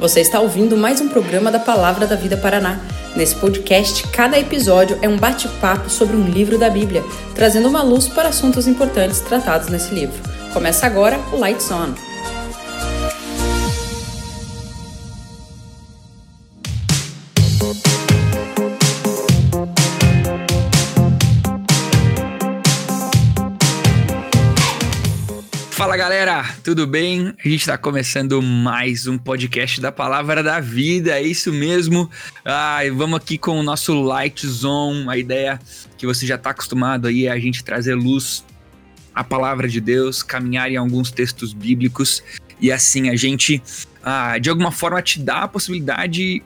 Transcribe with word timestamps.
Você 0.00 0.20
está 0.20 0.40
ouvindo 0.40 0.78
mais 0.78 0.98
um 1.02 1.08
programa 1.08 1.52
da 1.52 1.58
Palavra 1.58 2.06
da 2.06 2.16
Vida 2.16 2.34
Paraná. 2.34 2.80
Nesse 3.14 3.36
podcast, 3.36 4.08
cada 4.08 4.38
episódio 4.38 4.98
é 5.02 5.08
um 5.08 5.18
bate-papo 5.18 5.90
sobre 5.90 6.16
um 6.16 6.24
livro 6.24 6.58
da 6.58 6.70
Bíblia, 6.70 7.04
trazendo 7.34 7.68
uma 7.68 7.82
luz 7.82 8.08
para 8.08 8.30
assuntos 8.30 8.66
importantes 8.66 9.20
tratados 9.20 9.68
nesse 9.68 9.94
livro. 9.94 10.18
Começa 10.54 10.86
agora 10.86 11.20
o 11.30 11.36
Lights 11.36 11.70
On. 11.70 12.09
Tudo 26.62 26.86
bem? 26.86 27.34
A 27.44 27.48
gente 27.48 27.60
está 27.60 27.76
começando 27.76 28.40
mais 28.40 29.06
um 29.06 29.18
podcast 29.18 29.80
da 29.80 29.92
Palavra 29.92 30.42
da 30.42 30.60
Vida, 30.60 31.18
é 31.18 31.22
isso 31.22 31.52
mesmo. 31.52 32.10
Ah, 32.44 32.80
vamos 32.94 33.18
aqui 33.18 33.36
com 33.36 33.58
o 33.58 33.62
nosso 33.62 34.00
Light 34.00 34.46
Zone, 34.46 35.06
a 35.08 35.16
ideia 35.16 35.60
que 35.98 36.06
você 36.06 36.26
já 36.26 36.36
está 36.36 36.50
acostumado 36.50 37.08
aí 37.08 37.26
é 37.26 37.30
a 37.30 37.38
gente 37.38 37.64
trazer 37.64 37.94
luz 37.94 38.44
à 39.14 39.22
Palavra 39.22 39.68
de 39.68 39.80
Deus, 39.80 40.22
caminhar 40.22 40.70
em 40.70 40.76
alguns 40.76 41.10
textos 41.10 41.52
bíblicos 41.52 42.22
e 42.60 42.70
assim 42.70 43.08
a 43.08 43.16
gente, 43.16 43.62
ah, 44.02 44.38
de 44.38 44.50
alguma 44.50 44.70
forma, 44.70 45.02
te 45.02 45.20
dá 45.20 45.42
a 45.42 45.48
possibilidade 45.48 46.42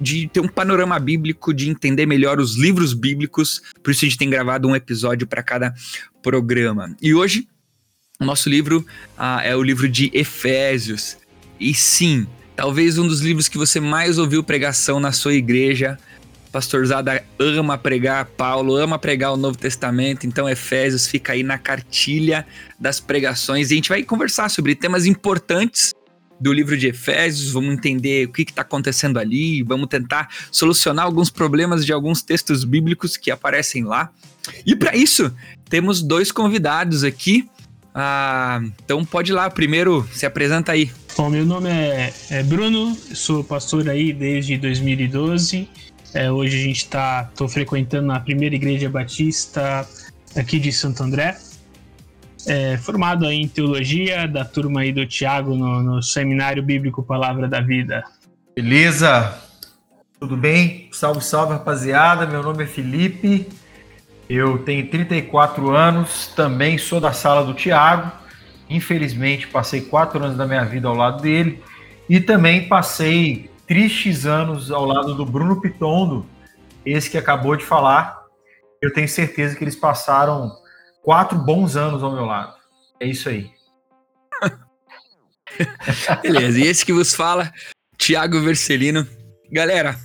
de 0.00 0.28
ter 0.28 0.40
um 0.40 0.48
panorama 0.48 0.98
bíblico, 0.98 1.54
de 1.54 1.70
entender 1.70 2.06
melhor 2.06 2.40
os 2.40 2.56
livros 2.56 2.92
bíblicos. 2.92 3.62
Por 3.82 3.92
isso 3.92 4.04
a 4.04 4.08
gente 4.08 4.18
tem 4.18 4.28
gravado 4.28 4.68
um 4.68 4.74
episódio 4.74 5.26
para 5.26 5.42
cada 5.42 5.72
programa. 6.20 6.94
E 7.00 7.14
hoje 7.14 7.48
o 8.22 8.26
nosso 8.26 8.48
livro 8.48 8.86
ah, 9.18 9.42
é 9.44 9.54
o 9.54 9.62
livro 9.62 9.88
de 9.88 10.10
Efésios. 10.14 11.16
E 11.58 11.74
sim, 11.74 12.26
talvez 12.56 12.98
um 12.98 13.06
dos 13.06 13.20
livros 13.20 13.48
que 13.48 13.58
você 13.58 13.80
mais 13.80 14.18
ouviu 14.18 14.42
pregação 14.42 15.00
na 15.00 15.12
sua 15.12 15.34
igreja. 15.34 15.98
Pastor 16.50 16.84
Zada 16.86 17.24
ama 17.38 17.78
pregar, 17.78 18.26
Paulo 18.26 18.76
ama 18.76 18.98
pregar 18.98 19.32
o 19.32 19.36
Novo 19.36 19.56
Testamento, 19.56 20.26
então 20.26 20.48
Efésios 20.48 21.06
fica 21.06 21.32
aí 21.32 21.42
na 21.42 21.56
cartilha 21.56 22.46
das 22.78 23.00
pregações 23.00 23.70
e 23.70 23.74
a 23.74 23.76
gente 23.76 23.88
vai 23.88 24.02
conversar 24.02 24.50
sobre 24.50 24.74
temas 24.74 25.06
importantes 25.06 25.94
do 26.38 26.52
livro 26.52 26.76
de 26.76 26.88
Efésios, 26.88 27.52
vamos 27.52 27.72
entender 27.72 28.26
o 28.26 28.32
que 28.32 28.42
está 28.42 28.62
acontecendo 28.62 29.18
ali, 29.18 29.62
vamos 29.62 29.86
tentar 29.86 30.28
solucionar 30.50 31.06
alguns 31.06 31.30
problemas 31.30 31.86
de 31.86 31.92
alguns 31.92 32.20
textos 32.20 32.64
bíblicos 32.64 33.16
que 33.16 33.30
aparecem 33.30 33.84
lá. 33.84 34.10
E 34.66 34.74
para 34.74 34.94
isso, 34.96 35.32
temos 35.70 36.02
dois 36.02 36.32
convidados 36.32 37.04
aqui. 37.04 37.48
Ah, 37.94 38.60
então 38.84 39.04
pode 39.04 39.32
ir 39.32 39.34
lá, 39.34 39.50
primeiro 39.50 40.06
se 40.12 40.24
apresenta 40.24 40.72
aí. 40.72 40.90
Bom, 41.16 41.28
meu 41.28 41.44
nome 41.44 41.68
é, 41.68 42.12
é 42.30 42.42
Bruno, 42.42 42.94
sou 42.94 43.44
pastor 43.44 43.88
aí 43.88 44.12
desde 44.12 44.56
2012. 44.56 45.68
É, 46.14 46.30
hoje 46.30 46.56
a 46.56 46.62
gente 46.62 46.78
está, 46.78 47.24
tô 47.36 47.48
frequentando 47.48 48.12
a 48.12 48.20
primeira 48.20 48.54
igreja 48.54 48.88
batista 48.88 49.86
aqui 50.36 50.58
de 50.58 50.72
Santo 50.72 51.02
André. 51.02 51.36
É, 52.46 52.76
formado 52.76 53.26
aí 53.26 53.36
em 53.36 53.48
teologia, 53.48 54.26
da 54.26 54.44
turma 54.44 54.80
aí 54.80 54.92
do 54.92 55.06
Tiago 55.06 55.54
no, 55.54 55.82
no 55.82 56.02
Seminário 56.02 56.62
Bíblico 56.62 57.02
Palavra 57.02 57.46
da 57.46 57.60
Vida. 57.60 58.02
Beleza? 58.54 59.38
Tudo 60.18 60.36
bem? 60.36 60.88
Salve, 60.92 61.22
salve, 61.22 61.52
rapaziada. 61.52 62.26
Meu 62.26 62.42
nome 62.42 62.64
é 62.64 62.66
Felipe. 62.66 63.46
Eu 64.28 64.58
tenho 64.58 64.88
34 64.88 65.70
anos, 65.70 66.28
também 66.28 66.78
sou 66.78 67.00
da 67.00 67.12
sala 67.12 67.44
do 67.44 67.54
Tiago. 67.54 68.10
Infelizmente, 68.68 69.48
passei 69.48 69.82
quatro 69.82 70.22
anos 70.22 70.36
da 70.36 70.46
minha 70.46 70.64
vida 70.64 70.88
ao 70.88 70.94
lado 70.94 71.22
dele. 71.22 71.62
E 72.08 72.20
também 72.20 72.68
passei 72.68 73.50
tristes 73.66 74.26
anos 74.26 74.70
ao 74.70 74.84
lado 74.84 75.14
do 75.14 75.24
Bruno 75.24 75.60
Pitondo, 75.60 76.26
esse 76.84 77.10
que 77.10 77.18
acabou 77.18 77.56
de 77.56 77.64
falar. 77.64 78.22
Eu 78.80 78.92
tenho 78.92 79.08
certeza 79.08 79.54
que 79.56 79.64
eles 79.64 79.76
passaram 79.76 80.52
quatro 81.02 81.38
bons 81.38 81.76
anos 81.76 82.02
ao 82.02 82.12
meu 82.12 82.24
lado. 82.24 82.54
É 83.00 83.06
isso 83.06 83.28
aí. 83.28 83.50
Beleza, 86.22 86.58
e 86.58 86.66
esse 86.66 86.84
que 86.84 86.92
vos 86.92 87.14
fala, 87.14 87.52
Tiago 87.96 88.40
Vercelino. 88.40 89.06
Galera, 89.50 89.98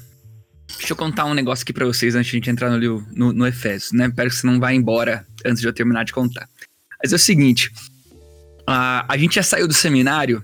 Deixa 0.78 0.94
eu 0.94 0.98
contar 0.98 1.26
um 1.26 1.34
negócio 1.34 1.64
aqui 1.64 1.72
para 1.72 1.86
vocês 1.86 2.16
antes 2.16 2.30
de 2.30 2.36
a 2.36 2.40
gente 2.40 2.50
entrar 2.50 2.70
no, 2.70 3.08
no, 3.14 3.34
no 3.34 3.48
Efésios, 3.48 3.92
né? 3.92 4.08
Espero 4.08 4.30
que 4.30 4.36
você 4.36 4.46
não 4.46 4.60
vá 4.60 4.74
embora 4.74 5.26
antes 5.46 5.62
de 5.62 5.68
eu 5.68 5.74
terminar 5.74 6.04
de 6.04 6.12
contar. 6.12 6.48
Mas 7.02 7.14
é 7.14 7.16
o 7.16 7.20
seguinte, 7.20 7.72
a, 8.66 9.06
a 9.08 9.18
gente 9.18 9.36
já 9.36 9.44
saiu 9.44 9.68
do 9.68 9.74
seminário 9.74 10.44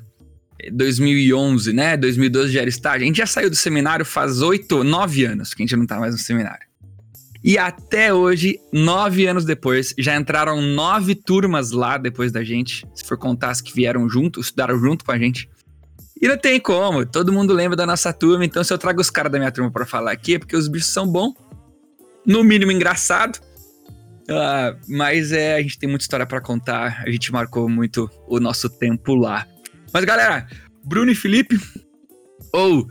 2011, 0.72 1.70
eh, 1.70 1.74
né? 1.74 1.98
2012 1.98 2.54
já 2.54 2.62
era 2.62 2.70
estágio. 2.70 3.04
A 3.04 3.08
gente 3.08 3.18
já 3.18 3.26
saiu 3.26 3.50
do 3.50 3.56
seminário 3.56 4.06
faz 4.06 4.42
oito, 4.42 4.84
nove 4.84 5.26
anos 5.26 5.54
que 5.54 5.62
a 5.62 5.66
gente 5.66 5.76
não 5.76 5.86
tá 5.86 6.00
mais 6.00 6.14
no 6.14 6.20
seminário. 6.20 6.66
E 7.44 7.58
até 7.58 8.14
hoje, 8.14 8.58
nove 8.72 9.28
anos 9.28 9.44
depois, 9.44 9.94
já 9.98 10.16
entraram 10.16 10.62
nove 10.62 11.14
turmas 11.14 11.72
lá 11.72 11.98
depois 11.98 12.32
da 12.32 12.42
gente. 12.42 12.88
Se 12.96 13.04
for 13.04 13.18
contar 13.18 13.50
as 13.50 13.60
que 13.60 13.74
vieram 13.74 14.08
junto, 14.08 14.40
estudaram 14.40 14.80
junto 14.80 15.04
com 15.04 15.12
a 15.12 15.18
gente. 15.18 15.50
E 16.24 16.28
não 16.30 16.38
tem 16.38 16.58
como, 16.58 17.06
todo 17.06 17.34
mundo 17.34 17.54
lembra 17.54 17.76
da 17.76 17.86
nossa 17.86 18.14
turma, 18.14 18.46
então 18.46 18.64
se 18.64 18.72
eu 18.72 18.78
trago 18.78 19.02
os 19.02 19.10
caras 19.10 19.30
da 19.30 19.38
minha 19.38 19.52
turma 19.52 19.70
para 19.70 19.86
falar 19.86 20.14
aqui 20.14 20.36
é 20.36 20.40
porque 20.40 20.56
os 20.56 20.70
bichos 20.70 20.88
são 20.88 21.06
bons, 21.06 21.34
no 22.26 22.46
mínimo 22.46 22.72
engraçado. 22.72 23.42
Uh, 24.22 24.80
mas 24.88 25.34
é, 25.34 25.56
a 25.56 25.62
gente 25.62 25.78
tem 25.78 25.90
muita 25.90 26.04
história 26.04 26.26
para 26.26 26.40
contar, 26.40 27.04
a 27.06 27.12
gente 27.12 27.30
marcou 27.30 27.68
muito 27.68 28.10
o 28.26 28.40
nosso 28.40 28.70
tempo 28.70 29.16
lá. 29.16 29.46
Mas 29.92 30.06
galera, 30.06 30.48
Bruno 30.82 31.12
e 31.12 31.16
Felipe, 31.16 31.60
ou 32.54 32.88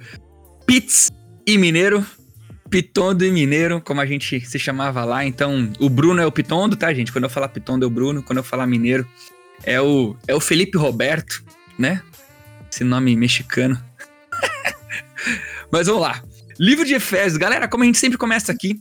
Pitts 0.67 1.11
e 1.47 1.57
Mineiro, 1.57 2.05
Pitondo 2.69 3.25
e 3.25 3.31
Mineiro, 3.31 3.81
como 3.81 4.03
a 4.03 4.05
gente 4.05 4.43
se 4.43 4.59
chamava 4.59 5.07
lá. 5.07 5.25
Então, 5.25 5.73
o 5.81 5.89
Bruno 5.89 6.21
é 6.21 6.27
o 6.27 6.33
Pitondo, 6.33 6.77
tá, 6.77 6.93
gente? 6.93 7.11
Quando 7.11 7.25
eu 7.25 7.31
falar 7.31 7.49
Pitondo 7.49 7.87
é 7.87 7.89
o 7.89 7.91
Bruno, 7.91 8.23
quando 8.23 8.41
eu 8.41 8.45
falar 8.45 8.67
Mineiro 8.67 9.09
é 9.65 9.81
o, 9.81 10.15
é 10.29 10.35
o 10.35 10.41
Felipe 10.41 10.77
Roberto, 10.77 11.43
né? 11.79 12.03
Esse 12.73 12.85
nome 12.85 13.15
mexicano. 13.15 13.79
Mas 15.71 15.87
vamos 15.87 16.01
lá. 16.01 16.23
Livro 16.59 16.87
de 16.87 16.95
Efésios. 16.95 17.37
Galera, 17.37 17.69
como 17.69 17.83
a 17.83 17.87
gente 17.87 17.99
sempre 17.99 18.17
começa 18.17 18.51
aqui, 18.51 18.81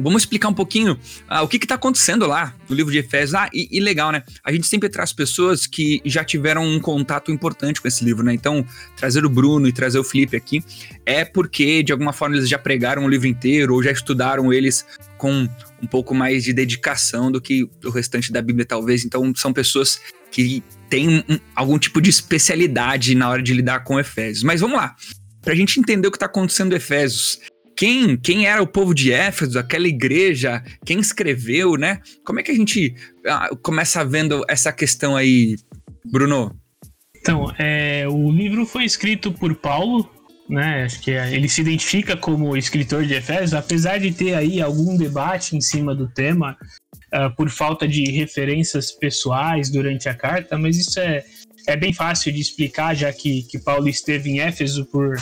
Vamos 0.00 0.22
explicar 0.22 0.48
um 0.48 0.54
pouquinho 0.54 0.96
ah, 1.28 1.42
o 1.42 1.48
que 1.48 1.56
está 1.56 1.74
acontecendo 1.74 2.24
lá 2.24 2.54
no 2.68 2.76
livro 2.76 2.92
de 2.92 2.98
Efésios. 2.98 3.34
Ah, 3.34 3.50
e, 3.52 3.68
e, 3.76 3.80
legal, 3.80 4.12
né? 4.12 4.22
A 4.44 4.52
gente 4.52 4.66
sempre 4.66 4.88
traz 4.88 5.12
pessoas 5.12 5.66
que 5.66 6.00
já 6.04 6.22
tiveram 6.22 6.64
um 6.64 6.78
contato 6.78 7.32
importante 7.32 7.80
com 7.80 7.88
esse 7.88 8.04
livro, 8.04 8.24
né? 8.24 8.32
Então, 8.32 8.64
trazer 8.96 9.24
o 9.24 9.28
Bruno 9.28 9.66
e 9.66 9.72
trazer 9.72 9.98
o 9.98 10.04
Felipe 10.04 10.36
aqui 10.36 10.62
é 11.04 11.24
porque, 11.24 11.82
de 11.82 11.90
alguma 11.90 12.12
forma, 12.12 12.36
eles 12.36 12.48
já 12.48 12.58
pregaram 12.58 13.04
o 13.04 13.08
livro 13.08 13.26
inteiro 13.26 13.74
ou 13.74 13.82
já 13.82 13.90
estudaram 13.90 14.52
eles 14.52 14.86
com 15.16 15.48
um 15.82 15.86
pouco 15.86 16.14
mais 16.14 16.44
de 16.44 16.52
dedicação 16.52 17.32
do 17.32 17.40
que 17.40 17.68
o 17.84 17.90
restante 17.90 18.32
da 18.32 18.40
Bíblia, 18.40 18.64
talvez. 18.64 19.04
Então, 19.04 19.32
são 19.34 19.52
pessoas 19.52 20.00
que 20.30 20.62
têm 20.88 21.24
um, 21.28 21.38
algum 21.54 21.78
tipo 21.78 22.00
de 22.00 22.10
especialidade 22.10 23.14
na 23.14 23.28
hora 23.28 23.42
de 23.42 23.52
lidar 23.52 23.84
com 23.84 23.98
Efésios. 23.98 24.42
Mas 24.42 24.60
vamos 24.60 24.76
lá. 24.76 24.94
Para 25.42 25.52
a 25.52 25.56
gente 25.56 25.78
entender 25.78 26.08
o 26.08 26.10
que 26.10 26.16
está 26.16 26.26
acontecendo 26.26 26.72
em 26.72 26.76
Efésios, 26.76 27.38
quem, 27.76 28.16
quem 28.16 28.46
era 28.46 28.60
o 28.60 28.66
povo 28.66 28.92
de 28.92 29.12
Éfeso, 29.12 29.58
aquela 29.58 29.86
igreja, 29.86 30.62
quem 30.84 30.98
escreveu, 30.98 31.76
né? 31.76 32.00
Como 32.24 32.40
é 32.40 32.42
que 32.42 32.50
a 32.50 32.54
gente 32.54 32.94
ah, 33.24 33.50
começa 33.62 34.04
vendo 34.04 34.44
essa 34.48 34.72
questão 34.72 35.14
aí, 35.16 35.56
Bruno? 36.10 36.58
Então, 37.16 37.52
é, 37.58 38.06
o 38.08 38.30
livro 38.32 38.66
foi 38.66 38.84
escrito 38.84 39.30
por 39.30 39.54
Paulo, 39.54 40.10
né? 40.48 40.84
Acho 40.84 41.00
que 41.00 41.12
ele 41.12 41.48
se 41.48 41.60
identifica 41.60 42.16
como 42.16 42.56
escritor 42.56 43.04
de 43.04 43.14
Efésios, 43.14 43.54
apesar 43.54 43.98
de 43.98 44.12
ter 44.12 44.34
aí 44.34 44.60
algum 44.60 44.96
debate 44.96 45.56
em 45.56 45.60
cima 45.60 45.94
do 45.94 46.08
tema, 46.08 46.56
uh, 47.12 47.34
por 47.36 47.50
falta 47.50 47.86
de 47.86 48.10
referências 48.10 48.90
pessoais 48.90 49.70
durante 49.70 50.08
a 50.08 50.14
carta, 50.14 50.58
mas 50.58 50.76
isso 50.76 50.98
é, 51.00 51.24
é 51.66 51.76
bem 51.76 51.92
fácil 51.92 52.32
de 52.32 52.40
explicar, 52.40 52.94
já 52.94 53.12
que, 53.12 53.42
que 53.44 53.58
Paulo 53.58 53.88
esteve 53.88 54.30
em 54.30 54.40
Éfeso 54.40 54.84
por, 54.86 55.16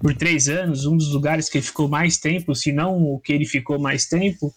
por 0.00 0.14
três 0.14 0.48
anos, 0.48 0.86
um 0.86 0.96
dos 0.96 1.12
lugares 1.12 1.48
que 1.48 1.58
ele 1.58 1.66
ficou 1.66 1.88
mais 1.88 2.18
tempo, 2.18 2.54
se 2.54 2.72
não 2.72 3.02
o 3.02 3.18
que 3.18 3.32
ele 3.32 3.46
ficou 3.46 3.78
mais 3.78 4.06
tempo. 4.06 4.52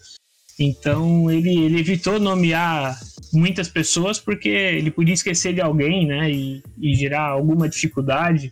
Então 0.58 1.32
ele, 1.32 1.58
ele 1.58 1.80
evitou 1.80 2.20
nomear 2.20 3.00
muitas 3.32 3.70
pessoas 3.70 4.20
porque 4.20 4.50
ele 4.50 4.92
podia 4.92 5.14
esquecer 5.14 5.54
de 5.54 5.62
alguém, 5.62 6.06
né, 6.06 6.30
e, 6.30 6.62
e 6.78 6.94
gerar 6.96 7.30
alguma 7.30 7.70
dificuldade. 7.70 8.52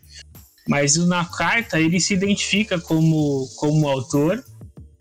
Mas 0.66 0.96
na 0.96 1.24
carta 1.24 1.80
ele 1.80 1.98
se 2.00 2.14
identifica 2.14 2.78
como, 2.78 3.46
como 3.56 3.88
autor 3.88 4.42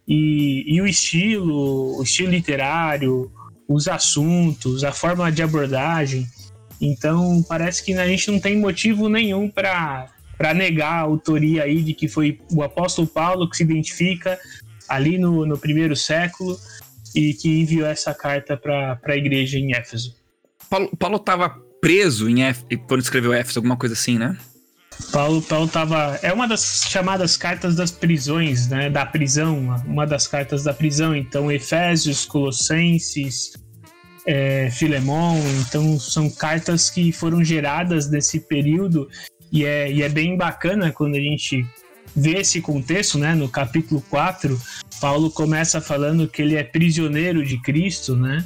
e, 0.08 0.64
e 0.68 0.82
o 0.82 0.88
estilo, 0.88 1.98
o 1.98 2.04
estilo 2.04 2.32
literário, 2.32 3.32
os 3.68 3.88
assuntos, 3.88 4.84
a 4.84 4.92
forma 4.92 5.32
de 5.32 5.44
abordagem. 5.44 6.26
Então 6.80 7.44
parece 7.48 7.84
que 7.84 7.94
a 7.94 8.08
gente 8.08 8.32
não 8.32 8.40
tem 8.40 8.58
motivo 8.58 9.10
nenhum 9.10 9.50
para 9.50 10.08
para 10.38 10.54
negar 10.54 10.92
a 10.92 11.00
autoria 11.00 11.64
aí 11.64 11.82
de 11.82 11.96
que 11.96 12.08
foi 12.08 12.40
o 12.52 12.62
apóstolo 12.62 13.08
Paulo 13.08 13.50
que 13.50 13.58
se 13.58 13.64
identifica 13.64 14.40
ali 14.88 15.18
no, 15.18 15.48
no 15.48 15.58
primeiro 15.58 15.96
século 15.96 16.56
e 17.16 17.34
que 17.34 17.62
enviou 17.62 17.88
essa 17.88 18.14
carta 18.14 18.56
para 18.56 19.00
a 19.04 19.18
igreja 19.18 19.58
em 19.58 19.74
Éfeso. 19.74 20.16
Paulo 21.00 21.18
estava 21.18 21.50
preso 21.82 22.30
em 22.30 22.44
Éfeso, 22.44 22.68
quando 22.88 23.02
escreveu 23.02 23.34
Éfeso, 23.34 23.58
alguma 23.58 23.76
coisa 23.76 23.94
assim, 23.94 24.20
né? 24.20 24.38
Paulo, 25.12 25.42
Paulo 25.42 25.68
tava. 25.68 26.20
É 26.22 26.34
uma 26.34 26.48
das 26.48 26.86
chamadas 26.90 27.38
cartas 27.38 27.76
das 27.76 27.92
prisões, 27.92 28.68
né? 28.68 28.90
Da 28.90 29.06
prisão, 29.06 29.76
uma 29.86 30.06
das 30.06 30.28
cartas 30.28 30.64
da 30.64 30.74
prisão. 30.74 31.16
Então, 31.16 31.52
Efésios, 31.52 32.26
Colossenses, 32.26 33.54
é, 34.26 34.70
Filemon. 34.72 35.40
Então, 35.62 36.00
são 36.00 36.30
cartas 36.30 36.90
que 36.90 37.12
foram 37.12 37.44
geradas 37.44 38.10
nesse 38.10 38.40
período. 38.40 39.08
E 39.52 39.64
é, 39.64 39.92
e 39.92 40.02
é 40.02 40.10
bem 40.10 40.36
bacana 40.36 40.92
quando 40.92 41.16
a 41.16 41.22
gente 41.22 41.66
vê 42.16 42.40
esse 42.40 42.60
contexto, 42.60 43.18
né? 43.18 43.36
No 43.36 43.48
capítulo 43.48 44.04
4, 44.10 44.60
Paulo 45.00 45.30
começa 45.30 45.80
falando 45.80 46.28
que 46.28 46.42
ele 46.42 46.56
é 46.56 46.64
prisioneiro 46.64 47.46
de 47.46 47.62
Cristo, 47.62 48.16
né? 48.16 48.44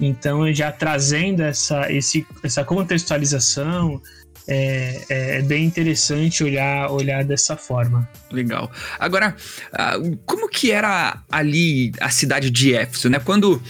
Então, 0.00 0.52
já 0.52 0.70
trazendo 0.70 1.42
essa, 1.42 1.90
esse, 1.90 2.24
essa 2.42 2.64
contextualização, 2.64 4.00
é, 4.48 5.04
é, 5.08 5.42
bem 5.42 5.64
interessante 5.66 6.42
olhar, 6.42 6.90
olhar 6.90 7.22
dessa 7.22 7.56
forma. 7.56 8.08
Legal. 8.32 8.70
Agora, 8.98 9.36
uh, 9.72 10.16
como 10.24 10.48
que 10.48 10.72
era 10.72 11.22
ali 11.30 11.92
a 12.00 12.08
cidade 12.08 12.50
de 12.50 12.74
Éfeso, 12.74 13.10
né? 13.10 13.20
Quando 13.20 13.62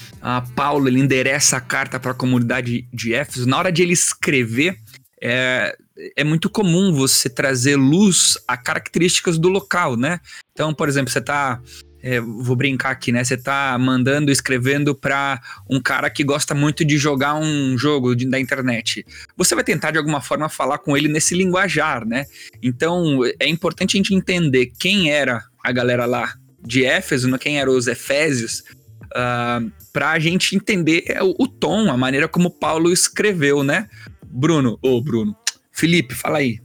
Paulo 0.54 0.88
ele 0.88 1.00
endereça 1.00 1.56
a 1.56 1.60
carta 1.60 1.98
para 1.98 2.12
a 2.12 2.14
comunidade 2.14 2.88
de 2.92 3.12
Éfeso, 3.12 3.48
na 3.48 3.58
hora 3.58 3.72
de 3.72 3.82
ele 3.82 3.92
escrever, 3.92 4.78
é, 5.20 5.76
é 6.16 6.24
muito 6.24 6.48
comum 6.48 6.92
você 6.92 7.28
trazer 7.28 7.76
luz 7.76 8.38
a 8.46 8.56
características 8.56 9.38
do 9.38 9.48
local, 9.48 9.96
né? 9.96 10.20
Então, 10.52 10.72
por 10.72 10.88
exemplo, 10.88 11.10
você 11.10 11.18
está 11.18 11.60
é, 12.02 12.20
vou 12.20 12.54
brincar 12.54 12.90
aqui, 12.90 13.10
né? 13.10 13.24
Você 13.24 13.36
tá 13.36 13.76
mandando, 13.78 14.30
escrevendo 14.30 14.94
para 14.94 15.40
um 15.68 15.80
cara 15.80 16.08
que 16.08 16.22
gosta 16.22 16.54
muito 16.54 16.84
de 16.84 16.96
jogar 16.96 17.34
um 17.34 17.76
jogo 17.76 18.14
de, 18.14 18.26
da 18.26 18.38
internet. 18.38 19.04
Você 19.36 19.54
vai 19.54 19.64
tentar 19.64 19.90
de 19.90 19.98
alguma 19.98 20.20
forma 20.20 20.48
falar 20.48 20.78
com 20.78 20.96
ele 20.96 21.08
nesse 21.08 21.34
linguajar, 21.34 22.06
né? 22.06 22.26
Então 22.62 23.20
é 23.40 23.48
importante 23.48 23.96
a 23.96 23.98
gente 23.98 24.14
entender 24.14 24.72
quem 24.78 25.10
era 25.10 25.44
a 25.64 25.72
galera 25.72 26.06
lá 26.06 26.34
de 26.64 26.84
Éfeso, 26.84 27.28
né? 27.28 27.38
quem 27.38 27.58
eram 27.58 27.76
os 27.76 27.86
Efésios, 27.86 28.60
uh, 28.60 29.14
ah, 29.14 29.60
para 29.92 30.10
a 30.10 30.18
gente 30.18 30.54
entender 30.54 31.04
o, 31.22 31.44
o, 31.44 31.48
tom, 31.48 31.90
a 31.90 31.96
maneira 31.96 32.28
como 32.28 32.50
Paulo 32.50 32.92
escreveu, 32.92 33.62
né? 33.62 33.88
Bruno, 34.24 34.78
ô 34.82 35.00
Bruno, 35.00 35.34
Felipe, 35.72 36.14
fala 36.14 36.38
aí. 36.38 36.60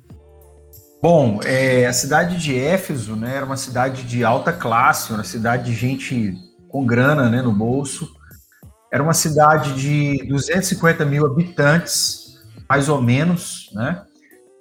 Bom, 1.04 1.42
é, 1.44 1.86
a 1.86 1.92
cidade 1.92 2.38
de 2.38 2.58
Éfeso 2.58 3.14
né, 3.18 3.36
era 3.36 3.46
uma 3.46 3.58
cidade 3.58 4.04
de 4.04 4.24
alta 4.24 4.54
classe, 4.54 5.12
uma 5.12 5.26
cidade 5.26 5.66
de 5.66 5.76
gente 5.76 6.34
com 6.70 6.86
grana 6.86 7.28
né, 7.30 7.42
no 7.42 7.52
bolso. 7.52 8.10
Era 8.90 9.04
uma 9.04 9.14
cidade 9.14 9.74
de 9.74 10.26
250 10.30 11.04
mil 11.04 11.26
habitantes, 11.26 12.42
mais 12.70 12.88
ou 12.88 13.02
menos, 13.02 13.70
né? 13.74 14.02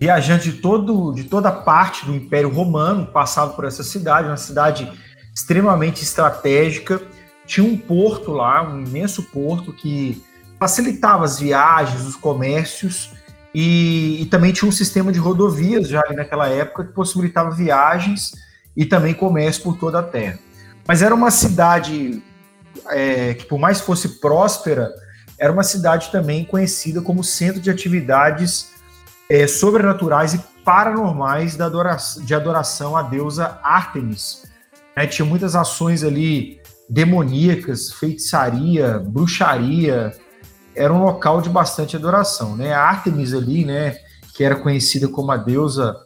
Viajantes 0.01 0.53
de, 0.53 0.61
todo, 0.61 1.13
de 1.13 1.23
toda 1.23 1.53
parte 1.53 2.05
do 2.05 2.13
Império 2.13 2.53
Romano 2.53 3.07
passavam 3.07 3.55
por 3.55 3.65
essa 3.65 3.85
cidade, 3.85 4.27
uma 4.27 4.37
cidade 4.37 4.93
extremamente 5.33 6.03
estratégica. 6.03 7.01
Tinha 7.47 7.65
um 7.65 7.79
porto 7.79 8.33
lá, 8.33 8.69
um 8.69 8.85
imenso 8.85 9.23
porto 9.31 9.73
que 9.73 10.21
facilitava 10.59 11.25
as 11.25 11.39
viagens, 11.39 12.05
os 12.05 12.17
comércios 12.17 13.13
e, 13.55 14.23
e, 14.23 14.27
também 14.27 14.53
tinha 14.53 14.69
um 14.69 14.73
sistema 14.73 15.13
de 15.13 15.19
rodovias 15.19 15.89
já 15.89 16.01
ali 16.01 16.17
naquela 16.17 16.49
época 16.49 16.85
que 16.85 16.93
possibilitava 16.93 17.51
viagens 17.51 18.33
e 18.77 18.87
também 18.87 19.13
comércio 19.13 19.63
por 19.63 19.77
toda 19.77 19.99
a 19.99 20.03
terra. 20.03 20.39
Mas 20.87 21.03
era 21.03 21.15
uma 21.15 21.31
cidade 21.31 22.23
é, 22.89 23.35
que, 23.35 23.45
por 23.45 23.59
mais 23.59 23.81
fosse 23.81 24.21
próspera, 24.21 24.91
era 25.39 25.53
uma 25.53 25.63
cidade 25.63 26.11
também 26.11 26.45
conhecida 26.45 27.01
como 27.03 27.23
centro 27.23 27.61
de 27.61 27.71
atividades 27.71 28.71
é, 29.29 29.47
sobrenaturais 29.47 30.35
e 30.35 30.41
paranormais 30.65 31.61
adoração, 31.61 32.25
de 32.25 32.35
adoração 32.35 32.97
à 32.97 33.03
deusa 33.03 33.59
Artemis. 33.63 34.45
Né? 34.97 35.07
Tinha 35.07 35.27
muitas 35.27 35.55
ações 35.57 36.05
ali 36.05 36.61
demoníacas, 36.89 37.93
feitiçaria, 37.93 38.99
bruxaria, 38.99 40.13
era 40.75 40.93
um 40.93 41.05
local 41.05 41.41
de 41.41 41.49
bastante 41.49 41.97
adoração, 41.97 42.57
né? 42.57 42.73
A 42.73 42.81
Artemis 42.81 43.35
ali, 43.35 43.65
né, 43.65 43.97
que 44.35 44.43
era 44.43 44.57
conhecida 44.57 45.09
como 45.09 45.31
a 45.31 45.37
deusa 45.37 45.97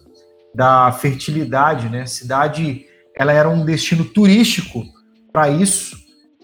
da 0.54 0.90
fertilidade, 0.92 1.88
né? 1.88 2.02
A 2.02 2.06
cidade, 2.06 2.86
ela 3.16 3.32
era 3.32 3.48
um 3.48 3.64
destino 3.64 4.04
turístico 4.04 4.84
para 5.32 5.48
isso 5.48 5.96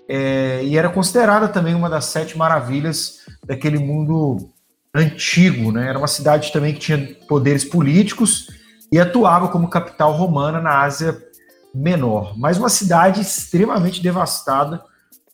é, 0.09 0.63
e 0.65 0.77
era 0.77 0.91
considerada 0.91 1.49
também 1.49 1.75
uma 1.75 1.89
das 1.89 2.05
sete 2.07 2.37
maravilhas 2.37 3.21
daquele 3.47 3.79
mundo 3.79 4.51
antigo, 4.95 5.73
né? 5.73 5.89
Era 5.89 5.99
uma 5.99 6.07
cidade 6.07 6.53
também 6.53 6.75
que 6.75 6.81
tinha 6.81 7.17
poderes 7.27 7.65
políticos 7.65 8.49
e 8.93 9.01
atuava 9.01 9.49
como 9.49 9.69
capital 9.69 10.13
romana 10.13 10.61
na 10.61 10.83
Ásia 10.83 11.17
Menor, 11.75 12.39
mas 12.39 12.59
uma 12.59 12.69
cidade 12.69 13.23
extremamente 13.23 14.03
devastada 14.03 14.85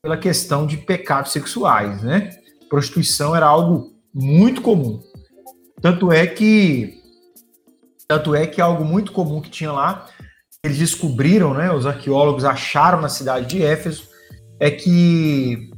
pela 0.01 0.17
questão 0.17 0.65
de 0.65 0.77
pecados 0.77 1.33
sexuais, 1.33 2.01
né? 2.05 2.38
Prostituição 2.69 3.35
era 3.35 3.47
algo 3.47 3.93
muito 4.15 4.61
comum. 4.63 5.01
Tanto 5.81 6.13
é 6.13 6.27
que 6.27 6.99
tanto 8.09 8.35
é 8.35 8.47
que 8.47 8.61
algo 8.61 8.85
muito 8.85 9.13
comum 9.13 9.39
que 9.39 9.51
tinha 9.51 9.71
lá, 9.71 10.07
eles 10.65 10.79
descobriram, 10.79 11.53
né, 11.53 11.71
os 11.71 11.85
arqueólogos 11.85 12.43
acharam 12.43 13.03
na 13.03 13.09
cidade 13.11 13.47
de 13.47 13.63
Éfeso, 13.63 14.09
é 14.59 14.71
que 14.71 15.71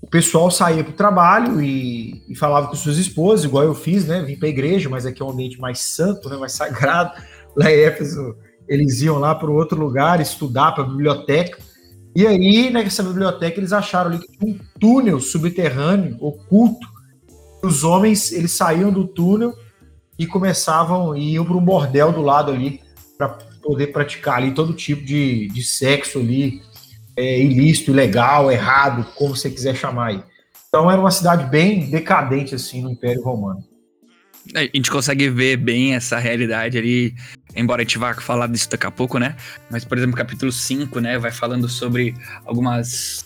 o 0.00 0.06
pessoal 0.06 0.50
saía 0.50 0.84
para 0.84 0.92
o 0.92 0.96
trabalho 0.96 1.60
e, 1.60 2.22
e, 2.28 2.34
falava 2.34 2.68
com 2.68 2.74
suas 2.74 2.96
esposas, 2.96 3.44
igual 3.44 3.64
eu 3.64 3.74
fiz, 3.74 4.06
né? 4.06 4.22
Vim 4.22 4.36
para 4.36 4.48
a 4.48 4.50
igreja, 4.50 4.88
mas 4.88 5.04
aqui 5.04 5.20
é 5.20 5.24
um 5.24 5.30
ambiente 5.30 5.60
mais 5.60 5.80
santo, 5.80 6.28
né? 6.28 6.36
Mais 6.36 6.52
sagrado. 6.52 7.12
Lá 7.56 7.70
em 7.70 7.80
Éfeso, 7.80 8.36
eles 8.68 9.02
iam 9.02 9.18
lá 9.18 9.34
para 9.34 9.50
outro 9.50 9.78
lugar 9.78 10.20
estudar 10.20 10.72
para 10.72 10.84
a 10.84 10.86
biblioteca. 10.86 11.58
E 12.14 12.26
aí, 12.26 12.70
nessa 12.70 13.02
biblioteca, 13.02 13.60
eles 13.60 13.72
acharam 13.72 14.10
ali 14.10 14.20
um 14.42 14.58
túnel 14.78 15.20
subterrâneo, 15.20 16.16
oculto. 16.20 16.86
Os 17.62 17.84
homens, 17.84 18.32
eles 18.32 18.52
saíam 18.52 18.90
do 18.90 19.06
túnel 19.06 19.54
e 20.18 20.26
começavam, 20.26 21.16
e 21.16 21.32
iam 21.34 21.44
para 21.44 21.56
um 21.56 21.64
bordel 21.64 22.12
do 22.12 22.20
lado 22.20 22.50
ali, 22.50 22.80
para 23.16 23.28
poder 23.62 23.88
praticar 23.88 24.38
ali 24.38 24.52
todo 24.52 24.74
tipo 24.74 25.04
de, 25.04 25.48
de 25.48 25.62
sexo 25.62 26.18
ali, 26.18 26.60
é, 27.16 27.40
ilícito, 27.40 27.90
ilegal, 27.90 28.50
errado, 28.50 29.06
como 29.14 29.36
você 29.36 29.50
quiser 29.50 29.76
chamar 29.76 30.08
aí. 30.08 30.22
Então 30.68 30.90
era 30.90 31.00
uma 31.00 31.10
cidade 31.10 31.48
bem 31.50 31.90
decadente, 31.90 32.54
assim, 32.54 32.82
no 32.82 32.90
Império 32.90 33.22
Romano. 33.22 33.62
A 34.54 34.62
gente 34.62 34.90
consegue 34.90 35.28
ver 35.28 35.56
bem 35.56 35.94
essa 35.94 36.18
realidade 36.18 36.78
ali, 36.78 37.14
embora 37.54 37.82
a 37.82 37.84
gente 37.84 37.98
vá 37.98 38.14
falar 38.14 38.46
disso 38.46 38.70
daqui 38.70 38.86
a 38.86 38.90
pouco, 38.90 39.18
né? 39.18 39.36
Mas, 39.70 39.84
por 39.84 39.98
exemplo, 39.98 40.16
capítulo 40.16 40.52
5, 40.52 41.00
né, 41.00 41.18
vai 41.18 41.32
falando 41.32 41.68
sobre 41.68 42.14
algumas, 42.44 43.24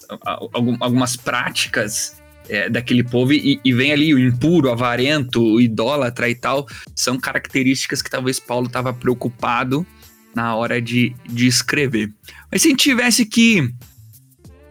algumas 0.80 1.16
práticas 1.16 2.16
é, 2.48 2.68
daquele 2.68 3.02
povo 3.02 3.32
e, 3.32 3.60
e, 3.64 3.72
vem 3.72 3.92
ali 3.92 4.14
o 4.14 4.18
impuro, 4.18 4.68
o 4.68 4.72
avarento, 4.72 5.42
o 5.42 5.60
idólatra 5.60 6.28
e 6.28 6.34
tal. 6.34 6.66
São 6.94 7.18
características 7.18 8.02
que 8.02 8.10
talvez 8.10 8.38
Paulo 8.38 8.66
estava 8.66 8.92
preocupado 8.92 9.86
na 10.34 10.54
hora 10.54 10.80
de, 10.80 11.14
de 11.26 11.46
escrever. 11.46 12.12
Mas 12.50 12.62
se 12.62 12.68
a 12.68 12.70
gente 12.70 12.82
tivesse 12.82 13.24
que, 13.24 13.72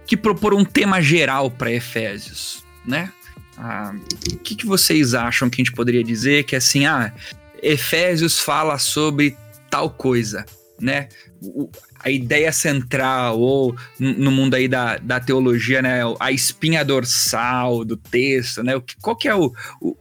que 0.05 0.17
propor 0.17 0.53
um 0.53 0.65
tema 0.65 1.01
geral 1.01 1.49
para 1.49 1.71
Efésios, 1.71 2.63
né? 2.85 3.11
Ah, 3.57 3.93
o 4.31 4.37
que, 4.37 4.55
que 4.55 4.65
vocês 4.65 5.13
acham 5.13 5.49
que 5.49 5.61
a 5.61 5.63
gente 5.63 5.75
poderia 5.75 6.03
dizer 6.03 6.43
que 6.43 6.55
assim, 6.55 6.85
ah, 6.85 7.13
Efésios 7.61 8.39
fala 8.39 8.77
sobre 8.77 9.37
tal 9.73 9.89
coisa, 9.89 10.45
né? 10.79 11.09
O, 11.41 11.67
a 11.99 12.07
ideia 12.11 12.51
central, 12.51 13.39
ou 13.39 13.75
no 13.99 14.29
mundo 14.29 14.53
aí 14.53 14.67
da, 14.67 14.97
da 14.97 15.19
teologia, 15.19 15.81
né? 15.81 16.01
A 16.19 16.31
espinha 16.31 16.85
dorsal 16.85 17.83
do 17.83 17.97
texto, 17.97 18.61
né? 18.61 18.73
Qual 19.01 19.15
que 19.15 19.27
é 19.27 19.33
o, 19.33 19.51
o, 19.81 19.97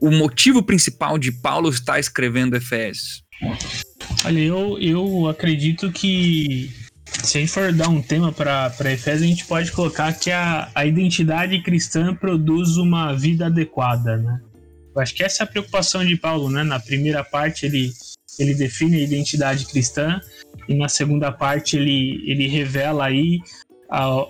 o 0.00 0.10
motivo 0.10 0.62
principal 0.62 1.18
de 1.18 1.30
Paulo 1.30 1.68
estar 1.68 2.00
escrevendo 2.00 2.56
Efésios? 2.56 3.22
Olha, 4.24 4.38
eu, 4.38 4.78
eu 4.80 5.28
acredito 5.28 5.92
que 5.92 6.70
se 7.22 7.36
a 7.36 7.40
gente 7.42 7.52
for 7.52 7.70
dar 7.74 7.90
um 7.90 8.00
tema 8.00 8.32
para 8.32 8.72
Efésios, 8.90 9.24
a 9.24 9.26
gente 9.26 9.44
pode 9.44 9.70
colocar 9.72 10.14
que 10.14 10.30
a, 10.30 10.70
a 10.74 10.86
identidade 10.86 11.62
cristã 11.62 12.14
produz 12.14 12.78
uma 12.78 13.12
vida 13.12 13.46
adequada, 13.46 14.16
né? 14.16 14.40
Eu 14.94 15.02
acho 15.02 15.14
que 15.14 15.22
essa 15.22 15.42
é 15.42 15.44
a 15.44 15.46
preocupação 15.46 16.06
de 16.06 16.16
Paulo, 16.16 16.48
né? 16.50 16.62
Na 16.64 16.80
primeira 16.80 17.22
parte 17.22 17.66
ele, 17.66 17.92
ele 18.40 18.54
define 18.54 18.96
a 18.96 19.04
identidade 19.04 19.66
cristã 19.66 20.18
e 20.68 20.74
na 20.74 20.88
segunda 20.88 21.30
parte 21.30 21.76
ele, 21.76 22.22
ele 22.26 22.48
revela 22.48 23.06
aí 23.06 23.38
a, 23.90 24.24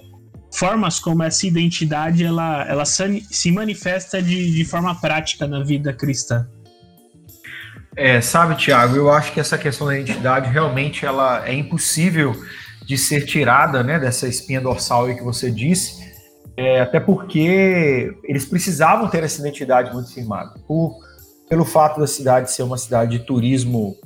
formas 0.53 0.99
como 0.99 1.23
essa 1.23 1.47
identidade 1.47 2.25
ela, 2.25 2.67
ela 2.69 2.85
se 2.85 3.53
manifesta 3.53 4.21
de, 4.21 4.53
de 4.53 4.65
forma 4.65 4.95
prática 5.01 5.47
na 5.47 5.63
vida 5.63 5.93
cristã. 5.93 6.49
É, 7.97 8.21
sabe, 8.21 8.57
Tiago, 8.57 8.97
eu 8.97 9.11
acho 9.11 9.33
que 9.33 9.41
essa 9.41 9.59
questão 9.59 9.87
da 9.87 9.99
identidade 9.99 10.51
realmente 10.51 11.05
ela 11.05 11.47
é 11.47 11.53
impossível 11.55 12.35
de 12.87 12.97
ser 12.97 13.25
tirada 13.25 13.83
né, 13.83 13.99
dessa 13.99 14.27
espinha 14.27 14.61
dorsal 14.61 15.07
aí 15.07 15.15
que 15.15 15.23
você 15.23 15.51
disse, 15.51 16.01
é, 16.57 16.81
até 16.81 16.99
porque 16.99 18.13
eles 18.25 18.45
precisavam 18.45 19.09
ter 19.09 19.23
essa 19.23 19.41
identidade 19.41 19.93
muito 19.93 20.13
firmada. 20.13 20.55
Por 20.67 20.99
pelo 21.51 21.65
fato 21.65 21.99
da 21.99 22.07
cidade 22.07 22.53
ser 22.53 22.63
uma 22.63 22.79
cidade 22.79 23.19
de 23.19 23.25
turismo 23.25 23.97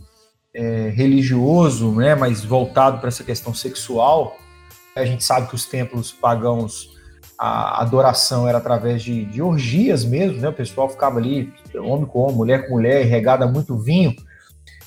é, 0.54 0.88
religioso, 0.88 1.92
né, 1.92 2.14
mas 2.14 2.42
voltado 2.42 2.98
para 2.98 3.08
essa 3.08 3.22
questão 3.22 3.52
sexual, 3.52 4.38
a 4.96 5.04
gente 5.04 5.22
sabe 5.22 5.48
que 5.48 5.54
os 5.54 5.66
templos 5.66 6.10
pagãos, 6.10 6.88
a 7.38 7.82
adoração 7.82 8.48
era 8.48 8.56
através 8.56 9.02
de, 9.02 9.26
de 9.26 9.42
orgias 9.42 10.06
mesmo, 10.06 10.40
né, 10.40 10.48
o 10.48 10.54
pessoal 10.54 10.88
ficava 10.88 11.18
ali, 11.18 11.52
homem 11.74 12.06
com 12.06 12.20
homem, 12.20 12.36
mulher 12.36 12.66
com 12.66 12.76
mulher, 12.76 13.04
regada 13.04 13.46
muito 13.46 13.76
vinho, 13.76 14.16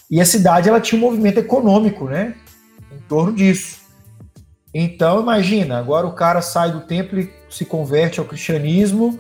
e 0.10 0.20
a 0.20 0.26
cidade 0.26 0.68
ela 0.68 0.82
tinha 0.82 1.00
um 1.00 1.06
movimento 1.06 1.38
econômico, 1.38 2.06
né, 2.06 2.34
em 2.92 3.00
torno 3.08 3.34
disso. 3.34 3.82
Então, 4.74 5.22
imagina, 5.22 5.78
agora 5.78 6.08
o 6.08 6.14
cara 6.14 6.42
sai 6.42 6.72
do 6.72 6.82
templo 6.82 7.20
e 7.20 7.32
se 7.52 7.66
converte 7.66 8.20
ao 8.20 8.26
cristianismo, 8.26 9.20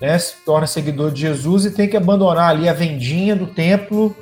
né, 0.00 0.18
se 0.18 0.36
torna 0.44 0.66
seguidor 0.66 1.10
de 1.10 1.20
Jesus 1.22 1.64
e 1.64 1.70
tem 1.70 1.88
que 1.88 1.96
abandonar 1.96 2.50
ali 2.50 2.68
a 2.68 2.72
vendinha 2.72 3.34
do 3.34 3.46
templo 3.46 4.14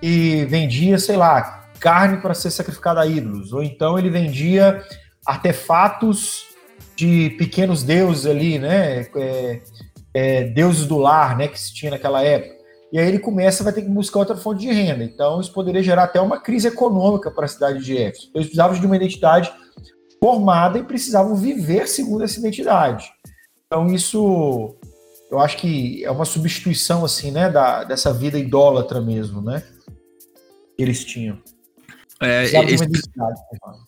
e 0.00 0.44
vendia, 0.44 0.98
sei 0.98 1.16
lá, 1.16 1.68
carne 1.80 2.18
para 2.18 2.34
ser 2.34 2.50
sacrificada 2.50 3.00
a 3.00 3.06
ídolos, 3.06 3.52
ou 3.52 3.62
então 3.62 3.98
ele 3.98 4.10
vendia 4.10 4.82
artefatos 5.24 6.46
de 6.94 7.30
pequenos 7.30 7.82
deuses 7.82 8.26
ali, 8.26 8.58
né? 8.58 9.06
É, 9.16 9.60
é, 10.14 10.44
deuses 10.44 10.86
do 10.86 10.96
lar, 10.96 11.36
né? 11.36 11.48
Que 11.48 11.60
se 11.60 11.74
tinha 11.74 11.90
naquela 11.90 12.22
época. 12.22 12.56
E 12.92 12.98
aí 12.98 13.06
ele 13.06 13.18
começa, 13.18 13.64
vai 13.64 13.72
ter 13.72 13.82
que 13.82 13.88
buscar 13.88 14.20
outra 14.20 14.36
fonte 14.36 14.60
de 14.60 14.72
renda. 14.72 15.04
Então 15.04 15.40
isso 15.40 15.52
poderia 15.52 15.82
gerar 15.82 16.04
até 16.04 16.20
uma 16.20 16.40
crise 16.40 16.68
econômica 16.68 17.30
para 17.30 17.44
a 17.44 17.48
cidade 17.48 17.84
de 17.84 17.98
Éfeso. 17.98 18.30
Eles 18.34 18.46
precisavam 18.46 18.78
de 18.78 18.86
uma 18.86 18.96
identidade 18.96 19.52
formada 20.18 20.78
e 20.78 20.84
precisavam 20.84 21.34
viver 21.34 21.86
segundo 21.88 22.24
essa 22.24 22.38
identidade. 22.38 23.10
Então 23.66 23.88
isso, 23.88 24.76
eu 25.30 25.38
acho 25.40 25.56
que 25.56 26.04
é 26.04 26.10
uma 26.10 26.24
substituição 26.24 27.04
assim, 27.04 27.30
né? 27.30 27.50
Da, 27.50 27.84
dessa 27.84 28.12
vida 28.12 28.38
idólatra 28.38 29.00
mesmo, 29.00 29.40
né? 29.40 29.62
que 30.76 30.82
eles 30.82 31.04
tinham. 31.04 31.40
É, 32.20 32.44
eles, 32.58 32.80
eles, 32.80 33.02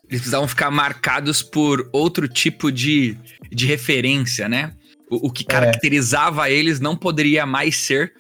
precisavam 0.06 0.48
ficar 0.48 0.70
marcados 0.70 1.42
por 1.42 1.88
outro 1.92 2.28
tipo 2.28 2.70
de, 2.72 3.16
de 3.50 3.66
referência, 3.66 4.48
né? 4.48 4.72
O, 5.10 5.28
o 5.28 5.32
que 5.32 5.44
é. 5.44 5.46
caracterizava 5.46 6.48
é. 6.48 6.52
eles 6.52 6.80
não 6.80 6.96
poderia 6.96 7.46
mais 7.46 7.76
ser 7.76 8.12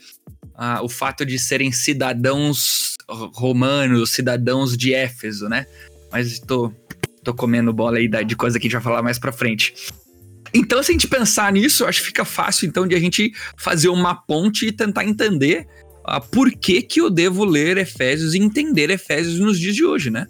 uh, 0.44 0.82
o 0.82 0.88
fato 0.88 1.26
de 1.26 1.38
serem 1.38 1.72
cidadãos 1.72 2.96
romanos, 3.34 4.10
cidadãos 4.10 4.76
de 4.76 4.94
Éfeso, 4.94 5.48
né? 5.48 5.66
Mas 6.10 6.38
tô, 6.38 6.72
tô 7.22 7.34
comendo 7.34 7.72
bola 7.72 7.98
aí 7.98 8.08
de 8.24 8.36
coisa 8.36 8.58
que 8.58 8.66
a 8.66 8.68
gente 8.68 8.76
vai 8.76 8.82
falar 8.82 9.02
mais 9.02 9.18
pra 9.18 9.32
frente. 9.32 9.74
Então, 10.52 10.82
se 10.82 10.90
a 10.90 10.92
gente 10.92 11.08
pensar 11.08 11.52
nisso, 11.52 11.84
acho 11.84 12.00
que 12.00 12.06
fica 12.06 12.24
fácil, 12.24 12.66
então, 12.66 12.86
de 12.86 12.94
a 12.94 13.00
gente 13.00 13.32
fazer 13.56 13.88
uma 13.88 14.14
ponte 14.14 14.66
e 14.66 14.72
tentar 14.72 15.04
entender 15.04 15.66
a 16.04 16.20
por 16.20 16.50
que, 16.50 16.82
que 16.82 17.00
eu 17.00 17.10
devo 17.10 17.44
ler 17.44 17.76
Efésios 17.76 18.34
e 18.34 18.38
entender 18.38 18.90
Efésios 18.90 19.38
nos 19.38 19.58
dias 19.58 19.74
de 19.74 19.84
hoje, 19.84 20.10
né? 20.10 20.26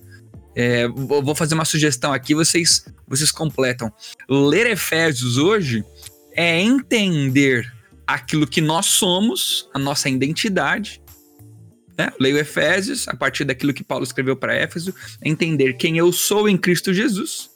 É, 0.54 0.88
vou 0.88 1.36
fazer 1.36 1.54
uma 1.54 1.64
sugestão 1.64 2.12
aqui, 2.12 2.34
vocês, 2.34 2.84
vocês 3.06 3.30
completam. 3.30 3.92
Ler 4.28 4.66
Efésios 4.66 5.36
hoje 5.36 5.84
é 6.32 6.60
entender 6.60 7.72
aquilo 8.04 8.46
que 8.46 8.60
nós 8.60 8.86
somos, 8.86 9.68
a 9.72 9.78
nossa 9.78 10.08
identidade. 10.08 11.00
Né? 11.96 12.12
Leio 12.18 12.38
Efésios, 12.38 13.06
a 13.06 13.14
partir 13.14 13.44
daquilo 13.44 13.72
que 13.72 13.84
Paulo 13.84 14.02
escreveu 14.02 14.34
para 14.34 14.54
Éfeso, 14.54 14.92
entender 15.22 15.74
quem 15.74 15.96
eu 15.98 16.12
sou 16.12 16.48
em 16.48 16.56
Cristo 16.56 16.92
Jesus. 16.92 17.50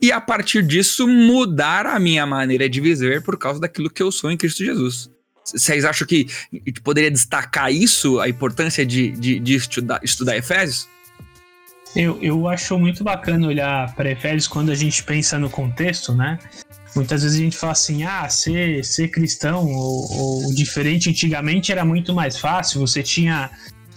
E 0.00 0.12
a 0.12 0.20
partir 0.20 0.62
disso, 0.62 1.06
mudar 1.06 1.86
a 1.86 1.98
minha 1.98 2.26
maneira 2.26 2.68
de 2.68 2.80
viver 2.80 3.22
por 3.22 3.38
causa 3.38 3.60
daquilo 3.60 3.90
que 3.90 4.02
eu 4.02 4.12
sou 4.12 4.30
em 4.30 4.36
Cristo 4.36 4.64
Jesus. 4.64 5.10
Vocês 5.44 5.84
acham 5.84 6.06
que 6.06 6.26
poderia 6.82 7.10
destacar 7.10 7.70
isso, 7.72 8.18
a 8.20 8.28
importância 8.28 8.84
de, 8.84 9.10
de, 9.10 9.38
de 9.38 9.54
estudar, 9.54 10.00
estudar 10.02 10.36
Efésios? 10.36 10.88
Eu, 11.94 12.18
eu 12.20 12.48
acho 12.48 12.78
muito 12.78 13.04
bacana 13.04 13.46
olhar 13.46 13.94
para 13.94 14.10
Efésios 14.10 14.48
quando 14.48 14.72
a 14.72 14.74
gente 14.74 15.02
pensa 15.04 15.38
no 15.38 15.48
contexto, 15.48 16.12
né? 16.12 16.38
Muitas 16.96 17.22
vezes 17.22 17.38
a 17.38 17.42
gente 17.42 17.56
fala 17.56 17.72
assim, 17.72 18.04
ah, 18.04 18.28
ser, 18.28 18.84
ser 18.84 19.08
cristão 19.08 19.66
ou, 19.66 20.12
ou 20.12 20.54
diferente 20.54 21.10
antigamente 21.10 21.70
era 21.70 21.84
muito 21.84 22.14
mais 22.14 22.38
fácil, 22.38 22.80
você 22.80 23.02
tinha 23.02 23.50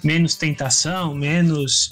menos 0.04 0.36
tentação, 0.36 1.16
menos 1.16 1.92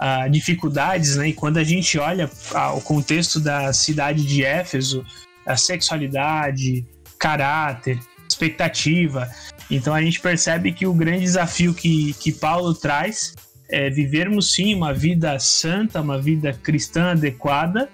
uh, 0.00 0.30
dificuldades, 0.30 1.16
né? 1.16 1.28
E 1.28 1.32
quando 1.32 1.58
a 1.58 1.64
gente 1.64 1.98
olha 1.98 2.26
uh, 2.26 2.76
o 2.76 2.80
contexto 2.80 3.40
da 3.40 3.72
cidade 3.72 4.24
de 4.26 4.44
Éfeso, 4.44 5.04
a 5.46 5.56
sexualidade, 5.56 6.86
caráter, 7.18 7.98
expectativa. 8.28 9.30
Então 9.70 9.94
a 9.94 10.02
gente 10.02 10.20
percebe 10.20 10.72
que 10.72 10.86
o 10.86 10.92
grande 10.92 11.20
desafio 11.20 11.74
que, 11.74 12.14
que 12.14 12.32
Paulo 12.32 12.74
traz 12.74 13.34
é 13.68 13.88
vivermos 13.88 14.52
sim 14.52 14.74
uma 14.74 14.92
vida 14.92 15.38
santa, 15.38 16.00
uma 16.00 16.20
vida 16.20 16.52
cristã 16.52 17.12
adequada, 17.12 17.88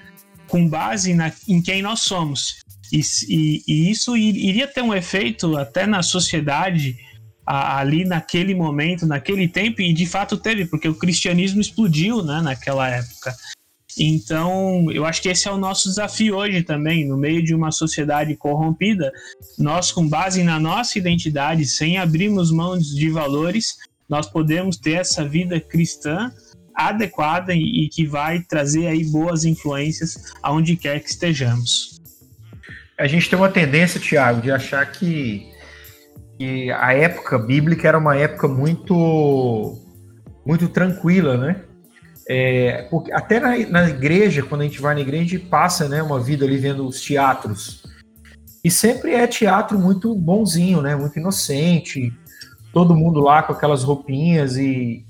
com 0.49 0.69
base 0.69 1.15
na, 1.15 1.33
em 1.49 1.63
quem 1.63 1.81
nós 1.81 2.01
somos. 2.01 2.59
E, 2.93 3.01
e, 3.29 3.63
e 3.69 3.91
isso 3.91 4.17
iria 4.17 4.67
ter 4.67 4.83
um 4.83 4.93
efeito 4.93 5.57
até 5.57 5.87
na 5.87 6.03
sociedade 6.03 6.97
ali 7.47 8.05
naquele 8.05 8.55
momento, 8.55 9.07
naquele 9.07 9.49
tempo, 9.49 9.81
e 9.81 9.93
de 9.93 10.07
fato 10.07 10.37
teve, 10.37 10.67
porque 10.67 10.89
o 10.89 10.95
cristianismo 10.95 11.61
explodiu 11.61 12.23
né, 12.23 12.41
naquela 12.43 12.89
época. 12.89 13.35
Então, 13.99 14.91
eu 14.93 15.05
acho 15.05 15.21
que 15.21 15.29
esse 15.29 15.49
é 15.49 15.51
o 15.51 15.59
nosso 15.59 15.89
desafio 15.89 16.37
hoje 16.37 16.63
também, 16.63 17.07
no 17.07 17.17
meio 17.17 17.43
de 17.43 17.55
uma 17.55 17.73
sociedade 17.73 18.37
corrompida, 18.37 19.13
nós, 19.59 19.91
com 19.91 20.09
base 20.09 20.45
na 20.45 20.61
nossa 20.61 20.99
identidade, 20.99 21.67
sem 21.67 21.99
abrirmos 21.99 22.53
mãos 22.53 22.87
de 22.87 23.11
valores, 23.11 23.77
nós 24.09 24.29
podemos 24.29 24.77
ter 24.77 24.93
essa 24.93 25.27
vida 25.27 25.61
cristã 25.61 26.33
adequada 26.75 27.55
e 27.55 27.89
que 27.89 28.07
vai 28.07 28.41
trazer 28.41 28.87
aí 28.87 29.05
boas 29.05 29.45
influências 29.45 30.33
aonde 30.43 30.77
quer 30.77 31.01
que 31.01 31.11
estejamos. 31.11 32.01
A 32.99 33.07
gente 33.07 33.29
tem 33.29 33.39
uma 33.39 33.49
tendência, 33.49 34.01
Tiago, 34.01 34.41
de 34.43 34.51
achar 34.51 34.85
que, 34.91 35.50
que 36.41 36.73
a 36.73 36.95
época 36.95 37.39
bíblica 37.39 37.87
era 37.87 37.99
uma 37.99 38.17
época 38.17 38.49
muito 38.49 39.77
muito 40.47 40.71
tranquila, 40.71 41.37
né? 41.37 41.65
É, 42.27 42.87
porque 42.91 43.13
até 43.13 43.39
na, 43.39 43.59
na, 43.69 43.91
igreja, 43.91 44.43
quando 44.43 44.63
a 44.63 44.65
gente 44.65 44.81
vai 44.81 44.95
na 44.95 45.03
igreja, 45.03 45.23
a 45.23 45.27
gente 45.27 45.49
passa 45.51 45.87
né, 45.87 46.03
uma 46.03 46.19
vida 46.19 46.47
ali 46.47 46.57
vendo 46.57 46.87
os 46.87 46.99
teatros. 47.03 47.83
E 48.65 48.71
sempre 48.71 49.13
é 49.13 49.27
teatro 49.27 49.79
muito 49.79 50.15
bonzinho, 50.15 50.81
né? 50.81 50.97
Muito 50.97 51.19
inocente. 51.19 52.11
Todo 52.73 52.97
mundo 52.97 53.21
lá 53.21 53.43
com 53.43 53.53
aquelas 53.53 53.83
roupinhas 53.83 54.57
e, 54.57 55.05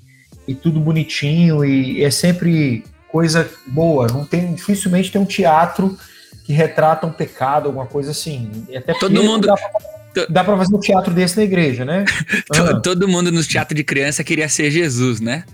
e 0.49 0.55
tudo 0.55 0.81
bonitinho. 0.81 1.65
E 1.65 2.03
é 2.03 2.11
sempre 2.11 2.83
coisa 3.07 3.49
boa. 3.69 4.09
Não 4.09 4.25
tem, 4.25 4.53
dificilmente 4.53 5.13
tem 5.13 5.21
um 5.21 5.27
teatro 5.27 5.97
que 6.45 6.53
retrata 6.53 7.07
um 7.07 7.13
pecado, 7.13 7.67
alguma 7.67 7.87
coisa 7.87 8.11
assim. 8.11 8.51
E 8.69 8.77
até 8.77 8.95
todo 8.95 9.23
mundo. 9.23 9.47
Pra, 9.47 10.00
dá 10.29 10.45
pra 10.45 10.57
fazer 10.57 10.75
um 10.75 10.81
teatro 10.81 11.13
desse 11.15 11.37
na 11.37 11.45
igreja, 11.45 11.85
né? 11.85 12.05
todo 12.83 13.09
mundo 13.09 13.31
no 13.31 13.43
teatro 13.43 13.75
de 13.75 13.85
criança 13.85 14.25
queria 14.25 14.49
ser 14.49 14.71
Jesus, 14.71 15.21
né? 15.21 15.45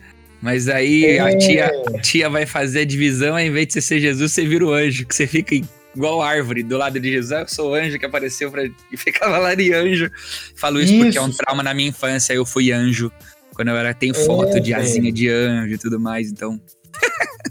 Mas 0.40 0.68
aí 0.68 1.04
é. 1.04 1.20
a, 1.20 1.36
tia, 1.36 1.70
a 1.94 2.00
tia 2.00 2.28
vai 2.28 2.46
fazer 2.46 2.80
a 2.80 2.84
divisão, 2.84 3.34
ao 3.34 3.40
invés 3.40 3.66
de 3.66 3.75
você 3.75 3.80
ser 3.80 4.00
Jesus, 4.00 4.32
você 4.32 4.46
vira 4.46 4.64
o 4.64 4.72
anjo, 4.72 5.06
que 5.06 5.14
você 5.14 5.26
fica 5.26 5.54
igual 5.94 6.20
árvore 6.20 6.62
do 6.62 6.76
lado 6.76 7.00
de 7.00 7.10
Jesus. 7.10 7.32
Ah, 7.32 7.40
eu 7.40 7.48
sou 7.48 7.70
o 7.70 7.75
anjo 7.75 7.98
que 7.98 8.04
apareceu 8.04 8.50
pra... 8.50 8.64
e 8.92 8.96
ficava 8.96 9.38
lá 9.38 9.54
de 9.54 9.72
anjo. 9.72 10.10
Falo 10.54 10.80
isso, 10.80 10.92
isso, 10.92 11.02
porque 11.02 11.18
é 11.18 11.22
um 11.22 11.30
trauma 11.30 11.62
na 11.62 11.72
minha 11.72 11.88
infância. 11.88 12.34
Eu 12.34 12.44
fui 12.44 12.70
anjo. 12.70 13.10
Quando 13.54 13.68
eu 13.68 13.76
era, 13.76 13.94
tem 13.94 14.12
foto 14.12 14.58
é, 14.58 14.60
de 14.60 14.75
asinha 14.75 15.08
é. 15.08 15.12
de 15.12 15.28
anjo 15.30 15.75
e 15.75 15.78
tudo 15.78 15.98
mais, 15.98 16.30
então. 16.30 16.60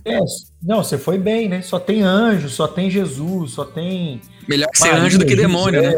É, 0.06 0.20
não, 0.62 0.84
você 0.84 1.00
foi 1.00 1.18
bem, 1.18 1.50
né? 1.50 1.64
Só 1.64 1.80
tem 1.80 2.04
anjo, 2.04 2.48
só 2.48 2.68
tem 2.68 2.92
Jesus, 2.92 3.52
só 3.52 3.66
tem. 3.66 4.22
Melhor 4.48 4.70
ser 4.76 4.90
Maria, 4.90 5.04
anjo 5.04 5.18
do 5.18 5.26
que 5.26 5.36
demônio, 5.36 5.82
né? 5.82 5.98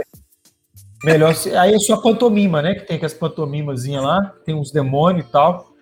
Melhor. 1.03 1.33
Aí 1.59 1.73
é 1.73 1.79
só 1.79 1.97
pantomima, 1.97 2.61
né? 2.61 2.75
Que 2.75 2.85
tem 2.85 2.95
aquelas 2.95 3.13
pantomimazinhas 3.13 4.03
lá, 4.03 4.33
tem 4.45 4.55
uns 4.55 4.71
demônios 4.71 5.25
e 5.25 5.31
tal. 5.31 5.73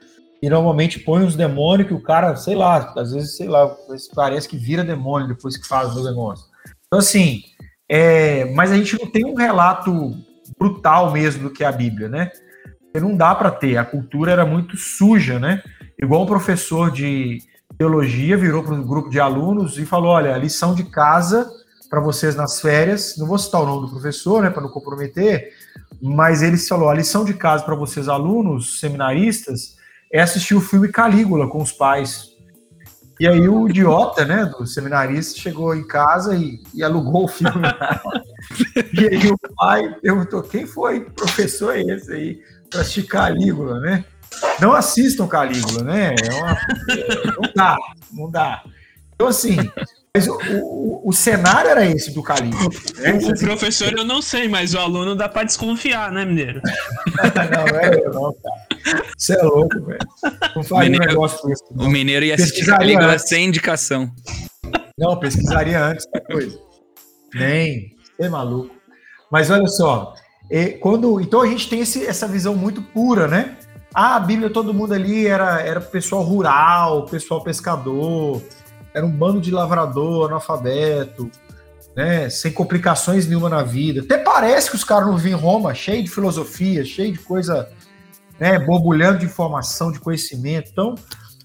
E 0.41 0.49
normalmente 0.49 0.99
põe 0.99 1.23
uns 1.23 1.35
demônios 1.35 1.87
que 1.87 1.93
o 1.93 2.01
cara, 2.01 2.35
sei 2.35 2.55
lá, 2.55 2.93
às 2.95 3.11
vezes, 3.11 3.37
sei 3.37 3.47
lá, 3.47 3.73
parece 4.13 4.47
que 4.47 4.57
vira 4.57 4.83
demônio 4.83 5.27
depois 5.27 5.57
que 5.57 5.67
faz 5.67 5.95
o 5.95 6.03
negócio. 6.03 6.45
Então, 6.85 6.99
assim, 6.99 7.41
é, 7.89 8.45
mas 8.53 8.71
a 8.71 8.75
gente 8.75 8.99
não 8.99 9.09
tem 9.09 9.25
um 9.25 9.35
relato 9.35 10.13
brutal 10.59 11.11
mesmo 11.11 11.43
do 11.43 11.49
que 11.49 11.63
é 11.63 11.67
a 11.67 11.71
Bíblia, 11.71 12.09
né? 12.09 12.31
Porque 12.79 12.99
não 12.99 13.15
dá 13.15 13.33
para 13.33 13.51
ter. 13.51 13.77
A 13.77 13.85
cultura 13.85 14.31
era 14.31 14.45
muito 14.45 14.77
suja, 14.77 15.39
né? 15.39 15.63
Igual 16.01 16.23
um 16.23 16.27
professor 16.27 16.91
de 16.91 17.39
teologia 17.77 18.37
virou 18.37 18.63
para 18.63 18.73
um 18.73 18.85
grupo 18.85 19.09
de 19.09 19.19
alunos 19.19 19.77
e 19.77 19.85
falou: 19.85 20.11
olha, 20.11 20.33
a 20.33 20.37
lição 20.37 20.75
de 20.75 20.83
casa 20.83 21.49
para 21.89 21.99
vocês 21.99 22.35
nas 22.35 22.59
férias, 22.59 23.15
não 23.17 23.27
vou 23.27 23.37
citar 23.37 23.61
o 23.61 23.65
nome 23.65 23.81
do 23.87 23.91
professor, 23.91 24.41
né, 24.41 24.49
para 24.49 24.61
não 24.61 24.69
comprometer, 24.69 25.53
mas 26.01 26.41
ele 26.41 26.57
falou: 26.57 26.89
a 26.89 26.93
lição 26.93 27.23
de 27.23 27.33
casa 27.33 27.63
para 27.63 27.75
vocês, 27.75 28.07
alunos, 28.07 28.79
seminaristas, 28.79 29.77
é 30.11 30.21
assistir 30.21 30.55
o 30.55 30.61
filme 30.61 30.89
Calígula 30.89 31.47
com 31.47 31.61
os 31.61 31.71
pais. 31.71 32.35
E 33.17 33.27
aí 33.27 33.47
o 33.47 33.69
idiota, 33.69 34.25
né, 34.25 34.45
do 34.45 34.67
seminarista, 34.67 35.39
chegou 35.39 35.73
em 35.73 35.87
casa 35.87 36.35
e, 36.35 36.61
e 36.73 36.83
alugou 36.83 37.25
o 37.25 37.27
filme. 37.29 37.61
e 38.93 39.07
aí 39.07 39.31
o 39.31 39.37
pai 39.55 39.95
perguntou, 40.01 40.43
quem 40.43 40.65
foi 40.65 40.99
professor 40.99 41.77
esse 41.77 42.11
aí 42.11 42.41
para 42.69 42.81
assistir 42.81 43.03
Calígula, 43.03 43.79
né? 43.79 44.03
Não 44.59 44.73
assistam 44.73 45.27
Calígula, 45.27 45.83
né? 45.83 46.15
É 46.21 46.33
uma, 46.33 46.51
é, 46.51 47.25
não 47.27 47.53
dá, 47.55 47.77
não 48.11 48.29
dá. 48.29 48.63
Então, 49.13 49.27
assim, 49.27 49.55
mas 50.15 50.29
o, 50.29 50.37
o, 50.49 51.09
o, 51.09 51.11
cenário 51.11 51.71
era 51.71 51.85
esse 51.85 52.13
do 52.13 52.23
Calígula. 52.23 52.69
Né? 52.99 53.19
O, 53.21 53.37
professor 53.37 53.91
eu 53.91 54.05
não 54.05 54.21
sei, 54.21 54.47
mas 54.47 54.73
o 54.73 54.79
aluno 54.79 55.13
dá 55.13 55.27
para 55.27 55.43
desconfiar, 55.43 56.09
né, 56.09 56.23
Mineiro? 56.23 56.61
não, 57.51 57.77
é 57.77 57.99
eu 57.99 58.13
não, 58.13 58.33
cara. 58.33 59.03
Você 59.17 59.37
é 59.37 59.43
louco, 59.43 59.83
velho. 59.83 59.99
Não 60.55 60.63
faz 60.63 60.85
mineiro, 60.85 61.03
um 61.03 61.07
negócio 61.07 61.45
desse. 61.49 61.63
O 61.69 61.89
Mineiro 61.89 62.25
ia 62.25 62.35
assistir 62.35 62.65
Calígula 62.65 63.19
sem 63.19 63.47
indicação. 63.47 64.09
Não, 64.97 65.19
pesquisaria 65.19 65.83
antes 65.83 66.07
depois. 66.13 66.57
Nem, 67.33 67.93
você 68.15 68.27
é 68.27 68.29
maluco. 68.29 68.73
Mas 69.29 69.51
olha 69.51 69.67
só, 69.67 70.13
quando 70.79 71.19
então 71.19 71.41
a 71.41 71.47
gente 71.47 71.67
tem 71.67 71.81
esse, 71.81 72.05
essa 72.05 72.25
visão 72.25 72.55
muito 72.55 72.81
pura, 72.81 73.27
né? 73.27 73.57
Ah, 73.93 74.15
a 74.15 74.19
Bíblia, 74.21 74.49
todo 74.49 74.73
mundo 74.73 74.93
ali 74.93 75.27
era, 75.27 75.59
era 75.59 75.81
pessoal 75.81 76.23
rural, 76.23 77.05
pessoal 77.05 77.43
pescador, 77.43 78.41
era 78.95 79.05
um 79.05 79.11
bando 79.11 79.41
de 79.41 79.51
lavrador, 79.51 80.29
analfabeto, 80.29 81.29
né? 81.93 82.29
Sem 82.29 82.51
complicações 82.53 83.27
nenhuma 83.27 83.49
na 83.49 83.61
vida. 83.61 83.99
Até 83.99 84.17
parece 84.17 84.69
que 84.69 84.77
os 84.77 84.85
caras 84.85 85.05
não 85.05 85.17
vivem 85.17 85.33
em 85.33 85.35
Roma, 85.35 85.75
cheio 85.75 86.01
de 86.01 86.09
filosofia, 86.09 86.85
cheio 86.85 87.11
de 87.11 87.19
coisa, 87.19 87.69
né? 88.39 88.57
Borbulhando 88.57 89.19
de 89.19 89.25
informação, 89.25 89.91
de 89.91 89.99
conhecimento. 89.99 90.69
Então, 90.71 90.95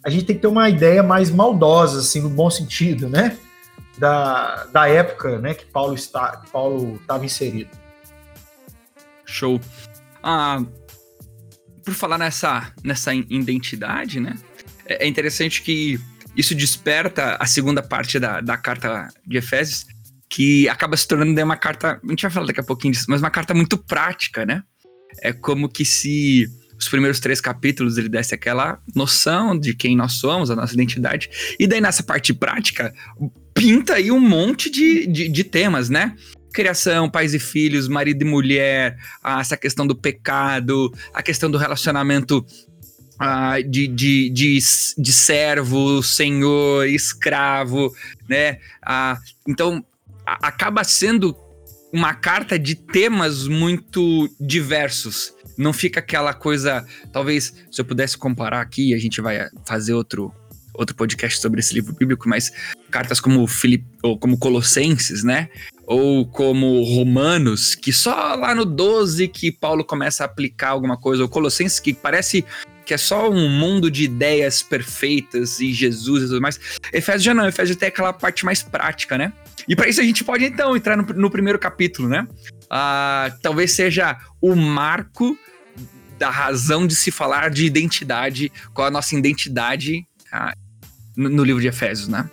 a 0.04 0.08
gente 0.08 0.26
tem 0.26 0.36
que 0.36 0.42
ter 0.42 0.48
uma 0.48 0.68
ideia 0.70 1.02
mais 1.02 1.28
maldosa, 1.28 1.98
assim, 1.98 2.20
no 2.20 2.30
bom 2.30 2.48
sentido, 2.48 3.08
né? 3.08 3.36
Da, 3.98 4.66
da 4.72 4.88
época, 4.88 5.40
né? 5.40 5.52
Que 5.52 5.66
Paulo 5.66 5.94
está, 5.94 6.42
Paulo 6.52 7.00
estava 7.00 7.24
inserido. 7.24 7.70
Show. 9.26 9.60
Ah, 10.22 10.62
por 11.84 11.94
falar 11.94 12.16
nessa, 12.16 12.72
nessa 12.84 13.12
identidade, 13.12 14.20
né? 14.20 14.36
É, 14.86 15.04
é 15.04 15.08
interessante 15.08 15.62
que 15.62 16.00
isso 16.36 16.54
desperta 16.54 17.36
a 17.40 17.46
segunda 17.46 17.82
parte 17.82 18.18
da, 18.18 18.40
da 18.40 18.56
carta 18.56 19.08
de 19.26 19.36
Efésios, 19.36 19.86
que 20.28 20.68
acaba 20.68 20.96
se 20.96 21.06
tornando 21.06 21.42
uma 21.42 21.56
carta. 21.56 22.00
A 22.02 22.10
gente 22.10 22.22
vai 22.22 22.30
falar 22.30 22.46
daqui 22.46 22.60
a 22.60 22.64
pouquinho 22.64 22.92
disso, 22.92 23.06
mas 23.08 23.20
uma 23.20 23.30
carta 23.30 23.52
muito 23.52 23.76
prática, 23.76 24.46
né? 24.46 24.62
É 25.22 25.32
como 25.32 25.68
que 25.68 25.84
se 25.84 26.46
os 26.78 26.88
primeiros 26.88 27.20
três 27.20 27.40
capítulos 27.40 27.98
ele 27.98 28.08
desse 28.08 28.34
aquela 28.34 28.80
noção 28.94 29.58
de 29.58 29.74
quem 29.74 29.96
nós 29.96 30.14
somos, 30.14 30.50
a 30.50 30.56
nossa 30.56 30.72
identidade. 30.72 31.28
E 31.58 31.66
daí 31.66 31.80
nessa 31.80 32.02
parte 32.02 32.32
prática, 32.32 32.94
pinta 33.52 33.94
aí 33.94 34.10
um 34.10 34.20
monte 34.20 34.70
de, 34.70 35.06
de, 35.06 35.28
de 35.28 35.44
temas, 35.44 35.90
né? 35.90 36.14
criação, 36.52 37.08
pais 37.08 37.32
e 37.32 37.38
filhos, 37.38 37.88
marido 37.88 38.22
e 38.22 38.24
mulher, 38.24 38.96
ah, 39.22 39.40
essa 39.40 39.56
questão 39.56 39.86
do 39.86 39.94
pecado, 39.94 40.92
a 41.14 41.22
questão 41.22 41.50
do 41.50 41.58
relacionamento 41.58 42.44
ah, 43.22 43.60
de, 43.60 43.86
de, 43.86 44.30
de, 44.30 44.58
de 44.96 45.12
servo, 45.12 46.02
senhor, 46.02 46.86
escravo, 46.88 47.94
né? 48.26 48.58
Ah, 48.82 49.18
então, 49.46 49.84
a, 50.26 50.48
acaba 50.48 50.82
sendo 50.82 51.36
uma 51.92 52.14
carta 52.14 52.58
de 52.58 52.74
temas 52.74 53.46
muito 53.46 54.26
diversos. 54.40 55.34
Não 55.58 55.70
fica 55.70 56.00
aquela 56.00 56.32
coisa. 56.32 56.86
Talvez, 57.12 57.52
se 57.70 57.78
eu 57.78 57.84
pudesse 57.84 58.16
comparar 58.16 58.62
aqui, 58.62 58.94
a 58.94 58.98
gente 58.98 59.20
vai 59.20 59.50
fazer 59.66 59.92
outro, 59.92 60.32
outro 60.72 60.96
podcast 60.96 61.42
sobre 61.42 61.60
esse 61.60 61.74
livro 61.74 61.92
bíblico, 61.92 62.26
mas 62.26 62.50
cartas 62.90 63.20
como 63.20 63.46
Filipe, 63.46 63.84
ou 64.02 64.18
como 64.18 64.38
Colossenses, 64.38 65.22
né? 65.22 65.50
Ou 65.84 66.26
como 66.26 66.82
Romanos, 66.84 67.74
que 67.74 67.92
só 67.92 68.34
lá 68.34 68.54
no 68.54 68.64
12 68.64 69.28
que 69.28 69.52
Paulo 69.52 69.84
começa 69.84 70.22
a 70.22 70.26
aplicar 70.26 70.70
alguma 70.70 70.96
coisa, 70.96 71.22
ou 71.22 71.28
Colossenses 71.28 71.80
que 71.80 71.92
parece 71.92 72.46
que 72.84 72.94
é 72.94 72.98
só 72.98 73.30
um 73.30 73.48
mundo 73.48 73.90
de 73.90 74.04
ideias 74.04 74.62
perfeitas 74.62 75.60
e 75.60 75.72
Jesus 75.72 76.24
e 76.24 76.26
tudo 76.26 76.40
mais. 76.40 76.58
Efésios 76.92 77.22
já 77.22 77.34
não, 77.34 77.46
Efésios 77.46 77.76
tem 77.76 77.88
aquela 77.88 78.12
parte 78.12 78.44
mais 78.44 78.62
prática, 78.62 79.16
né? 79.16 79.32
E 79.68 79.76
para 79.76 79.88
isso 79.88 80.00
a 80.00 80.04
gente 80.04 80.24
pode 80.24 80.44
então 80.44 80.76
entrar 80.76 80.96
no, 80.96 81.02
no 81.02 81.30
primeiro 81.30 81.58
capítulo, 81.58 82.08
né? 82.08 82.26
Uh, 82.64 83.38
talvez 83.42 83.72
seja 83.72 84.16
o 84.40 84.54
marco 84.54 85.38
da 86.18 86.30
razão 86.30 86.86
de 86.86 86.94
se 86.94 87.10
falar 87.10 87.50
de 87.50 87.64
identidade, 87.64 88.52
qual 88.74 88.88
a 88.88 88.90
nossa 88.90 89.14
identidade 89.16 90.06
uh, 90.32 90.52
no, 91.16 91.28
no 91.28 91.44
livro 91.44 91.60
de 91.60 91.68
Efésios, 91.68 92.08
né? 92.08 92.28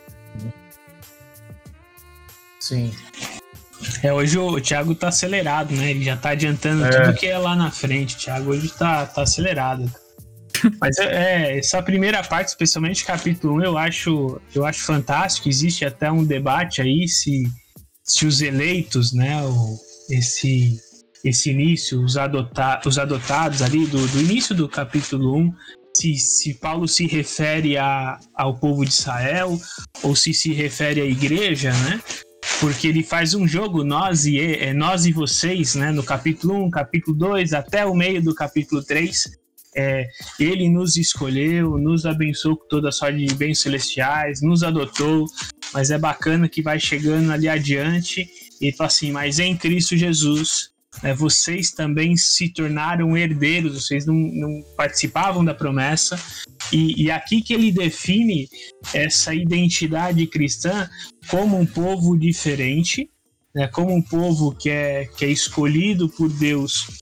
Sim. 2.60 2.92
É, 4.04 4.12
hoje 4.12 4.38
o 4.38 4.60
Thiago 4.60 4.94
tá 4.96 5.08
acelerado, 5.10 5.74
né? 5.74 5.92
Ele 5.92 6.04
já 6.04 6.18
tá 6.18 6.32
adiantando 6.32 6.86
é. 6.86 6.90
tudo 6.90 7.18
que 7.18 7.28
é 7.28 7.38
lá 7.38 7.56
na 7.56 7.72
frente. 7.72 8.16
O 8.16 8.20
Thiago 8.20 8.52
hoje 8.52 8.70
tá, 8.70 9.06
tá 9.06 9.22
acelerado. 9.22 9.90
Mas 10.80 10.98
é, 10.98 11.06
é, 11.06 11.60
essa 11.60 11.82
primeira 11.82 12.24
parte, 12.24 12.50
especialmente 12.50 13.06
capítulo 13.06 13.56
1, 13.56 13.64
eu 13.64 13.78
acho, 13.78 14.42
eu 14.54 14.66
acho 14.66 14.84
fantástico. 14.84 15.50
Existe 15.50 15.86
até 15.86 16.12
um 16.12 16.24
debate 16.24 16.82
aí 16.82 17.08
se, 17.08 17.44
se 18.04 18.26
os 18.26 18.42
eleitos, 18.42 19.14
né, 19.14 19.42
o, 19.44 19.78
esse, 20.10 20.80
esse 21.24 21.52
início, 21.52 22.04
os, 22.04 22.18
adota, 22.18 22.82
os 22.86 22.98
adotados 22.98 23.62
ali 23.62 23.86
do, 23.86 24.06
do 24.08 24.22
início 24.22 24.56
do 24.56 24.68
capítulo 24.68 25.36
1, 25.38 25.54
se, 25.98 26.16
se 26.18 26.54
Paulo 26.54 26.88
se 26.88 27.08
refere 27.08 27.78
a, 27.78 28.20
ao 28.36 28.56
povo 28.56 28.86
de 28.86 28.92
Israel 28.92 29.60
ou 30.04 30.16
se 30.16 30.34
se 30.34 30.54
refere 30.54 31.02
à 31.02 31.06
igreja, 31.06 31.72
né? 31.72 32.02
Porque 32.60 32.88
ele 32.88 33.04
faz 33.04 33.34
um 33.34 33.48
jogo, 33.48 33.84
nós 33.84 34.26
e, 34.26 34.40
é, 34.40 34.74
nós 34.74 35.06
e 35.06 35.12
vocês, 35.12 35.76
né? 35.76 35.92
No 35.92 36.04
capítulo 36.04 36.66
1, 36.66 36.70
capítulo 36.70 37.18
2, 37.18 37.54
até 37.54 37.86
o 37.86 37.96
meio 37.96 38.22
do 38.22 38.34
capítulo 38.34 38.84
3. 38.84 39.47
É, 39.78 40.08
ele 40.40 40.70
nos 40.70 40.98
escolheu, 40.98 41.78
nos 41.78 42.06
abençoou 42.06 42.58
com 42.58 42.68
toda 42.68 42.90
a 42.90 42.92
sorte 42.92 43.24
de 43.24 43.36
bens 43.36 43.60
celestiais, 43.60 44.42
nos 44.42 44.64
adotou, 44.64 45.26
mas 45.74 45.92
é 45.92 46.00
bacana 46.00 46.50
que 46.50 46.64
vai 46.64 46.80
chegando 46.80 47.32
ali 47.32 47.48
adiante 47.48 48.28
e 48.60 48.72
fala 48.72 48.88
assim, 48.88 49.12
mas 49.12 49.38
em 49.38 49.56
Cristo 49.56 49.96
Jesus 49.96 50.72
é, 51.04 51.14
vocês 51.14 51.72
também 51.72 52.18
se 52.18 52.50
tornaram 52.50 53.16
herdeiros, 53.16 53.86
vocês 53.86 54.06
não, 54.06 54.16
não 54.16 54.64
participavam 54.76 55.46
da 55.46 55.54
promessa. 55.54 56.20
E, 56.72 57.04
e, 57.04 57.12
aqui 57.12 57.42
que 57.42 57.54
ele 57.54 57.72
define 57.72 58.50
essa 58.94 59.34
identidade 59.34 60.26
cristã 60.28 60.90
como 61.30 61.58
um 61.58 61.66
povo 61.66 62.18
diferente, 62.18 63.10
né, 63.54 63.68
como 63.68 63.94
um 63.94 64.02
povo 64.02 64.54
que 64.56 64.70
é, 64.70 65.06
que 65.06 65.24
é 65.24 65.30
escolhido 65.30 66.10
por 66.10 66.30
Deus 66.30 67.00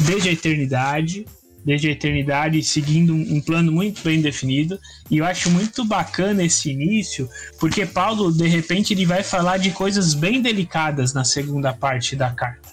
desde 0.00 0.28
a 0.28 0.32
eternidade, 0.32 1.24
desde 1.64 1.88
a 1.88 1.92
eternidade, 1.92 2.62
seguindo 2.62 3.14
um, 3.14 3.40
plano 3.40 3.70
muito 3.70 4.02
bem 4.02 4.20
definido. 4.20 4.78
E 5.10 5.18
eu 5.18 5.24
acho 5.24 5.50
muito 5.50 5.84
bacana 5.84 6.42
esse 6.42 6.70
início, 6.70 7.28
porque 7.58 7.84
Paulo, 7.84 8.32
de 8.32 8.46
repente, 8.46 8.94
ele 8.94 9.06
vai 9.06 9.22
falar 9.22 9.58
de 9.58 9.70
coisas 9.70 10.14
bem 10.14 10.40
delicadas 10.40 11.12
na 11.12 11.24
segunda 11.24 11.72
parte 11.72 12.16
da 12.16 12.30
carta. 12.30 12.70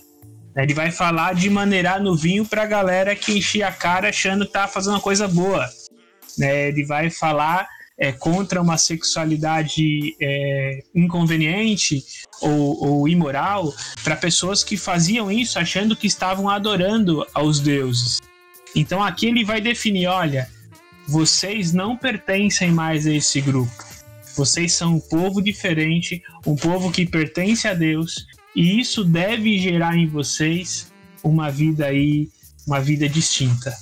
Ele 0.55 0.73
vai 0.73 0.89
falar 0.89 1.35
de 1.35 1.49
maneirar 1.49 2.01
no 2.01 2.15
vinho 2.15 2.43
para 2.43 2.63
a 2.63 2.65
galera 2.65 3.15
que 3.15 3.37
enchia 3.37 3.67
a 3.67 3.71
cara 3.71 4.09
achando 4.09 4.45
que 4.45 4.53
tá 4.53 4.67
fazendo 4.67 4.93
uma 4.93 5.01
coisa 5.01 5.27
boa. 5.27 5.69
Né? 6.37 6.69
Ele 6.69 6.83
vai 6.83 7.11
falar 7.11 7.67
é, 7.97 8.11
contra 8.11 8.61
uma 8.61 8.77
sexualidade 8.77 10.15
é, 10.19 10.79
inconveniente 10.95 12.03
ou, 12.41 12.85
ou 12.85 13.07
imoral 13.07 13.73
para 14.03 14.15
pessoas 14.15 14.63
que 14.63 14.77
faziam 14.77 15.31
isso 15.31 15.59
achando 15.59 15.95
que 15.95 16.07
estavam 16.07 16.49
adorando 16.49 17.25
aos 17.33 17.59
deuses. 17.59 18.19
Então 18.77 19.03
aqui 19.03 19.25
ele 19.25 19.43
vai 19.43 19.59
definir: 19.59 20.05
olha, 20.07 20.47
vocês 21.07 21.73
não 21.73 21.97
pertencem 21.97 22.71
mais 22.71 23.07
a 23.07 23.11
esse 23.11 23.41
grupo. 23.41 23.71
Vocês 24.35 24.73
são 24.73 24.95
um 24.95 24.99
povo 24.99 25.41
diferente, 25.41 26.21
um 26.45 26.55
povo 26.55 26.91
que 26.91 27.07
pertence 27.07 27.67
a 27.67 27.73
Deus 27.73 28.27
e 28.55 28.79
isso 28.79 29.03
deve 29.03 29.57
gerar 29.57 29.97
em 29.97 30.07
vocês 30.07 30.91
uma 31.23 31.49
vida 31.49 31.87
aí, 31.87 32.29
uma 32.67 32.79
vida 32.79 33.09
distinta. 33.09 33.73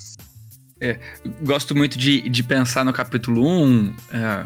É, 0.79 0.97
gosto 1.41 1.75
muito 1.75 1.97
de, 1.97 2.29
de 2.29 2.43
pensar 2.43 2.85
no 2.85 2.93
capítulo 2.93 3.45
1, 3.47 3.93
é, 4.13 4.45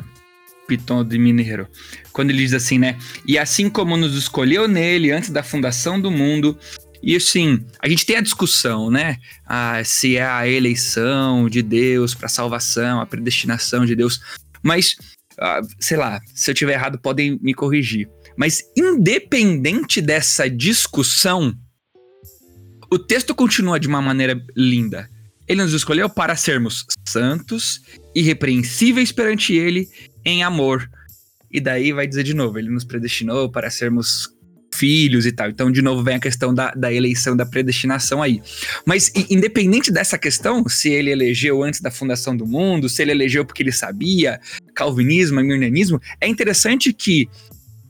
Piton 0.67 1.03
de 1.03 1.17
Mineiro, 1.19 1.67
quando 2.11 2.31
ele 2.31 2.39
diz 2.39 2.53
assim, 2.53 2.79
né? 2.79 2.97
E 3.25 3.37
assim 3.37 3.69
como 3.69 3.97
nos 3.97 4.15
escolheu 4.15 4.67
nele 4.67 5.11
antes 5.11 5.29
da 5.29 5.43
fundação 5.43 5.99
do 5.99 6.09
mundo, 6.09 6.57
e 7.01 7.15
assim, 7.15 7.65
a 7.79 7.87
gente 7.87 8.05
tem 8.05 8.17
a 8.17 8.21
discussão, 8.21 8.91
né? 8.91 9.17
Ah, 9.45 9.81
se 9.83 10.17
é 10.17 10.25
a 10.25 10.47
eleição 10.47 11.49
de 11.49 11.61
Deus 11.61 12.13
para 12.13 12.27
salvação, 12.27 12.99
a 12.99 13.05
predestinação 13.05 13.85
de 13.85 13.95
Deus, 13.95 14.21
mas 14.61 14.95
ah, 15.39 15.61
sei 15.79 15.97
lá, 15.97 16.19
se 16.33 16.51
eu 16.51 16.55
tiver 16.55 16.73
errado, 16.73 16.99
podem 16.99 17.39
me 17.41 17.53
corrigir. 17.53 18.09
Mas 18.37 18.61
independente 18.75 20.01
dessa 20.01 20.49
discussão, 20.49 21.53
o 22.91 22.99
texto 22.99 23.33
continua 23.33 23.79
de 23.79 23.87
uma 23.87 24.01
maneira 24.01 24.41
linda. 24.55 25.09
Ele 25.47 25.63
nos 25.63 25.73
escolheu 25.73 26.09
para 26.09 26.35
sermos 26.35 26.85
santos 27.07 27.81
irrepreensíveis 28.13 29.11
perante 29.11 29.53
ele 29.53 29.87
em 30.25 30.43
amor. 30.43 30.89
E 31.49 31.59
daí 31.59 31.91
vai 31.91 32.05
dizer 32.05 32.23
de 32.23 32.33
novo, 32.33 32.59
ele 32.59 32.69
nos 32.69 32.83
predestinou 32.83 33.49
para 33.49 33.69
sermos 33.69 34.29
filhos 34.79 35.25
e 35.25 35.31
tal. 35.31 35.49
Então, 35.49 35.71
de 35.71 35.81
novo, 35.81 36.01
vem 36.03 36.15
a 36.15 36.19
questão 36.19 36.53
da, 36.53 36.71
da 36.71 36.91
eleição, 36.91 37.35
da 37.35 37.45
predestinação 37.45 38.23
aí. 38.23 38.41
Mas, 38.85 39.11
independente 39.29 39.91
dessa 39.91 40.17
questão, 40.17 40.67
se 40.67 40.89
ele 40.89 41.11
elegeu 41.11 41.61
antes 41.61 41.81
da 41.81 41.91
fundação 41.91 42.35
do 42.35 42.47
mundo, 42.47 42.87
se 42.87 43.01
ele 43.01 43.11
elegeu 43.11 43.45
porque 43.45 43.61
ele 43.61 43.71
sabia, 43.71 44.39
calvinismo, 44.73 45.41
mirnanismo, 45.41 45.99
é 46.21 46.27
interessante 46.27 46.93
que 46.93 47.27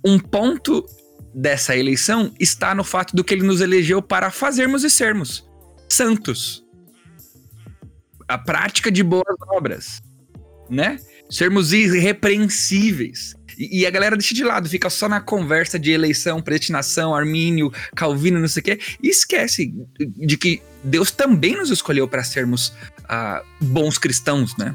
um 0.03 0.17
ponto 0.17 0.85
dessa 1.33 1.75
eleição 1.75 2.33
está 2.39 2.73
no 2.73 2.83
fato 2.83 3.15
do 3.15 3.23
que 3.23 3.33
ele 3.33 3.43
nos 3.43 3.61
elegeu 3.61 4.01
para 4.01 4.31
fazermos 4.31 4.83
e 4.83 4.89
sermos 4.89 5.47
santos. 5.87 6.65
A 8.27 8.37
prática 8.37 8.91
de 8.91 9.03
boas 9.03 9.35
obras, 9.49 10.01
né? 10.69 10.99
Sermos 11.29 11.73
irrepreensíveis. 11.73 13.35
E, 13.59 13.85
a 13.85 13.89
galera 13.89 14.15
deixa 14.15 14.33
de 14.33 14.43
lado, 14.43 14.69
fica 14.69 14.89
só 14.89 15.09
na 15.09 15.19
conversa 15.19 15.77
de 15.77 15.91
eleição, 15.91 16.41
predestinação, 16.41 17.13
Armínio, 17.13 17.69
Calvino, 17.93 18.39
não 18.39 18.47
sei 18.47 18.61
o 18.61 18.63
quê, 18.63 18.79
e 19.03 19.09
esquece 19.09 19.73
de 19.99 20.37
que 20.37 20.61
Deus 20.81 21.11
também 21.11 21.57
nos 21.57 21.69
escolheu 21.69 22.07
para 22.07 22.23
sermos 22.23 22.69
uh, 22.69 23.45
bons 23.59 23.97
cristãos, 23.97 24.55
né? 24.57 24.73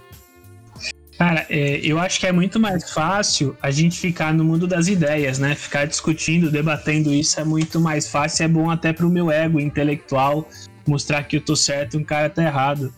Cara, 1.17 1.47
é, 1.49 1.81
eu 1.83 1.99
acho 1.99 2.21
que 2.21 2.27
é 2.27 2.33
muito 2.33 2.61
mais 2.61 2.91
fácil 2.91 3.57
a 3.63 3.71
gente 3.71 3.99
ficar 3.99 4.35
no 4.35 4.45
mundo 4.45 4.67
das 4.67 4.89
ideias, 4.89 5.39
né? 5.39 5.55
Ficar 5.55 5.87
discutindo, 5.87 6.51
debatendo 6.51 7.15
isso 7.15 7.41
é 7.41 7.45
muito 7.45 7.81
mais 7.81 8.09
fácil, 8.09 8.45
é 8.45 8.49
bom 8.49 8.71
até 8.71 8.93
pro 8.93 9.09
meu 9.09 9.31
ego 9.31 9.61
intelectual 9.61 10.47
mostrar 10.87 11.23
que 11.25 11.37
eu 11.37 11.41
tô 11.41 11.57
certo 11.57 11.95
e 11.95 11.97
um 11.99 12.05
cara 12.05 12.29
tá 12.29 12.43
errado. 12.43 12.93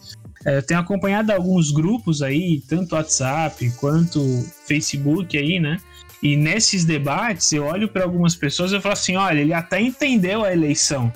É, 0.47 0.59
eu 0.59 0.63
tenho 0.63 0.79
acompanhado 0.79 1.33
alguns 1.33 1.73
grupos 1.73 2.23
aí, 2.23 2.63
tanto 2.69 2.95
WhatsApp 2.95 3.69
quanto 3.81 4.21
Facebook 4.65 5.37
aí, 5.37 5.59
né? 5.59 5.79
E 6.23 6.37
nesses 6.37 6.85
debates 6.85 7.53
eu 7.53 7.65
olho 7.65 7.89
para 7.89 8.05
algumas 8.05 8.37
pessoas 8.37 8.73
e 8.73 8.81
falo 8.81 8.93
assim: 8.93 9.17
olha, 9.17 9.41
ele 9.41 9.53
até 9.53 9.81
entendeu 9.81 10.45
a 10.45 10.53
eleição, 10.53 11.13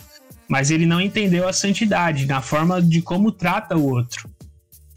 mas 0.49 0.73
ele 0.73 0.85
não 0.85 1.01
entendeu 1.01 1.49
a 1.49 1.53
santidade 1.53 2.27
na 2.27 2.43
forma 2.43 2.83
de 2.83 3.01
como 3.01 3.31
trata 3.31 3.77
o 3.77 3.89
outro. 3.89 4.29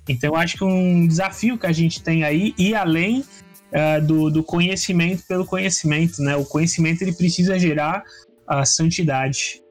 Então 0.10 0.32
eu 0.32 0.36
acho 0.36 0.58
que 0.58 0.64
um 0.64 1.08
desafio 1.08 1.58
que 1.58 1.68
a 1.68 1.72
gente 1.72 2.02
tem 2.02 2.24
aí, 2.24 2.56
ir 2.58 2.74
além 2.74 3.20
uh, 3.20 4.06
do, 4.06 4.32
do 4.32 4.44
conhecimento 4.44 5.24
pelo 5.28 5.46
conhecimento, 5.46 6.24
né? 6.24 6.36
O 6.36 6.44
conhecimento 6.44 7.04
ele 7.04 7.14
precisa 7.14 7.58
gerar 7.60 8.04
a 8.48 8.66
santidade. 8.66 9.63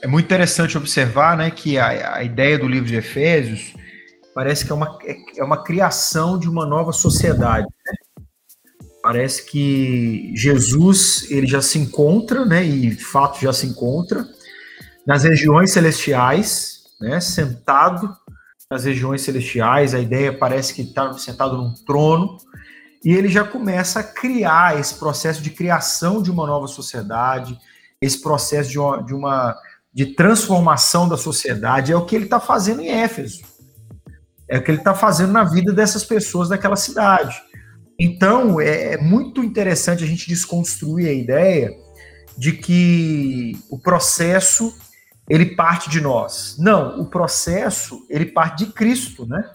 É 0.00 0.06
muito 0.06 0.26
interessante 0.26 0.78
observar 0.78 1.36
né, 1.36 1.50
que 1.50 1.78
a, 1.78 2.16
a 2.16 2.22
ideia 2.22 2.58
do 2.58 2.68
livro 2.68 2.88
de 2.88 2.96
Efésios 2.96 3.74
parece 4.34 4.64
que 4.64 4.70
é 4.70 4.74
uma, 4.74 4.98
é, 5.02 5.16
é 5.38 5.44
uma 5.44 5.64
criação 5.64 6.38
de 6.38 6.48
uma 6.48 6.64
nova 6.64 6.92
sociedade. 6.92 7.66
Né? 7.66 8.24
Parece 9.02 9.44
que 9.46 10.32
Jesus 10.36 11.28
ele 11.30 11.46
já 11.46 11.60
se 11.60 11.78
encontra, 11.78 12.44
né, 12.44 12.64
e 12.64 12.90
de 12.90 13.04
fato 13.04 13.40
já 13.40 13.52
se 13.52 13.66
encontra, 13.66 14.24
nas 15.06 15.24
regiões 15.24 15.72
celestiais, 15.72 16.84
né, 17.00 17.20
sentado 17.20 18.14
nas 18.70 18.84
regiões 18.84 19.22
celestiais, 19.22 19.94
a 19.94 19.98
ideia 19.98 20.36
parece 20.36 20.74
que 20.74 20.82
está 20.82 21.12
sentado 21.14 21.56
num 21.56 21.72
trono, 21.86 22.36
e 23.04 23.12
ele 23.12 23.28
já 23.28 23.44
começa 23.44 24.00
a 24.00 24.02
criar 24.02 24.78
esse 24.78 24.94
processo 24.96 25.40
de 25.40 25.50
criação 25.50 26.20
de 26.22 26.30
uma 26.30 26.46
nova 26.46 26.66
sociedade, 26.66 27.58
esse 28.00 28.20
processo 28.20 28.70
de 28.70 28.78
uma, 28.78 29.02
de 29.02 29.14
uma 29.14 29.56
de 29.98 30.06
transformação 30.06 31.08
da 31.08 31.16
sociedade, 31.16 31.90
é 31.90 31.96
o 31.96 32.06
que 32.06 32.14
ele 32.14 32.26
está 32.26 32.38
fazendo 32.38 32.80
em 32.80 32.88
Éfeso. 32.88 33.42
É 34.48 34.56
o 34.56 34.62
que 34.62 34.70
ele 34.70 34.78
está 34.78 34.94
fazendo 34.94 35.32
na 35.32 35.42
vida 35.42 35.72
dessas 35.72 36.04
pessoas 36.04 36.48
daquela 36.48 36.76
cidade. 36.76 37.36
Então, 37.98 38.60
é, 38.60 38.92
é 38.92 38.98
muito 38.98 39.42
interessante 39.42 40.04
a 40.04 40.06
gente 40.06 40.28
desconstruir 40.28 41.08
a 41.08 41.12
ideia 41.12 41.72
de 42.36 42.52
que 42.52 43.58
o 43.68 43.76
processo 43.76 44.72
ele 45.28 45.56
parte 45.56 45.90
de 45.90 46.00
nós. 46.00 46.54
Não, 46.60 47.00
o 47.00 47.06
processo 47.06 48.06
ele 48.08 48.26
parte 48.26 48.66
de 48.66 48.72
Cristo, 48.72 49.26
né? 49.26 49.50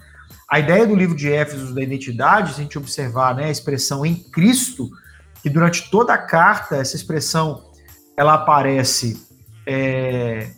A 0.51 0.59
ideia 0.59 0.85
do 0.85 0.93
livro 0.93 1.15
de 1.15 1.31
Éfeso 1.31 1.73
da 1.73 1.81
identidade, 1.81 2.53
se 2.53 2.59
a 2.59 2.63
gente 2.63 2.77
observar, 2.77 3.33
né, 3.33 3.45
a 3.45 3.49
expressão 3.49 4.05
em 4.05 4.15
Cristo, 4.15 4.89
que 5.41 5.49
durante 5.49 5.89
toda 5.89 6.13
a 6.13 6.17
carta 6.17 6.75
essa 6.75 6.97
expressão 6.97 7.71
ela 8.17 8.33
aparece 8.33 9.31
é, 9.65 10.49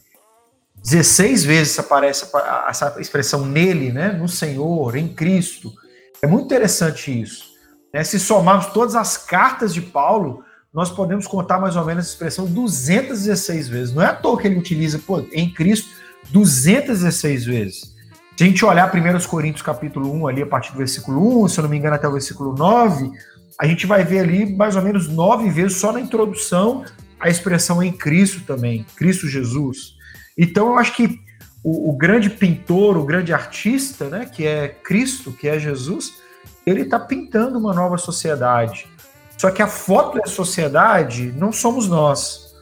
16 0.83 1.43
vezes 1.43 1.79
aparece 1.79 2.27
essa 2.67 2.95
expressão 2.99 3.45
nele, 3.45 3.91
né? 3.91 4.11
no 4.11 4.27
Senhor, 4.27 4.95
em 4.95 5.07
Cristo. 5.07 5.73
É 6.21 6.27
muito 6.27 6.45
interessante 6.45 7.21
isso. 7.21 7.45
Né? 7.93 8.03
Se 8.03 8.19
somarmos 8.19 8.67
todas 8.67 8.95
as 8.95 9.17
cartas 9.17 9.73
de 9.73 9.81
Paulo, 9.81 10.43
nós 10.73 10.91
podemos 10.91 11.25
contar 11.25 11.59
mais 11.59 11.75
ou 11.75 11.85
menos 11.85 12.05
a 12.05 12.09
expressão 12.09 12.45
216 12.45 13.67
vezes. 13.67 13.95
Não 13.95 14.03
é 14.03 14.07
à 14.07 14.13
toa 14.13 14.39
que 14.39 14.47
ele 14.47 14.59
utiliza 14.59 14.99
pô, 14.99 15.25
em 15.31 15.49
Cristo 15.51 15.89
216 16.31 17.45
vezes. 17.45 17.95
Se 18.37 18.43
a 18.43 18.47
gente 18.47 18.65
olhar 18.65 18.93
1 18.93 19.27
Coríntios 19.27 19.61
capítulo 19.61 20.11
1, 20.13 20.27
ali 20.27 20.41
a 20.41 20.45
partir 20.45 20.73
do 20.73 20.77
versículo 20.77 21.45
1, 21.45 21.47
se 21.47 21.59
eu 21.59 21.63
não 21.63 21.69
me 21.69 21.77
engano 21.77 21.95
até 21.95 22.07
o 22.07 22.11
versículo 22.11 22.53
9, 22.53 23.09
a 23.57 23.65
gente 23.65 23.87
vai 23.87 24.03
ver 24.03 24.19
ali 24.19 24.53
mais 24.53 24.75
ou 24.75 24.81
menos 24.81 25.07
nove 25.07 25.49
vezes 25.49 25.77
só 25.77 25.93
na 25.93 26.01
introdução 26.01 26.83
a 27.19 27.30
expressão 27.30 27.82
em 27.82 27.91
Cristo 27.91 28.41
também, 28.45 28.86
Cristo 28.95 29.28
Jesus. 29.28 29.95
Então 30.38 30.67
eu 30.67 30.78
acho 30.78 30.93
que 30.95 31.19
o, 31.63 31.89
o 31.89 31.97
grande 31.97 32.30
pintor, 32.30 32.97
o 32.97 33.06
grande 33.06 33.34
artista, 33.34 34.06
né, 34.10 34.25
que 34.25 34.45
é 34.45 34.67
Cristo, 34.67 35.32
que 35.32 35.47
é 35.47 35.58
Jesus, 35.60 36.21
ele 36.65 36.82
está 36.82 36.99
pintando 36.99 37.58
uma 37.58 37.73
nova 37.73 37.97
sociedade. 37.97 38.88
Só 39.38 39.51
que 39.51 39.62
a 39.62 39.67
foto 39.67 40.19
da 40.19 40.28
sociedade 40.28 41.34
não 41.36 41.51
somos 41.51 41.88
nós. 41.88 42.54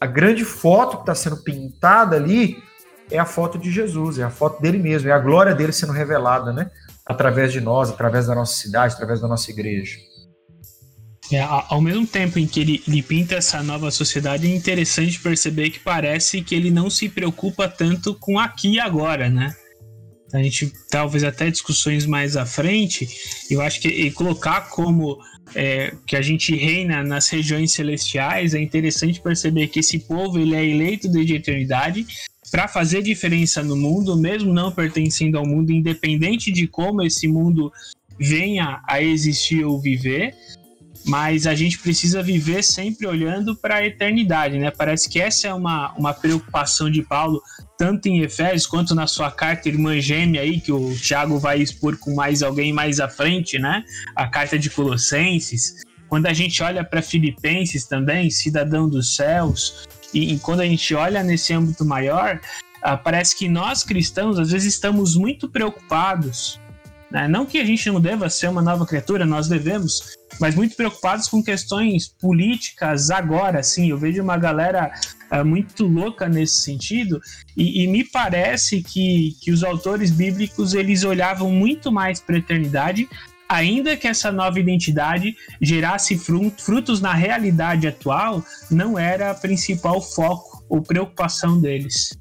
A 0.00 0.06
grande 0.06 0.44
foto 0.44 0.96
que 0.96 1.02
está 1.02 1.14
sendo 1.14 1.38
pintada 1.38 2.16
ali 2.16 2.62
é 3.10 3.18
a 3.18 3.24
foto 3.24 3.58
de 3.58 3.70
Jesus, 3.70 4.18
é 4.18 4.22
a 4.22 4.30
foto 4.30 4.60
dele 4.60 4.78
mesmo, 4.78 5.08
é 5.08 5.12
a 5.12 5.18
glória 5.18 5.54
dele 5.54 5.72
sendo 5.72 5.92
revelada, 5.92 6.52
né? 6.52 6.70
Através 7.04 7.52
de 7.52 7.60
nós, 7.60 7.90
através 7.90 8.26
da 8.26 8.34
nossa 8.34 8.54
cidade, 8.54 8.94
através 8.94 9.20
da 9.20 9.26
nossa 9.26 9.50
igreja. 9.50 9.98
É, 11.30 11.40
ao 11.40 11.80
mesmo 11.80 12.06
tempo 12.06 12.38
em 12.38 12.46
que 12.46 12.60
ele, 12.60 12.82
ele, 12.88 13.02
pinta 13.02 13.34
essa 13.34 13.62
nova 13.62 13.90
sociedade, 13.90 14.46
é 14.46 14.54
interessante 14.54 15.20
perceber 15.20 15.70
que 15.70 15.78
parece 15.78 16.40
que 16.40 16.54
ele 16.54 16.70
não 16.70 16.88
se 16.88 17.08
preocupa 17.08 17.68
tanto 17.68 18.14
com 18.14 18.38
aqui 18.38 18.74
e 18.74 18.80
agora, 18.80 19.28
né? 19.28 19.54
A 20.32 20.42
gente, 20.42 20.72
talvez 20.90 21.24
até 21.24 21.50
discussões 21.50 22.06
mais 22.06 22.36
à 22.36 22.46
frente, 22.46 23.08
eu 23.50 23.60
acho 23.60 23.80
que 23.80 24.10
colocar 24.12 24.68
como 24.68 25.18
é, 25.54 25.94
que 26.06 26.16
a 26.16 26.22
gente 26.22 26.54
reina 26.54 27.02
nas 27.02 27.28
regiões 27.28 27.72
celestiais, 27.72 28.54
é 28.54 28.60
interessante 28.60 29.20
perceber 29.20 29.68
que 29.68 29.80
esse 29.80 29.98
povo 29.98 30.38
ele 30.38 30.54
é 30.54 30.64
eleito 30.64 31.08
desde 31.08 31.34
a 31.34 31.36
eternidade 31.36 32.06
para 32.50 32.68
fazer 32.68 33.02
diferença 33.02 33.62
no 33.62 33.76
mundo, 33.76 34.16
mesmo 34.16 34.52
não 34.52 34.72
pertencendo 34.72 35.36
ao 35.36 35.46
mundo, 35.46 35.72
independente 35.72 36.50
de 36.50 36.66
como 36.66 37.02
esse 37.02 37.28
mundo 37.28 37.70
venha 38.18 38.82
a 38.88 39.02
existir 39.02 39.64
ou 39.64 39.80
viver 39.80 40.34
mas 41.06 41.46
a 41.46 41.54
gente 41.54 41.78
precisa 41.78 42.22
viver 42.22 42.62
sempre 42.62 43.06
olhando 43.06 43.56
para 43.56 43.76
a 43.76 43.86
eternidade, 43.86 44.58
né? 44.58 44.70
Parece 44.70 45.08
que 45.08 45.20
essa 45.20 45.48
é 45.48 45.54
uma, 45.54 45.92
uma 45.94 46.12
preocupação 46.12 46.90
de 46.90 47.02
Paulo, 47.02 47.42
tanto 47.78 48.06
em 48.06 48.20
Efésios 48.20 48.66
quanto 48.66 48.94
na 48.94 49.06
sua 49.06 49.30
carta 49.30 49.68
irmã 49.68 50.00
gêmea 50.00 50.42
aí, 50.42 50.60
que 50.60 50.72
o 50.72 50.94
Tiago 50.96 51.38
vai 51.38 51.60
expor 51.60 51.96
com 51.96 52.14
mais 52.14 52.42
alguém 52.42 52.72
mais 52.72 53.00
à 53.00 53.08
frente, 53.08 53.58
né? 53.58 53.84
A 54.14 54.26
carta 54.26 54.58
de 54.58 54.68
Colossenses. 54.70 55.82
Quando 56.08 56.26
a 56.26 56.32
gente 56.32 56.62
olha 56.62 56.82
para 56.82 57.02
Filipenses 57.02 57.86
também, 57.86 58.30
cidadão 58.30 58.88
dos 58.88 59.14
céus, 59.14 59.86
e, 60.12 60.34
e, 60.34 60.38
quando 60.38 60.60
a 60.60 60.66
gente 60.66 60.94
olha 60.94 61.22
nesse 61.22 61.52
âmbito 61.52 61.84
maior, 61.84 62.40
ah, 62.82 62.96
parece 62.96 63.36
que 63.36 63.48
nós 63.48 63.84
cristãos 63.84 64.38
às 64.38 64.50
vezes 64.50 64.74
estamos 64.74 65.14
muito 65.14 65.48
preocupados? 65.48 66.58
Não 67.28 67.46
que 67.46 67.58
a 67.58 67.64
gente 67.64 67.90
não 67.90 68.00
deva 68.00 68.28
ser 68.28 68.48
uma 68.48 68.60
nova 68.60 68.86
criatura, 68.86 69.24
nós 69.24 69.48
devemos, 69.48 70.18
mas 70.38 70.54
muito 70.54 70.76
preocupados 70.76 71.26
com 71.26 71.42
questões 71.42 72.08
políticas 72.08 73.10
agora, 73.10 73.60
assim. 73.60 73.88
Eu 73.88 73.96
vejo 73.96 74.22
uma 74.22 74.36
galera 74.36 74.92
uh, 75.32 75.44
muito 75.44 75.86
louca 75.86 76.28
nesse 76.28 76.60
sentido, 76.60 77.20
e, 77.56 77.82
e, 77.82 77.86
me 77.86 78.04
parece 78.04 78.82
que, 78.82 79.34
que 79.40 79.50
os 79.50 79.64
autores 79.64 80.10
bíblicos 80.10 80.74
eles 80.74 81.02
olhavam 81.02 81.50
muito 81.50 81.90
mais 81.90 82.20
para 82.20 82.36
a 82.36 82.40
eternidade, 82.40 83.08
ainda 83.48 83.96
que 83.96 84.06
essa 84.06 84.30
nova 84.30 84.60
identidade 84.60 85.34
gerasse 85.62 86.18
frutos 86.58 87.00
na 87.00 87.14
realidade 87.14 87.88
atual, 87.88 88.44
não 88.70 88.98
era 88.98 89.30
a 89.30 89.34
principal 89.34 90.02
foco 90.02 90.62
ou 90.68 90.82
preocupação 90.82 91.58
deles. 91.58 92.18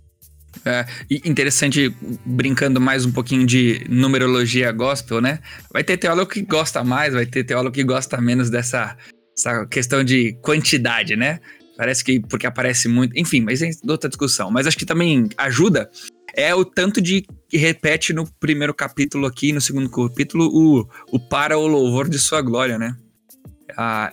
É, 0.67 0.85
interessante, 1.09 1.95
brincando 2.25 2.81
mais 2.81 3.05
um 3.05 3.11
pouquinho 3.11 3.45
de 3.45 3.85
numerologia 3.87 4.69
gospel, 4.71 5.21
né? 5.21 5.39
Vai 5.71 5.81
ter 5.81 5.95
teólogo 5.97 6.29
que 6.31 6.41
gosta 6.41 6.83
mais, 6.83 7.13
vai 7.13 7.25
ter 7.25 7.45
teólogo 7.45 7.73
que 7.73 7.83
gosta 7.83 8.19
menos 8.19 8.49
dessa 8.49 8.97
essa 9.37 9.65
questão 9.67 10.03
de 10.03 10.33
quantidade, 10.41 11.15
né? 11.15 11.39
Parece 11.77 12.03
que 12.03 12.19
porque 12.19 12.47
aparece 12.47 12.87
muito. 12.87 13.17
Enfim, 13.17 13.41
mas 13.41 13.61
é 13.61 13.69
outra 13.87 14.09
discussão. 14.09 14.51
Mas 14.51 14.67
acho 14.67 14.77
que 14.77 14.85
também 14.85 15.29
ajuda 15.37 15.89
é 16.35 16.53
o 16.53 16.65
tanto 16.65 16.99
de 17.01 17.25
que 17.47 17.57
repete 17.57 18.13
no 18.13 18.29
primeiro 18.39 18.73
capítulo 18.73 19.25
aqui, 19.25 19.53
no 19.53 19.61
segundo 19.61 19.89
capítulo, 19.89 20.49
o, 20.51 20.87
o 21.11 21.19
para 21.19 21.57
o 21.57 21.65
louvor 21.65 22.09
de 22.09 22.19
sua 22.19 22.41
glória, 22.41 22.77
né? 22.77 22.95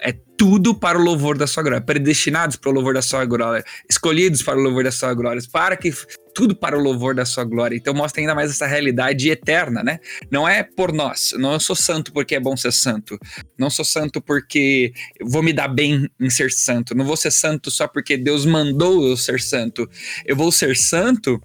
É 0.00 0.12
tudo 0.36 0.74
para 0.74 0.98
o 0.98 1.02
louvor 1.02 1.38
da 1.38 1.46
sua 1.46 1.62
glória, 1.62 1.80
predestinados 1.80 2.56
para 2.56 2.70
o 2.70 2.72
louvor 2.72 2.94
da 2.94 3.02
sua 3.02 3.24
glória, 3.24 3.64
escolhidos 3.88 4.42
para 4.42 4.58
o 4.58 4.62
louvor 4.62 4.84
da 4.84 4.92
sua 4.92 5.14
glória, 5.14 5.40
para 5.50 5.76
que 5.76 5.92
tudo 6.34 6.54
para 6.54 6.76
o 6.76 6.82
louvor 6.82 7.14
da 7.14 7.24
sua 7.24 7.44
glória. 7.44 7.76
Então 7.76 7.94
mostra 7.94 8.20
ainda 8.20 8.34
mais 8.34 8.50
essa 8.50 8.66
realidade 8.66 9.30
eterna, 9.30 9.82
né? 9.82 10.00
Não 10.30 10.46
é 10.46 10.62
por 10.62 10.92
nós. 10.92 11.32
Não 11.38 11.58
sou 11.60 11.76
santo 11.76 12.12
porque 12.12 12.34
é 12.34 12.40
bom 12.40 12.56
ser 12.56 12.72
santo. 12.72 13.18
Não 13.56 13.70
sou 13.70 13.84
santo 13.84 14.20
porque 14.20 14.92
vou 15.22 15.42
me 15.42 15.52
dar 15.52 15.68
bem 15.68 16.10
em 16.20 16.28
ser 16.28 16.50
santo. 16.50 16.94
Não 16.94 17.04
vou 17.04 17.16
ser 17.16 17.30
santo 17.30 17.70
só 17.70 17.86
porque 17.86 18.16
Deus 18.16 18.44
mandou 18.44 19.08
eu 19.08 19.16
ser 19.16 19.40
santo. 19.40 19.88
Eu 20.26 20.34
vou 20.34 20.50
ser 20.50 20.76
santo 20.76 21.40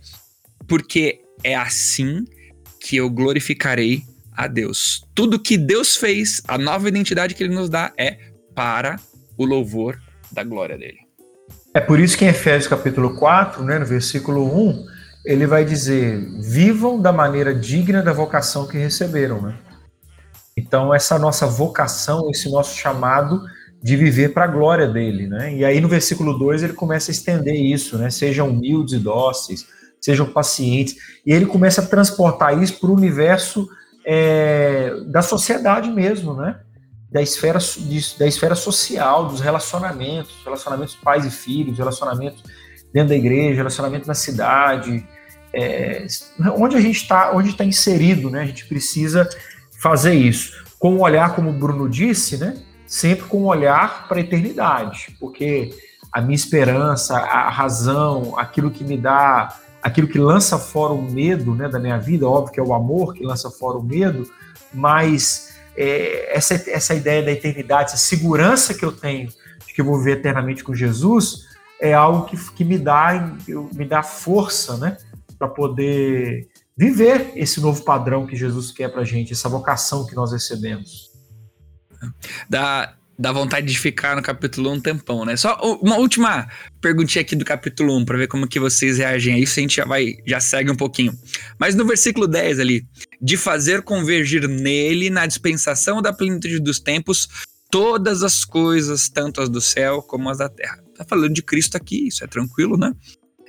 porque 0.67 1.21
é 1.43 1.55
assim 1.55 2.25
que 2.81 2.97
eu 2.97 3.09
glorificarei 3.09 4.03
a 4.39 4.47
Deus. 4.47 5.05
Tudo 5.13 5.37
que 5.37 5.57
Deus 5.57 5.97
fez, 5.97 6.41
a 6.47 6.57
nova 6.57 6.87
identidade 6.87 7.35
que 7.35 7.43
ele 7.43 7.53
nos 7.53 7.69
dá 7.69 7.91
é 7.97 8.17
para 8.55 8.97
o 9.37 9.43
louvor 9.43 9.99
da 10.31 10.45
glória 10.45 10.77
dele. 10.77 10.99
É 11.73 11.81
por 11.81 11.99
isso 11.99 12.17
que 12.17 12.23
em 12.23 12.29
Efésios 12.29 12.69
capítulo 12.69 13.17
4, 13.17 13.61
né, 13.65 13.77
no 13.77 13.85
versículo 13.85 14.45
1, 14.45 14.85
ele 15.25 15.45
vai 15.45 15.65
dizer: 15.65 16.25
vivam 16.39 17.01
da 17.01 17.11
maneira 17.11 17.53
digna 17.53 18.01
da 18.01 18.13
vocação 18.13 18.65
que 18.65 18.77
receberam. 18.77 19.41
Né? 19.41 19.55
Então, 20.55 20.93
essa 20.93 21.19
nossa 21.19 21.45
vocação, 21.45 22.31
esse 22.31 22.49
nosso 22.49 22.77
chamado 22.77 23.43
de 23.83 23.97
viver 23.97 24.29
para 24.29 24.45
a 24.45 24.47
glória 24.47 24.87
dele. 24.87 25.27
Né? 25.27 25.55
E 25.55 25.65
aí, 25.65 25.81
no 25.81 25.89
versículo 25.89 26.39
2, 26.39 26.63
ele 26.63 26.73
começa 26.73 27.11
a 27.11 27.13
estender 27.13 27.55
isso: 27.55 27.97
né? 27.97 28.09
sejam 28.09 28.47
humildes 28.47 28.93
e 28.93 28.99
dóceis, 28.99 29.67
sejam 29.99 30.27
pacientes. 30.27 30.95
E 31.25 31.33
ele 31.33 31.45
começa 31.45 31.81
a 31.81 31.85
transportar 31.85 32.57
isso 32.63 32.79
para 32.79 32.89
o 32.89 32.95
universo 32.95 33.67
é, 34.11 35.01
da 35.05 35.21
sociedade 35.21 35.91
mesmo, 35.91 36.33
né? 36.33 36.59
da 37.11 37.21
esfera, 37.21 37.59
da 38.17 38.25
esfera 38.25 38.55
social, 38.55 39.27
dos 39.27 39.39
relacionamentos, 39.39 40.35
relacionamentos 40.43 40.95
pais 40.95 41.25
e 41.25 41.31
filhos, 41.31 41.77
relacionamentos 41.77 42.43
dentro 42.91 43.09
da 43.09 43.15
igreja, 43.15 43.57
relacionamento 43.57 44.07
na 44.07 44.15
cidade, 44.15 45.07
é, 45.53 46.07
onde 46.55 46.75
a 46.75 46.81
gente 46.81 46.97
está, 46.97 47.31
onde 47.35 47.49
está 47.49 47.63
inserido, 47.63 48.31
né? 48.31 48.41
A 48.41 48.45
gente 48.45 48.65
precisa 48.65 49.29
fazer 49.79 50.13
isso 50.13 50.63
com 50.79 50.95
um 50.95 51.01
olhar, 51.01 51.35
como 51.35 51.51
o 51.51 51.53
Bruno 51.53 51.87
disse, 51.87 52.37
né? 52.37 52.57
Sempre 52.87 53.25
com 53.25 53.43
um 53.43 53.45
olhar 53.45 54.07
para 54.07 54.17
a 54.17 54.21
eternidade, 54.21 55.15
porque 55.19 55.71
a 56.11 56.19
minha 56.19 56.35
esperança, 56.35 57.15
a 57.17 57.49
razão, 57.49 58.37
aquilo 58.37 58.71
que 58.71 58.83
me 58.83 58.97
dá, 58.97 59.55
aquilo 59.81 60.07
que 60.07 60.17
lança 60.17 60.57
fora 60.57 60.93
o 60.93 61.01
medo, 61.01 61.55
né, 61.55 61.67
da 61.67 61.79
minha 61.79 61.97
vida, 61.97 62.27
óbvio 62.27 62.53
que 62.53 62.59
é 62.59 62.63
o 62.63 62.73
amor 62.73 63.13
que 63.13 63.23
lança 63.23 63.49
fora 63.49 63.77
o 63.77 63.83
medo, 63.83 64.29
mas 64.73 65.55
é, 65.75 66.35
essa, 66.35 66.55
essa 66.69 66.93
ideia 66.93 67.23
da 67.23 67.31
eternidade, 67.31 67.93
essa 67.93 67.97
segurança 67.97 68.73
que 68.73 68.83
eu 68.83 68.91
tenho 68.91 69.29
de 69.65 69.73
que 69.73 69.81
eu 69.81 69.85
vou 69.85 69.97
viver 69.97 70.17
eternamente 70.19 70.63
com 70.63 70.73
Jesus, 70.73 71.47
é 71.79 71.93
algo 71.93 72.25
que, 72.25 72.37
que 72.53 72.65
me, 72.65 72.77
dá, 72.77 73.37
me 73.73 73.85
dá 73.85 74.03
força, 74.03 74.75
né? 74.77 74.97
Para 75.37 75.47
poder 75.47 76.49
viver 76.75 77.31
esse 77.35 77.61
novo 77.61 77.83
padrão 77.83 78.27
que 78.27 78.35
Jesus 78.35 78.71
quer 78.71 78.89
para 78.89 79.03
gente, 79.05 79.31
essa 79.31 79.47
vocação 79.47 80.05
que 80.05 80.15
nós 80.15 80.33
recebemos. 80.33 81.09
Da, 82.49 82.93
dá 83.19 83.33
vontade 83.33 83.67
de 83.67 83.77
ficar 83.77 84.15
no 84.15 84.21
capítulo 84.21 84.71
1 84.71 84.73
um 84.73 84.79
tempão, 84.79 85.25
né? 85.25 85.35
Só 85.35 85.59
uma 85.81 85.97
última 85.97 86.47
perguntinha 86.79 87.21
aqui 87.21 87.35
do 87.35 87.43
capítulo 87.43 87.97
1 87.97 88.05
para 88.05 88.17
ver 88.17 88.27
como 88.27 88.47
que 88.47 88.61
vocês 88.61 88.97
reagem 88.97 89.33
a 89.33 89.37
isso, 89.37 89.59
a 89.59 89.61
gente 89.61 89.75
já 89.75 89.85
vai 89.85 90.15
já 90.25 90.39
segue 90.39 90.71
um 90.71 90.75
pouquinho. 90.75 91.13
Mas 91.59 91.75
no 91.75 91.85
versículo 91.85 92.25
10 92.25 92.61
ali, 92.61 92.87
de 93.21 93.35
fazer 93.35 93.81
convergir 93.81 94.47
nele 94.47 95.09
na 95.09 95.25
dispensação 95.25 96.01
da 96.01 96.13
plenitude 96.13 96.59
dos 96.59 96.79
tempos 96.79 97.27
todas 97.69 98.23
as 98.23 98.45
coisas, 98.45 99.09
tanto 99.09 99.41
as 99.41 99.49
do 99.49 99.59
céu 99.59 100.01
como 100.01 100.29
as 100.29 100.37
da 100.37 100.47
terra. 100.47 100.79
Tá 100.95 101.03
falando 101.03 101.33
de 101.33 101.43
Cristo 101.43 101.75
aqui, 101.75 102.07
isso 102.07 102.23
é 102.23 102.27
tranquilo, 102.27 102.77
né? 102.77 102.93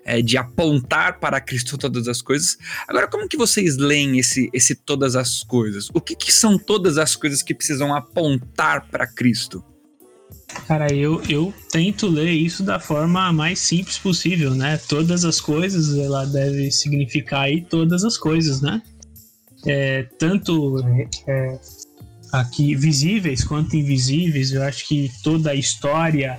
É 0.04 0.22
de 0.22 0.36
apontar 0.36 1.20
para 1.20 1.40
Cristo 1.40 1.76
todas 1.76 2.08
as 2.08 2.22
coisas. 2.22 2.56
Agora, 2.88 3.06
como 3.06 3.28
que 3.28 3.36
vocês 3.36 3.76
leem 3.76 4.18
esse, 4.18 4.48
esse 4.52 4.74
todas 4.74 5.14
as 5.14 5.42
coisas? 5.42 5.88
O 5.92 6.00
que, 6.00 6.16
que 6.16 6.32
são 6.32 6.58
todas 6.58 6.98
as 6.98 7.14
coisas 7.14 7.42
que 7.42 7.54
precisam 7.54 7.94
apontar 7.94 8.88
para 8.88 9.06
Cristo? 9.06 9.64
Cara, 10.66 10.92
eu, 10.92 11.22
eu 11.28 11.54
tento 11.70 12.08
ler 12.08 12.30
isso 12.30 12.62
da 12.62 12.80
forma 12.80 13.32
mais 13.32 13.58
simples 13.60 13.98
possível, 13.98 14.54
né? 14.54 14.78
Todas 14.88 15.24
as 15.24 15.40
coisas, 15.40 15.96
ela 15.96 16.24
deve 16.24 16.70
significar 16.70 17.42
aí 17.42 17.62
todas 17.62 18.04
as 18.04 18.16
coisas, 18.16 18.60
né? 18.60 18.82
É, 19.66 20.04
tanto 20.18 20.78
é, 21.26 21.58
aqui 22.32 22.74
visíveis 22.74 23.44
quanto 23.44 23.76
invisíveis, 23.76 24.52
eu 24.52 24.62
acho 24.62 24.88
que 24.88 25.10
toda 25.22 25.50
a 25.50 25.54
história, 25.54 26.38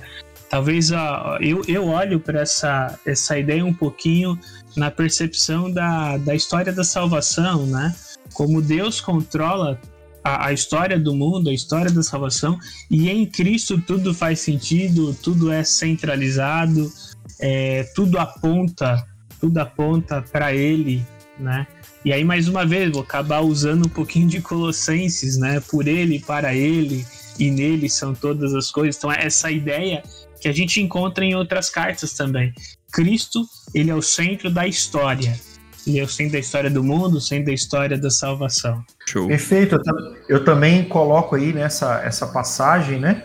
talvez 0.52 0.92
a, 0.92 1.38
eu, 1.40 1.62
eu 1.66 1.86
olho 1.86 2.20
para 2.20 2.42
essa, 2.42 2.98
essa 3.06 3.38
ideia 3.38 3.64
um 3.64 3.72
pouquinho 3.72 4.38
na 4.76 4.90
percepção 4.90 5.70
da, 5.70 6.18
da 6.18 6.34
história 6.34 6.70
da 6.70 6.84
salvação, 6.84 7.64
né? 7.64 7.94
Como 8.34 8.60
Deus 8.60 9.00
controla 9.00 9.80
a, 10.22 10.48
a, 10.48 10.52
história 10.52 11.00
do 11.00 11.14
mundo, 11.14 11.48
a 11.48 11.54
história 11.54 11.90
da 11.90 12.02
salvação, 12.02 12.58
e 12.90 13.08
em 13.08 13.24
Cristo 13.24 13.80
tudo 13.80 14.12
faz 14.12 14.40
sentido, 14.40 15.14
tudo 15.22 15.50
é 15.50 15.64
centralizado, 15.64 16.92
é, 17.40 17.84
tudo 17.94 18.18
aponta, 18.18 19.06
tudo 19.40 19.56
aponta 19.56 20.20
para 20.20 20.54
Ele, 20.54 21.02
né? 21.40 21.66
E 22.04 22.12
aí 22.12 22.24
mais 22.24 22.46
uma 22.46 22.66
vez 22.66 22.92
vou 22.92 23.00
acabar 23.00 23.40
usando 23.40 23.86
um 23.86 23.88
pouquinho 23.88 24.28
de 24.28 24.42
Colossenses, 24.42 25.38
né? 25.38 25.60
Por 25.60 25.88
Ele, 25.88 26.20
para 26.20 26.54
Ele 26.54 27.06
e 27.38 27.50
nele 27.50 27.88
são 27.88 28.14
todas 28.14 28.54
as 28.54 28.70
coisas. 28.70 28.98
Então 28.98 29.10
essa 29.10 29.50
ideia 29.50 30.02
que 30.42 30.48
a 30.48 30.52
gente 30.52 30.80
encontra 30.80 31.24
em 31.24 31.36
outras 31.36 31.70
cartas 31.70 32.14
também. 32.14 32.52
Cristo, 32.92 33.46
ele 33.72 33.90
é 33.90 33.94
o 33.94 34.02
centro 34.02 34.50
da 34.50 34.66
história 34.66 35.38
e 35.86 35.98
eu 35.98 36.08
sei 36.08 36.28
da 36.28 36.38
história 36.38 36.68
do 36.68 36.82
mundo, 36.82 37.20
sei 37.20 37.44
da 37.44 37.52
história 37.52 37.96
da 37.96 38.10
salvação. 38.10 38.84
Show. 39.08 39.28
Perfeito. 39.28 39.76
Eu, 39.76 40.16
eu 40.28 40.44
também 40.44 40.84
coloco 40.88 41.36
aí 41.36 41.52
nessa 41.52 42.02
essa 42.02 42.26
passagem, 42.26 42.98
né, 42.98 43.22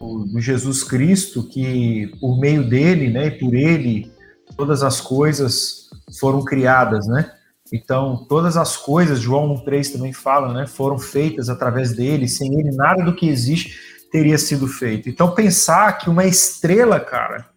do 0.00 0.40
Jesus 0.40 0.84
Cristo, 0.84 1.42
que 1.42 2.12
por 2.20 2.38
meio 2.38 2.68
dele, 2.68 3.10
né, 3.10 3.26
e 3.26 3.30
por 3.32 3.52
ele, 3.52 4.12
todas 4.56 4.84
as 4.84 5.00
coisas 5.00 5.88
foram 6.20 6.44
criadas, 6.44 7.06
né? 7.08 7.32
Então, 7.72 8.26
todas 8.28 8.56
as 8.56 8.76
coisas, 8.76 9.18
João 9.18 9.56
1,3 9.56 9.92
também 9.92 10.12
fala, 10.12 10.52
né, 10.52 10.66
foram 10.66 10.98
feitas 10.98 11.48
através 11.48 11.92
dele, 11.92 12.28
sem 12.28 12.60
ele 12.60 12.70
nada 12.70 13.02
do 13.02 13.14
que 13.14 13.28
existe 13.28 13.93
teria 14.14 14.38
sido 14.38 14.68
feito. 14.68 15.08
Então, 15.08 15.34
pensar 15.34 15.98
que 15.98 16.08
uma 16.08 16.24
estrela, 16.24 17.00
cara, 17.00 17.50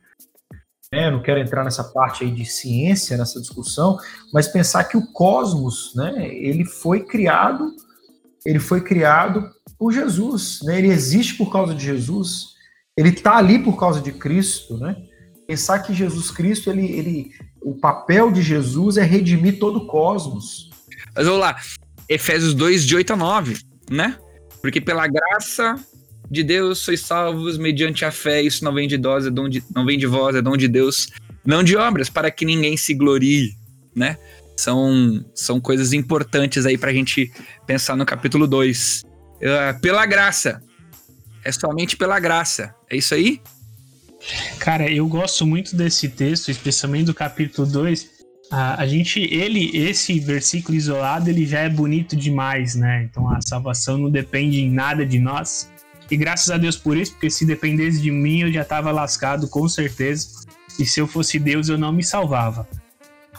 né, 0.92 1.12
não 1.12 1.22
quero 1.22 1.40
entrar 1.40 1.64
nessa 1.64 1.84
parte 1.84 2.24
aí 2.24 2.32
de 2.32 2.48
ciência, 2.48 3.16
nessa 3.16 3.40
discussão, 3.40 4.00
mas 4.34 4.48
pensar 4.48 4.86
que 4.86 4.98
o 4.98 5.06
cosmos, 5.12 5.94
né, 5.94 6.28
ele 6.28 6.66
foi 6.66 7.06
criado, 7.06 7.76
ele 8.44 8.58
foi 8.58 8.82
criado 8.82 9.48
por 9.78 9.94
Jesus, 9.94 10.62
né, 10.64 10.80
ele 10.80 10.88
existe 10.88 11.36
por 11.36 11.52
causa 11.52 11.76
de 11.76 11.86
Jesus, 11.86 12.56
ele 12.98 13.10
está 13.10 13.38
ali 13.38 13.60
por 13.60 13.80
causa 13.80 14.02
de 14.02 14.12
Cristo, 14.12 14.78
né, 14.78 14.96
pensar 15.46 15.78
que 15.82 15.94
Jesus 15.94 16.32
Cristo, 16.32 16.72
ele, 16.72 16.88
ele, 16.92 17.32
o 17.62 17.76
papel 17.76 18.32
de 18.32 18.42
Jesus 18.42 18.98
é 18.98 19.04
redimir 19.04 19.60
todo 19.60 19.78
o 19.78 19.86
cosmos. 19.86 20.72
Mas 21.16 21.24
vamos 21.24 21.40
lá, 21.40 21.56
Efésios 22.10 22.56
2, 22.56 22.84
de 22.84 22.96
8 22.96 23.14
a 23.14 23.16
9, 23.16 23.60
né, 23.92 24.18
porque 24.60 24.82
pela 24.82 25.06
graça 25.06 25.76
de 26.30 26.44
Deus 26.44 26.80
sois 26.80 27.02
salvos 27.02 27.58
mediante 27.58 28.04
a 28.04 28.12
fé, 28.12 28.42
isso 28.42 28.64
não 28.64 28.74
vem 28.74 28.88
de 28.88 28.98
vós, 28.98 29.26
é 29.26 29.30
dom 29.30 29.48
de, 29.48 29.64
não 29.74 29.86
vem 29.86 29.98
de 29.98 30.06
vós, 30.06 30.36
é 30.36 30.42
dom 30.42 30.58
de 30.58 30.68
Deus, 30.68 31.10
não 31.46 31.64
de 31.64 31.76
obras, 31.76 32.10
para 32.10 32.30
que 32.30 32.46
ninguém 32.46 32.76
se 32.76 32.94
glorie, 32.94 33.54
né? 33.96 34.18
São, 34.58 35.24
são 35.34 35.62
coisas 35.62 35.94
importantes 35.94 36.66
aí 36.66 36.78
para 36.78 36.90
a 36.90 36.94
gente 36.94 37.32
pensar 37.66 37.96
no 37.96 38.06
capítulo 38.06 38.48
2. 38.48 39.04
Uh, 39.04 39.70
ah, 39.70 39.80
pela 39.80 40.06
graça. 40.06 40.62
É 41.44 41.52
somente 41.52 41.96
pela 41.96 42.20
graça. 42.20 42.74
É 42.90 42.98
isso 42.98 43.14
aí? 43.14 43.40
Cara, 44.60 44.92
eu 44.92 45.08
gosto 45.08 45.46
muito 45.46 45.76
desse 45.76 46.10
texto, 46.10 46.50
especialmente 46.50 47.06
do 47.06 47.14
capítulo 47.14 47.68
2. 47.68 48.18
A, 48.52 48.82
a 48.82 48.88
gente, 48.88 49.20
ele, 49.20 49.70
esse 49.78 50.20
versículo 50.20 50.76
isolado, 50.76 51.30
ele 51.30 51.46
já 51.46 51.60
é 51.60 51.70
bonito 51.70 52.16
demais, 52.16 52.76
né? 52.76 53.08
Então 53.10 53.30
a 53.30 53.40
salvação 53.42 53.98
não 53.98 54.10
depende 54.10 54.60
em 54.60 54.72
nada 54.72 55.06
de 55.06 55.20
nós. 55.20 55.70
E 56.10 56.16
graças 56.16 56.50
a 56.50 56.58
Deus 56.58 56.78
por 56.78 56.96
isso, 56.96 57.12
porque 57.14 57.30
se 57.30 57.46
dependesse 57.46 58.02
de 58.02 58.12
mim, 58.12 58.42
eu 58.42 58.52
já 58.52 58.62
estava 58.62 58.92
lascado 58.92 59.48
com 59.48 59.68
certeza. 59.68 60.30
E 60.80 60.86
se 60.86 61.00
eu 61.00 61.08
fosse 61.08 61.40
Deus, 61.40 61.70
eu 61.70 61.78
não 61.78 61.92
me 61.92 62.04
salvava. 62.04 62.68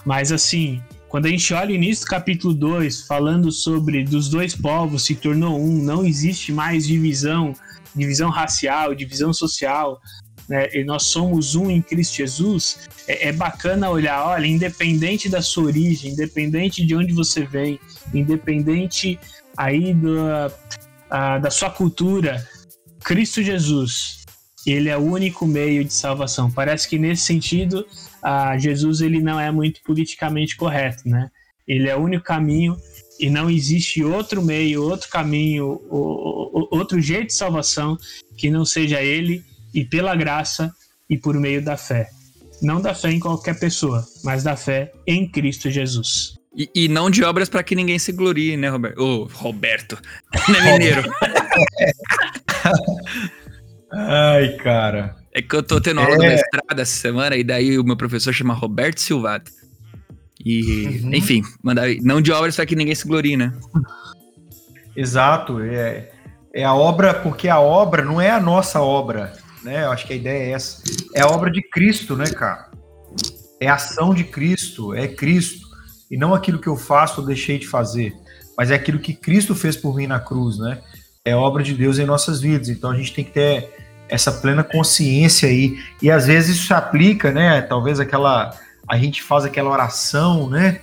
Mas 0.05 0.33
assim, 0.33 0.83
quando 1.09 1.27
a 1.27 1.31
gente 1.31 1.53
olha 1.55 1.71
o 1.71 1.75
início 1.75 2.05
do 2.05 2.11
capítulo 2.11 2.53
2, 2.53 3.03
falando 3.07 3.51
sobre 3.51 4.05
dos 4.05 4.29
dois 4.29 4.55
povos 4.55 5.05
se 5.05 5.15
tornou 5.15 5.59
um, 5.59 5.83
não 5.83 6.05
existe 6.05 6.53
mais 6.53 6.87
divisão, 6.87 7.55
divisão 7.95 8.29
racial, 8.29 8.95
divisão 8.95 9.33
social. 9.33 10.01
né, 10.49 10.69
e 10.75 10.85
nós 10.85 11.05
somos 11.05 11.55
um 11.55 11.71
em 11.71 11.81
Cristo 11.81 12.17
Jesus, 12.17 12.81
é, 13.07 13.29
é, 13.29 13.33
bacana 13.33 13.91
olhar, 13.91 14.25
olha, 14.27 14.47
independente 14.47 15.29
da 15.29 15.43
sua 15.43 15.65
origem, 15.65 16.13
independente 16.13 16.85
de 16.85 16.95
onde 16.95 17.13
você 17.13 17.45
vem, 17.45 17.79
independente 18.15 19.19
aí 19.57 19.95
da, 19.95 20.53
a, 21.11 21.39
da 21.39 21.51
sua 21.51 21.71
cultura, 21.71 22.47
Cristo 23.05 23.43
Jesus, 23.43 24.25
ele 24.67 24.89
é 24.89 24.97
o 24.97 25.01
único 25.01 25.47
meio 25.47 25.85
de 25.85 25.93
salvação. 25.93 26.51
Parece 26.51 26.89
que 26.89 26.99
nesse 26.99 27.23
sentido, 27.23 27.87
a 28.23 28.59
Jesus 28.59 29.01
ele 29.01 29.21
não 29.21 29.39
é 29.39 29.51
muito 29.51 29.81
politicamente 29.83 30.57
correto, 30.57 31.09
né? 31.09 31.31
Ele 31.67 31.89
é 31.89 31.97
o 31.97 32.01
único 32.01 32.25
caminho 32.25 32.77
e 33.21 33.29
não 33.29 33.51
existe 33.51 34.03
outro 34.03 34.43
meio, 34.43 34.83
outro 34.83 35.09
caminho, 35.09 35.81
outro 36.71 37.01
jeito 37.01 37.29
de 37.29 37.35
salvação 37.35 37.97
que 38.37 38.51
não 38.51 38.65
seja 38.65 39.03
ele 39.03 39.45
e 39.75 39.85
pela 39.85 40.15
graça 40.15 40.73
e 41.09 41.19
por 41.19 41.35
meio 41.35 41.63
da 41.63 41.77
fé. 41.77 42.09
Não 42.61 42.81
da 42.81 42.95
fé 42.95 43.11
em 43.11 43.21
qualquer 43.21 43.59
pessoa, 43.59 44.05
mas 44.25 44.43
da 44.43 44.57
fé 44.57 44.93
em 45.07 45.29
Cristo 45.31 45.71
Jesus. 45.71 46.39
E, 46.57 46.69
e 46.75 46.89
não 46.89 47.11
de 47.11 47.23
obras 47.23 47.49
para 47.49 47.63
que 47.63 47.77
ninguém 47.77 47.99
se 47.99 48.11
glorie, 48.11 48.57
né, 48.57 48.69
Roberto? 48.69 48.99
Ô, 48.99 49.23
oh, 49.23 49.25
Roberto. 49.33 49.99
Não 50.49 50.57
é 50.57 50.73
mineiro. 50.73 51.03
Ai, 53.93 54.57
cara. 54.57 55.17
É 55.33 55.43
que 55.43 55.55
eu 55.55 55.63
tô 55.63 55.81
tendo 55.81 56.01
aula 56.01 56.15
é... 56.15 56.17
do 56.17 56.23
mestrado 56.23 56.79
essa 56.79 56.97
semana 56.97 57.37
e 57.37 57.45
daí 57.45 57.79
o 57.79 57.85
meu 57.85 57.97
professor 57.97 58.33
chama 58.33 58.55
Roberto 58.55 59.01
Silvato. 59.01 59.51
E, 60.45 61.01
uhum. 61.03 61.15
enfim, 61.15 61.43
mandar, 61.63 61.89
não 62.03 62.21
de 62.21 62.31
obras 62.33 62.57
para 62.57 62.67
que 62.67 62.77
ninguém 62.77 62.95
se 62.95 63.07
glorie, 63.07 63.37
né? 63.37 63.53
Exato. 64.97 65.61
É, 65.61 66.11
é 66.55 66.65
a 66.65 66.75
obra, 66.75 67.15
porque 67.15 67.49
a 67.49 67.61
obra 67.61 68.05
não 68.05 68.21
é 68.21 68.31
a 68.31 68.41
nossa 68.41 68.81
obra, 68.81 69.33
né? 69.63 69.85
Eu 69.85 69.91
acho 69.91 70.07
que 70.07 70.13
a 70.13 70.17
ideia 70.17 70.45
é 70.45 70.51
essa. 70.51 70.83
É 71.15 71.21
a 71.21 71.29
obra 71.29 71.51
de 71.51 71.63
Cristo, 71.63 72.17
né, 72.17 72.27
cara? 72.27 72.71
É 73.61 73.69
a 73.69 73.75
ação 73.75 74.15
de 74.15 74.25
Cristo, 74.25 74.95
é 74.95 75.09
Cristo. 75.09 75.67
E 76.11 76.17
não 76.17 76.35
aquilo 76.35 76.59
que 76.59 76.69
eu 76.69 76.77
faço 76.77 77.21
ou 77.21 77.27
deixei 77.27 77.59
de 77.59 77.67
fazer, 77.67 78.15
mas 78.57 78.71
é 78.71 78.75
aquilo 78.75 78.99
que 78.99 79.13
Cristo 79.13 79.55
fez 79.55 79.77
por 79.77 79.95
mim 79.95 80.07
na 80.07 80.19
cruz, 80.19 80.59
né? 80.59 80.81
É 81.29 81.37
obra 81.37 81.63
de 81.63 81.75
Deus 81.75 81.99
em 81.99 82.05
nossas 82.05 82.41
vidas. 82.41 82.69
Então 82.69 82.91
a 82.91 82.97
gente 82.97 83.13
tem 83.13 83.25
que 83.25 83.33
ter 83.33 83.71
essa 84.09 84.33
plena 84.33 84.65
consciência 84.65 85.49
aí. 85.49 85.79
E 86.03 86.11
às 86.11 86.27
vezes 86.27 86.57
isso 86.57 86.67
se 86.69 86.75
aplica, 86.75 87.31
né? 87.31 87.61
Talvez 87.63 88.01
aquela 88.01 88.55
a 88.89 88.97
gente 88.97 89.23
faz 89.23 89.45
aquela 89.45 89.71
oração, 89.71 90.49
né? 90.49 90.81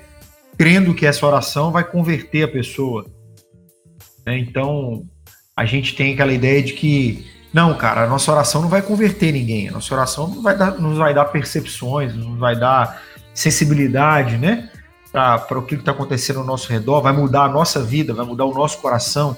Crendo 0.58 0.94
que 0.94 1.06
essa 1.06 1.26
oração 1.26 1.72
vai 1.72 1.84
converter 1.84 2.44
a 2.44 2.48
pessoa. 2.48 3.06
Né? 4.26 4.38
Então, 4.38 5.04
a 5.56 5.66
gente 5.66 5.96
tem 5.96 6.14
aquela 6.14 6.32
ideia 6.32 6.62
de 6.62 6.74
que, 6.74 7.26
não, 7.52 7.74
cara, 7.76 8.04
a 8.04 8.08
nossa 8.08 8.32
oração 8.32 8.62
não 8.62 8.70
vai 8.70 8.82
converter 8.82 9.32
ninguém. 9.32 9.70
A 9.70 9.72
nossa 9.72 9.94
oração 9.94 10.28
não 10.28 10.42
vai 10.42 10.56
dar, 10.56 10.80
nos 10.80 10.98
vai 10.98 11.14
dar 11.14 11.26
percepções, 11.26 12.14
nos 12.14 12.38
vai 12.38 12.56
dar 12.56 13.02
sensibilidade, 13.34 14.38
né? 14.38 14.70
Para 15.12 15.58
o 15.58 15.64
que 15.64 15.76
está 15.76 15.92
acontecendo 15.92 16.40
ao 16.40 16.46
nosso 16.46 16.70
redor, 16.72 17.02
vai 17.02 17.14
mudar 17.14 17.46
a 17.46 17.50
nossa 17.50 17.82
vida, 17.82 18.14
vai 18.14 18.26
mudar 18.26 18.46
o 18.46 18.54
nosso 18.54 18.78
coração. 18.80 19.36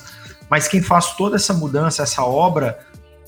Mas 0.50 0.68
quem 0.68 0.82
faz 0.82 1.16
toda 1.16 1.36
essa 1.36 1.54
mudança, 1.54 2.04
essa 2.04 2.24
obra, 2.24 2.80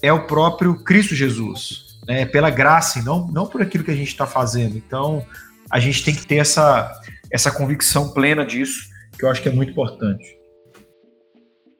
é 0.01 0.11
o 0.11 0.25
próprio 0.25 0.83
Cristo 0.83 1.13
Jesus 1.13 1.89
né, 2.09 2.25
pela 2.25 2.49
graça 2.49 2.99
e 2.99 3.03
não, 3.03 3.27
não 3.27 3.45
por 3.45 3.61
aquilo 3.61 3.83
que 3.83 3.91
a 3.91 3.95
gente 3.95 4.07
está 4.07 4.25
fazendo. 4.25 4.75
Então, 4.75 5.23
a 5.69 5.79
gente 5.79 6.03
tem 6.03 6.15
que 6.15 6.25
ter 6.25 6.37
essa, 6.37 6.91
essa 7.31 7.51
convicção 7.51 8.11
plena 8.11 8.43
disso, 8.43 8.89
que 9.17 9.23
eu 9.23 9.29
acho 9.29 9.43
que 9.43 9.47
é 9.47 9.51
muito 9.51 9.71
importante. 9.71 10.35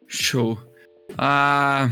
Show. 0.08 0.56
Ah, 1.18 1.90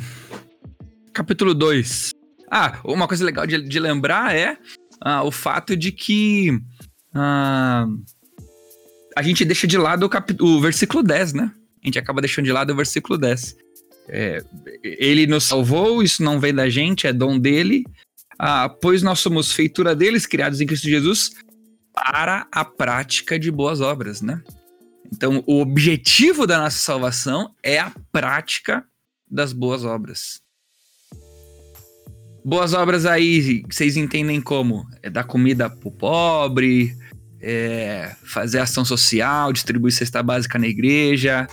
capítulo 1.12 1.56
2. 1.56 2.12
Ah, 2.52 2.80
uma 2.86 3.08
coisa 3.08 3.26
legal 3.26 3.48
de, 3.48 3.60
de 3.60 3.80
lembrar 3.80 4.36
é 4.36 4.56
ah, 5.02 5.24
o 5.24 5.32
fato 5.32 5.76
de 5.76 5.92
que 5.92 6.62
ah, 7.16 7.88
a 9.16 9.22
gente 9.24 9.44
deixa 9.44 9.66
de 9.66 9.80
lado 9.80 10.06
o, 10.06 10.10
cap, 10.10 10.36
o 10.40 10.62
versículo 10.62 11.02
10, 11.02 11.34
né? 11.34 11.52
A 11.84 11.88
gente 11.88 12.00
acaba 12.00 12.22
deixando 12.22 12.46
de 12.46 12.52
lado 12.52 12.74
o 12.74 12.76
versículo 12.76 13.18
10. 13.18 13.56
É, 14.10 14.44
ele 14.84 15.28
nos 15.28 15.44
salvou, 15.44 16.02
isso 16.02 16.24
não 16.24 16.40
vem 16.40 16.54
da 16.54 16.70
gente, 16.70 17.08
é 17.08 17.14
dom 17.14 17.38
dele, 17.38 17.84
ah, 18.40 18.70
pois 18.70 19.02
nós 19.02 19.20
somos 19.20 19.52
feitura 19.52 19.96
deles, 19.96 20.26
criados 20.26 20.62
em 20.62 20.68
Cristo 20.68 20.88
Jesus, 20.88 21.32
para 21.94 22.48
a 22.52 22.64
prática 22.64 23.38
de 23.40 23.52
boas 23.52 23.82
obras, 23.82 24.22
né? 24.22 24.42
Então, 25.12 25.44
o 25.48 25.60
objetivo 25.60 26.46
da 26.46 26.60
nossa 26.60 26.78
salvação 26.78 27.54
é 27.64 27.80
a 27.80 27.92
prática 28.12 28.86
das 29.30 29.54
boas 29.54 29.84
obras. 29.84 30.42
Boas 32.46 32.74
obras 32.74 33.06
aí, 33.06 33.64
vocês 33.70 33.98
entendem 33.98 34.40
como? 34.40 34.88
É 35.02 35.10
dar 35.10 35.24
comida 35.24 35.70
pro 35.70 35.92
pobre, 35.92 36.96
é 37.42 38.16
fazer 38.24 38.60
ação 38.60 38.84
social, 38.84 39.54
distribuir 39.54 39.94
cesta 39.94 40.24
básica 40.24 40.58
na 40.58 40.68
igreja, 40.68 41.48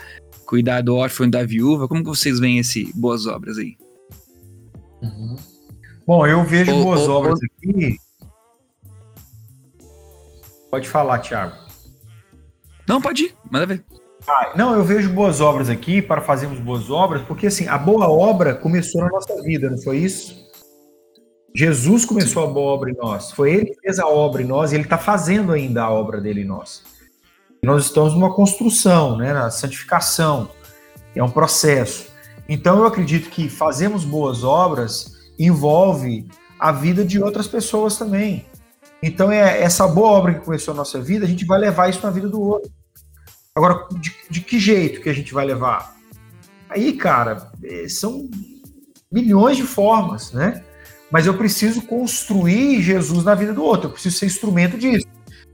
cuidar 0.46 0.80
do 0.82 0.94
órfão 0.94 1.26
e 1.26 1.30
da 1.30 1.44
viúva. 1.44 1.88
Como 1.88 2.02
que 2.02 2.08
vocês 2.08 2.38
veem 2.38 2.58
esse 2.58 2.92
boas 2.94 3.26
obras 3.26 3.58
aí? 3.58 3.76
Uhum. 5.02 5.36
Bom, 6.06 6.26
eu 6.26 6.44
vejo 6.44 6.72
ô, 6.72 6.82
boas 6.82 7.02
ô, 7.02 7.12
obras 7.12 7.38
ô, 7.40 7.44
aqui. 7.44 7.98
Pode 10.70 10.88
falar, 10.88 11.18
Thiago. 11.20 11.56
Não, 12.88 13.00
pode 13.00 13.24
ir, 13.24 13.34
manda 13.50 13.66
ver. 13.66 13.84
Ah, 14.26 14.52
não, 14.56 14.74
eu 14.74 14.82
vejo 14.82 15.12
boas 15.12 15.40
obras 15.40 15.68
aqui 15.68 16.00
para 16.00 16.20
fazermos 16.20 16.58
boas 16.58 16.90
obras, 16.90 17.22
porque 17.22 17.46
assim, 17.46 17.68
a 17.68 17.76
boa 17.76 18.08
obra 18.08 18.54
começou 18.54 19.02
na 19.02 19.10
nossa 19.10 19.40
vida, 19.42 19.70
não 19.70 19.78
foi 19.78 19.98
isso? 19.98 20.43
Jesus 21.54 22.04
começou 22.04 22.44
a 22.44 22.46
boa 22.46 22.72
obra 22.72 22.90
em 22.90 22.96
nós. 22.96 23.30
Foi 23.30 23.52
ele 23.52 23.66
que 23.66 23.80
fez 23.80 23.98
a 23.98 24.06
obra 24.06 24.42
em 24.42 24.46
nós 24.46 24.72
e 24.72 24.74
ele 24.74 24.84
está 24.84 24.98
fazendo 24.98 25.52
ainda 25.52 25.84
a 25.84 25.90
obra 25.90 26.20
dele 26.20 26.42
em 26.42 26.46
nós. 26.46 26.82
nós 27.62 27.84
estamos 27.84 28.12
numa 28.12 28.34
construção, 28.34 29.16
né, 29.16 29.32
na 29.32 29.50
santificação. 29.50 30.50
É 31.14 31.22
um 31.22 31.30
processo. 31.30 32.08
Então 32.48 32.78
eu 32.78 32.86
acredito 32.86 33.30
que 33.30 33.48
fazemos 33.48 34.04
boas 34.04 34.42
obras 34.42 35.14
envolve 35.38 36.28
a 36.58 36.72
vida 36.72 37.04
de 37.04 37.22
outras 37.22 37.46
pessoas 37.46 37.96
também. 37.96 38.46
Então, 39.02 39.30
é 39.30 39.60
essa 39.60 39.86
boa 39.86 40.12
obra 40.12 40.34
que 40.34 40.44
começou 40.44 40.72
a 40.72 40.76
nossa 40.76 41.00
vida, 41.00 41.26
a 41.26 41.28
gente 41.28 41.44
vai 41.44 41.58
levar 41.58 41.90
isso 41.90 42.02
na 42.02 42.10
vida 42.10 42.28
do 42.28 42.40
outro. 42.40 42.70
Agora, 43.54 43.86
de, 44.00 44.14
de 44.30 44.40
que 44.40 44.58
jeito 44.58 45.02
que 45.02 45.08
a 45.08 45.12
gente 45.12 45.34
vai 45.34 45.44
levar? 45.44 45.94
Aí, 46.70 46.94
cara, 46.94 47.52
é, 47.62 47.86
são 47.86 48.28
milhões 49.12 49.56
de 49.56 49.62
formas, 49.62 50.32
né? 50.32 50.64
Mas 51.10 51.26
eu 51.26 51.34
preciso 51.34 51.82
construir 51.82 52.82
Jesus 52.82 53.24
na 53.24 53.34
vida 53.34 53.52
do 53.52 53.62
outro, 53.62 53.88
eu 53.88 53.92
preciso 53.92 54.18
ser 54.18 54.26
instrumento 54.26 54.76
disso. 54.76 55.06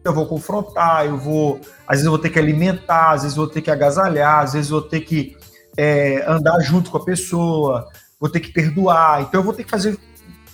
Eu 0.03 0.15
vou 0.15 0.27
confrontar, 0.27 1.05
eu 1.05 1.19
vou. 1.19 1.61
Às 1.87 1.97
vezes 1.97 2.07
eu 2.07 2.13
vou 2.13 2.19
ter 2.19 2.31
que 2.31 2.39
alimentar, 2.39 3.11
às 3.11 3.23
vezes 3.23 3.37
eu 3.37 3.45
vou 3.45 3.53
ter 3.53 3.61
que 3.61 3.71
agasalhar, 3.71 4.41
às 4.41 4.55
vezes 4.55 4.71
eu 4.71 4.81
vou 4.81 4.89
ter 4.89 5.01
que 5.01 5.37
é, 5.77 6.25
andar 6.27 6.59
junto 6.61 6.91
com 6.91 6.97
a 6.97 7.05
pessoa, 7.05 7.89
vou 8.19 8.31
ter 8.31 8.41
que 8.41 8.53
perdoar, 8.53 9.23
então 9.23 9.41
eu 9.41 9.45
vou 9.45 9.53
ter 9.53 9.65
que 9.65 9.71
fazer 9.71 9.99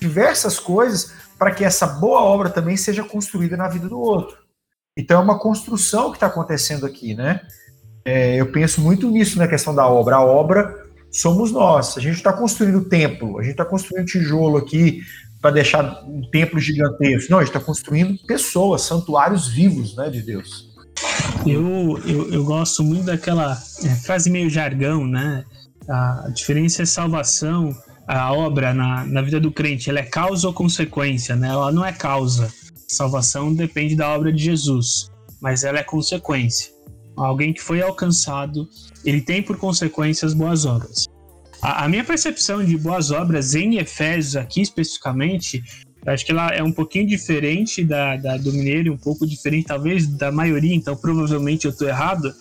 diversas 0.00 0.59
coisas 0.59 1.12
para 1.38 1.50
que 1.50 1.64
essa 1.64 1.87
boa 1.87 2.20
obra 2.22 2.50
também 2.50 2.76
seja 2.76 3.04
construída 3.04 3.56
na 3.56 3.68
vida 3.68 3.88
do 3.88 4.00
outro. 4.00 4.37
Então 4.96 5.20
é 5.20 5.22
uma 5.22 5.38
construção 5.38 6.11
que 6.11 6.16
está 6.16 6.26
acontecendo 6.26 6.87
aqui, 6.87 7.14
né? 7.14 7.40
É, 8.04 8.37
eu 8.37 8.50
penso 8.50 8.80
muito 8.80 9.11
nisso 9.11 9.38
na 9.38 9.48
questão 9.48 9.74
da 9.74 9.87
obra. 9.87 10.16
A 10.16 10.24
obra 10.24 10.86
somos 11.20 11.50
nós. 11.50 11.96
A 11.96 12.00
gente 12.00 12.16
está 12.16 12.33
construindo 12.33 12.85
templo, 12.85 13.38
a 13.38 13.42
gente 13.42 13.52
está 13.52 13.64
construindo 13.64 14.07
tijolo 14.07 14.57
aqui 14.57 15.02
para 15.40 15.50
deixar 15.50 16.02
um 16.05 16.22
templo 16.31 16.59
gigantesco. 16.59 17.31
Não, 17.31 17.38
a 17.38 17.42
gente 17.42 17.55
está 17.55 17.61
construindo 17.61 18.18
pessoas, 18.26 18.83
santuários 18.83 19.48
vivos, 19.48 19.96
né, 19.96 20.11
de 20.11 20.22
Deus. 20.22 20.74
Eu, 21.46 22.00
eu, 22.07 22.33
eu 22.33 22.44
gosto 22.44 22.83
muito 22.83 23.05
daquela 23.05 23.52
é, 23.85 23.88
frase 23.96 24.31
meio 24.31 24.48
jargão, 24.48 25.07
né? 25.07 25.44
A 25.88 26.31
diferença 26.35 26.83
é 26.83 26.87
salvação, 26.87 27.76
a 28.07 28.33
obra 28.33 28.74
na, 28.74 29.05
na 29.05 29.22
vida 29.22 29.38
do 29.38 29.52
crente, 29.52 29.88
ela 29.88 30.00
é 30.00 30.02
causa 30.02 30.46
ou 30.46 30.55
consequência, 30.55 31.37
né? 31.37 31.48
Ela 31.48 31.70
não 31.70 31.85
é 31.85 31.92
causa. 31.92 32.52
Salvação 32.88 33.55
depende 33.55 33.94
da 33.94 34.09
obra 34.09 34.33
de 34.33 34.42
Jesus, 34.42 35.11
mas 35.40 35.64
ela 35.64 35.79
é 35.79 35.83
consequência. 35.83 36.75
Alguém 37.16 37.52
que 37.52 37.62
foi 37.62 37.81
alcançado, 37.81 38.68
ele 39.05 39.20
tem 39.20 39.42
por 39.42 39.57
consequência 39.57 40.26
as 40.26 40.35
boas 40.35 40.64
obras. 40.64 41.07
A, 41.62 41.85
a 41.85 41.88
minha 41.88 42.05
percepção 42.05 42.64
de 42.64 42.76
boas 42.76 43.11
obras 43.11 43.55
em 43.55 43.79
Efésios, 43.79 44.37
aqui 44.37 44.60
especificamente, 44.60 45.62
acho 46.06 46.25
que 46.25 46.33
ela 46.33 46.48
é 46.48 46.62
um 46.62 46.73
pouquinho 46.73 47.06
diferente 47.06 47.83
da, 47.83 48.17
da 48.17 48.37
do 48.37 48.52
Mineiro, 48.52 48.92
um 48.92 48.98
pouco 48.98 49.27
diferente, 49.27 49.67
talvez, 49.67 50.06
da 50.06 50.31
maioria, 50.31 50.75
então 50.75 50.96
provavelmente 50.96 51.64
eu 51.64 51.71
estou 51.71 51.88
errado, 51.88 52.33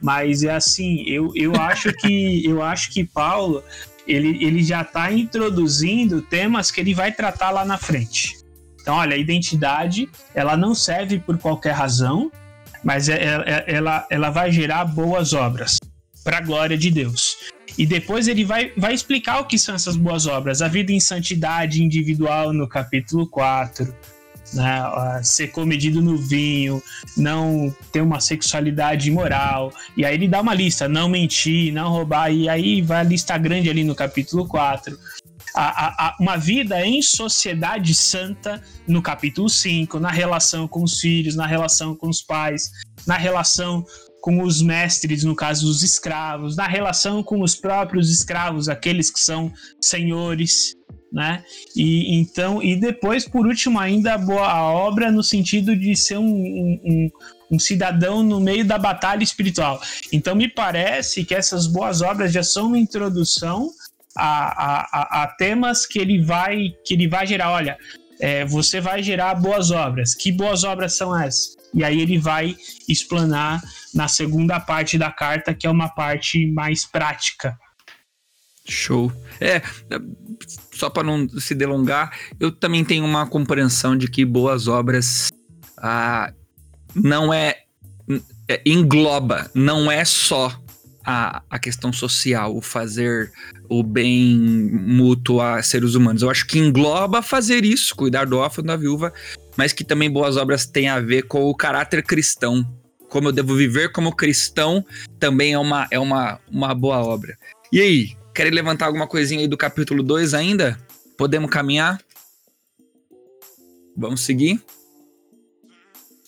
mas 0.00 0.42
é 0.42 0.54
assim, 0.54 1.02
eu, 1.06 1.30
eu 1.34 1.54
acho 1.60 1.92
que 1.92 2.44
eu 2.46 2.62
acho 2.62 2.90
que 2.92 3.04
Paulo 3.04 3.62
ele, 4.06 4.44
ele 4.44 4.62
já 4.62 4.82
está 4.82 5.12
introduzindo 5.12 6.22
temas 6.22 6.70
que 6.70 6.80
ele 6.80 6.94
vai 6.94 7.12
tratar 7.12 7.50
lá 7.50 7.64
na 7.64 7.78
frente. 7.78 8.36
Então, 8.80 8.96
olha, 8.96 9.14
a 9.14 9.18
identidade 9.18 10.08
ela 10.34 10.56
não 10.56 10.74
serve 10.74 11.20
por 11.20 11.38
qualquer 11.38 11.72
razão, 11.72 12.32
mas 12.82 13.08
é, 13.08 13.14
é, 13.14 13.44
é 13.46 13.64
ela, 13.66 14.06
ela 14.10 14.30
vai 14.30 14.50
gerar 14.50 14.84
boas 14.84 15.32
obras 15.32 15.78
para 16.24 16.38
a 16.38 16.40
glória 16.40 16.76
de 16.76 16.90
Deus. 16.90 17.36
E 17.76 17.86
depois 17.86 18.28
ele 18.28 18.44
vai, 18.44 18.72
vai 18.76 18.92
explicar 18.92 19.40
o 19.40 19.44
que 19.46 19.58
são 19.58 19.74
essas 19.74 19.96
boas 19.96 20.26
obras. 20.26 20.60
A 20.62 20.68
vida 20.68 20.92
em 20.92 21.00
santidade 21.00 21.82
individual 21.82 22.52
no 22.52 22.68
capítulo 22.68 23.26
4. 23.26 23.94
Né, 24.54 25.22
ser 25.22 25.48
comedido 25.48 26.02
no 26.02 26.18
vinho, 26.18 26.82
não 27.16 27.74
ter 27.90 28.02
uma 28.02 28.20
sexualidade 28.20 29.08
imoral. 29.08 29.72
E 29.96 30.04
aí 30.04 30.14
ele 30.14 30.28
dá 30.28 30.42
uma 30.42 30.52
lista: 30.52 30.86
não 30.86 31.08
mentir, 31.08 31.72
não 31.72 31.88
roubar. 31.88 32.30
E 32.30 32.50
aí 32.50 32.82
vai 32.82 33.00
a 33.00 33.02
lista 33.02 33.38
grande 33.38 33.70
ali 33.70 33.82
no 33.82 33.94
capítulo 33.94 34.46
4 34.46 34.98
a, 35.54 36.08
a, 36.08 36.16
uma 36.18 36.36
vida 36.36 36.84
em 36.84 37.02
sociedade 37.02 37.94
santa 37.94 38.62
no 38.86 39.02
capítulo 39.02 39.48
5, 39.48 39.98
na 39.98 40.10
relação 40.10 40.66
com 40.66 40.82
os 40.82 40.98
filhos, 40.98 41.36
na 41.36 41.46
relação 41.46 41.94
com 41.94 42.08
os 42.08 42.22
pais, 42.22 42.70
na 43.06 43.16
relação 43.16 43.84
com 44.22 44.42
os 44.42 44.62
mestres, 44.62 45.24
no 45.24 45.34
caso 45.34 45.66
dos 45.66 45.82
escravos, 45.82 46.56
na 46.56 46.66
relação 46.66 47.22
com 47.22 47.42
os 47.42 47.56
próprios 47.56 48.08
escravos, 48.08 48.68
aqueles 48.68 49.10
que 49.10 49.18
são 49.18 49.52
senhores, 49.80 50.76
né? 51.12 51.44
E 51.76 52.14
então 52.14 52.62
e 52.62 52.76
depois 52.76 53.28
por 53.28 53.46
último 53.46 53.78
ainda 53.78 54.14
a, 54.14 54.18
boa, 54.18 54.46
a 54.46 54.72
obra 54.72 55.10
no 55.10 55.22
sentido 55.22 55.76
de 55.76 55.94
ser 55.96 56.18
um, 56.18 56.24
um, 56.24 57.10
um, 57.50 57.58
cidadão 57.58 58.22
no 58.22 58.40
meio 58.40 58.64
da 58.64 58.78
batalha 58.78 59.24
espiritual. 59.24 59.80
Então 60.12 60.34
me 60.34 60.48
parece 60.48 61.24
que 61.24 61.34
essas 61.34 61.66
boas 61.66 62.00
obras 62.00 62.32
já 62.32 62.42
são 62.44 62.68
uma 62.68 62.78
introdução 62.78 63.70
a, 64.16 64.86
a, 64.92 65.22
a, 65.22 65.26
temas 65.26 65.86
que 65.86 65.98
ele 65.98 66.20
vai 66.20 66.74
que 66.84 66.94
ele 66.94 67.08
vai 67.08 67.26
gerar. 67.26 67.50
Olha, 67.50 67.78
é, 68.20 68.44
você 68.44 68.80
vai 68.80 69.02
gerar 69.02 69.34
boas 69.34 69.70
obras. 69.70 70.14
Que 70.14 70.30
boas 70.30 70.64
obras 70.64 70.96
são 70.96 71.18
essas? 71.18 71.56
E 71.74 71.82
aí 71.82 72.00
ele 72.00 72.18
vai 72.18 72.56
explanar 72.88 73.62
na 73.94 74.06
segunda 74.06 74.60
parte 74.60 74.98
da 74.98 75.10
carta, 75.10 75.54
que 75.54 75.66
é 75.66 75.70
uma 75.70 75.88
parte 75.88 76.46
mais 76.52 76.84
prática. 76.84 77.58
Show. 78.68 79.10
É, 79.40 79.60
só 80.72 80.88
para 80.88 81.02
não 81.02 81.28
se 81.28 81.54
delongar, 81.54 82.16
eu 82.38 82.52
também 82.52 82.84
tenho 82.84 83.04
uma 83.04 83.26
compreensão 83.26 83.96
de 83.96 84.08
que 84.08 84.24
boas 84.24 84.68
obras 84.68 85.30
ah, 85.78 86.32
não 86.94 87.32
é, 87.32 87.62
é 88.48 88.62
engloba, 88.64 89.50
não 89.52 89.90
é 89.90 90.04
só 90.04 90.61
a, 91.04 91.42
a 91.50 91.58
questão 91.58 91.92
social, 91.92 92.56
o 92.56 92.60
fazer 92.60 93.32
o 93.68 93.82
bem 93.82 94.36
mútuo 94.36 95.40
a 95.40 95.62
seres 95.62 95.94
humanos. 95.94 96.22
Eu 96.22 96.30
acho 96.30 96.46
que 96.46 96.58
engloba 96.58 97.22
fazer 97.22 97.64
isso, 97.64 97.94
cuidar 97.94 98.26
do 98.26 98.38
órfão 98.38 98.64
da 98.64 98.76
viúva, 98.76 99.12
mas 99.56 99.72
que 99.72 99.84
também 99.84 100.10
boas 100.10 100.36
obras 100.36 100.66
têm 100.66 100.88
a 100.88 101.00
ver 101.00 101.22
com 101.22 101.44
o 101.44 101.54
caráter 101.54 102.02
cristão. 102.02 102.66
Como 103.08 103.28
eu 103.28 103.32
devo 103.32 103.54
viver 103.54 103.92
como 103.92 104.14
cristão 104.14 104.84
também 105.18 105.52
é 105.52 105.58
uma, 105.58 105.86
é 105.90 105.98
uma, 105.98 106.40
uma 106.50 106.74
boa 106.74 106.98
obra. 106.98 107.36
E 107.70 107.80
aí, 107.80 108.16
querem 108.34 108.52
levantar 108.52 108.86
alguma 108.86 109.06
coisinha 109.06 109.40
aí 109.40 109.48
do 109.48 109.56
capítulo 109.56 110.02
2 110.02 110.34
ainda? 110.34 110.78
Podemos 111.16 111.50
caminhar? 111.50 112.00
Vamos 113.96 114.22
seguir? 114.22 114.62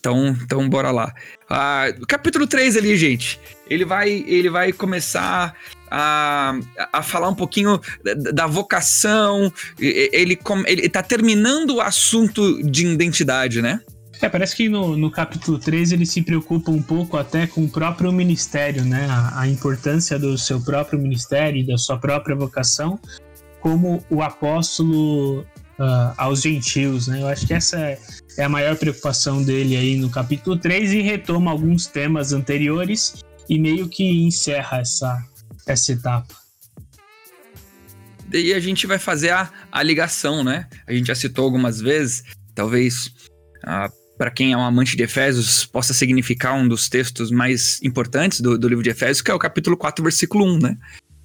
Então, 0.05 0.37
então 0.45 0.69
bora 0.69 0.91
lá. 0.91 1.15
Ah, 1.49 1.87
capítulo 2.07 2.47
3 2.47 2.77
ali, 2.77 2.95
gente. 2.95 3.41
Ele 3.71 3.87
vai, 3.87 4.23
ele 4.27 4.51
vai 4.51 4.71
começar 4.71 5.55
a, 5.91 6.59
a 6.93 7.03
falar 7.03 7.31
um 7.31 7.35
pouquinho 7.35 7.81
da, 8.05 8.13
da 8.33 8.47
vocação. 8.47 9.51
Ele, 9.81 10.37
ele 10.37 10.89
tá 10.91 11.03
terminando 11.03 11.77
o 11.77 11.81
assunto 11.81 12.63
de 12.63 12.87
identidade, 12.87 13.63
né? 13.63 13.81
É, 14.21 14.29
parece 14.29 14.55
que 14.55 14.69
no, 14.69 14.95
no 14.95 15.11
capítulo 15.11 15.59
3 15.59 15.93
ele 15.93 16.05
se 16.05 16.21
preocupa 16.21 16.71
um 16.71 16.83
pouco 16.83 17.17
até 17.17 17.47
com 17.47 17.65
o 17.65 17.69
próprio 17.69 18.13
ministério, 18.13 18.85
né? 18.85 19.07
A, 19.09 19.41
a 19.41 19.49
importância 19.49 20.19
do 20.19 20.37
seu 20.37 20.61
próprio 20.61 20.99
ministério 20.99 21.63
e 21.63 21.67
da 21.67 21.79
sua 21.79 21.97
própria 21.97 22.37
vocação 22.37 23.01
como 23.65 24.05
o 24.11 24.21
apóstolo 24.21 25.47
uh, 25.79 26.15
aos 26.17 26.43
gentios, 26.43 27.09
né? 27.09 27.23
Eu 27.23 27.29
acho 27.29 27.47
que 27.47 27.55
essa 27.55 27.79
é, 27.79 27.99
a 28.39 28.49
maior 28.49 28.77
preocupação 28.77 29.43
dele 29.43 29.77
aí 29.77 29.97
no 29.97 30.11
capítulo 30.11 30.57
3 30.57 30.93
e 30.93 31.01
retoma 31.01 31.51
alguns 31.51 31.87
temas 31.87 32.33
anteriores 32.33 33.23
e 33.49 33.59
meio 33.59 33.89
que 33.89 34.05
encerra 34.27 34.81
essa, 34.81 35.23
essa 35.67 35.93
etapa. 35.93 36.35
E 38.33 38.53
a 38.53 38.61
gente 38.61 38.87
vai 38.87 38.99
fazer 38.99 39.31
a, 39.31 39.51
a 39.71 39.83
ligação, 39.83 40.43
né? 40.43 40.67
A 40.87 40.93
gente 40.93 41.07
já 41.07 41.15
citou 41.15 41.45
algumas 41.45 41.81
vezes, 41.81 42.25
talvez 42.55 43.07
uh, 43.65 43.93
para 44.17 44.31
quem 44.31 44.53
é 44.53 44.57
um 44.57 44.65
amante 44.65 44.97
de 44.97 45.03
Efésios 45.03 45.65
possa 45.67 45.93
significar 45.93 46.55
um 46.55 46.67
dos 46.67 46.89
textos 46.89 47.31
mais 47.31 47.81
importantes 47.83 48.41
do, 48.41 48.59
do 48.59 48.69
livro 48.69 48.83
de 48.83 48.91
Efésios, 48.91 49.21
que 49.21 49.31
é 49.31 49.35
o 49.35 49.39
capítulo 49.39 49.77
4, 49.77 50.03
versículo 50.03 50.45
1, 50.57 50.59
né? 50.59 50.77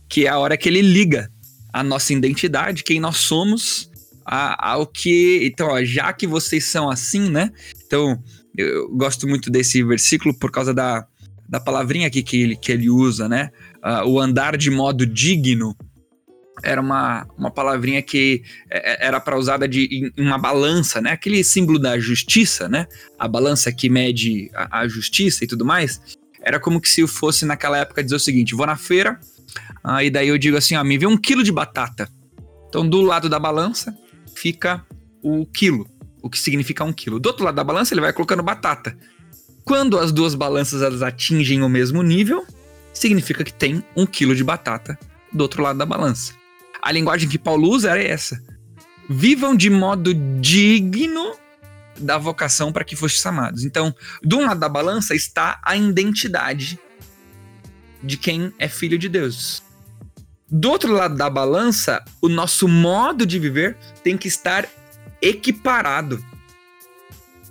Que 0.07 0.25
é 0.25 0.29
a 0.29 0.37
hora 0.37 0.57
que 0.57 0.67
ele 0.67 0.81
liga 0.81 1.31
a 1.71 1.83
nossa 1.83 2.13
identidade, 2.13 2.83
quem 2.83 2.99
nós 2.99 3.17
somos, 3.17 3.88
ao 4.29 4.85
que. 4.85 5.39
Então, 5.43 5.69
ó, 5.69 5.83
já 5.83 6.13
que 6.13 6.27
vocês 6.27 6.65
são 6.65 6.89
assim, 6.89 7.29
né? 7.29 7.51
Então, 7.85 8.21
eu 8.55 8.89
gosto 8.95 9.27
muito 9.27 9.49
desse 9.49 9.83
versículo 9.83 10.37
por 10.37 10.51
causa 10.51 10.73
da, 10.73 11.05
da 11.47 11.59
palavrinha 11.59 12.07
aqui 12.07 12.21
que 12.21 12.41
ele, 12.41 12.55
que 12.55 12.71
ele 12.71 12.89
usa, 12.89 13.27
né? 13.27 13.49
Uh, 13.83 14.07
o 14.07 14.19
andar 14.19 14.55
de 14.55 14.69
modo 14.69 15.05
digno 15.05 15.75
era 16.61 16.81
uma, 16.81 17.25
uma 17.37 17.49
palavrinha 17.49 18.01
que 18.01 18.43
é, 18.69 19.05
é, 19.05 19.07
era 19.07 19.19
para 19.19 19.37
usada 19.37 19.67
de 19.67 20.11
em 20.17 20.25
uma 20.25 20.37
balança, 20.37 21.01
né? 21.01 21.11
Aquele 21.11 21.43
símbolo 21.43 21.79
da 21.79 21.97
justiça, 21.97 22.67
né? 22.67 22.85
A 23.17 23.27
balança 23.27 23.71
que 23.71 23.89
mede 23.89 24.51
a, 24.53 24.81
a, 24.81 24.87
justiça 24.87 25.43
e 25.43 25.47
tudo 25.47 25.65
mais. 25.65 26.01
Era 26.41 26.59
como 26.59 26.79
que 26.79 26.89
se 26.89 27.01
eu 27.01 27.07
fosse 27.07 27.45
naquela 27.45 27.77
época 27.77 28.03
dizer 28.03 28.15
o 28.15 28.19
seguinte: 28.19 28.53
vou 28.53 28.67
na 28.67 28.75
feira, 28.75 29.19
uh, 29.85 30.01
e 30.01 30.09
daí 30.09 30.27
eu 30.27 30.37
digo 30.37 30.57
assim, 30.57 30.75
ó, 30.75 30.83
me 30.83 30.97
vê 30.97 31.07
um 31.07 31.17
quilo 31.17 31.43
de 31.43 31.51
batata. 31.51 32.09
Então, 32.67 32.87
do 32.87 33.01
lado 33.01 33.27
da 33.27 33.39
balança, 33.39 33.95
fica 34.39 34.85
o 35.21 35.45
quilo, 35.45 35.85
o 36.21 36.29
que 36.29 36.39
significa 36.39 36.83
um 36.83 36.93
quilo. 36.93 37.19
Do 37.19 37.27
outro 37.27 37.43
lado 37.43 37.55
da 37.55 37.63
balança, 37.63 37.93
ele 37.93 38.01
vai 38.01 38.13
colocando 38.13 38.41
batata. 38.41 38.97
Quando 39.65 39.99
as 39.99 40.11
duas 40.11 40.33
balanças 40.33 40.81
elas 40.81 41.01
atingem 41.01 41.61
o 41.61 41.69
mesmo 41.69 42.01
nível, 42.01 42.45
significa 42.93 43.43
que 43.43 43.53
tem 43.53 43.83
um 43.95 44.05
quilo 44.05 44.33
de 44.33 44.43
batata 44.43 44.97
do 45.31 45.41
outro 45.41 45.61
lado 45.61 45.77
da 45.77 45.85
balança. 45.85 46.33
A 46.81 46.91
linguagem 46.91 47.27
que 47.27 47.37
Paulo 47.37 47.69
usa 47.69 47.91
era 47.91 48.01
essa. 48.01 48.41
Vivam 49.09 49.55
de 49.55 49.69
modo 49.69 50.13
digno 50.39 51.35
da 51.99 52.17
vocação 52.17 52.71
para 52.71 52.85
que 52.85 52.95
fostes 52.95 53.25
amados. 53.25 53.65
Então, 53.65 53.93
do 54.23 54.37
um 54.37 54.45
lado 54.45 54.59
da 54.59 54.69
balança 54.69 55.13
está 55.13 55.59
a 55.65 55.75
identidade 55.75 56.79
de 58.01 58.15
quem 58.15 58.53
é 58.57 58.69
filho 58.69 58.97
de 58.97 59.09
Deus. 59.09 59.61
Do 60.51 60.71
outro 60.71 60.91
lado 60.91 61.15
da 61.15 61.29
balança, 61.29 62.03
o 62.21 62.27
nosso 62.27 62.67
modo 62.67 63.25
de 63.25 63.37
viver 63.37 63.77
tem 64.03 64.17
que 64.17 64.27
estar 64.27 64.67
equiparado. 65.21 66.23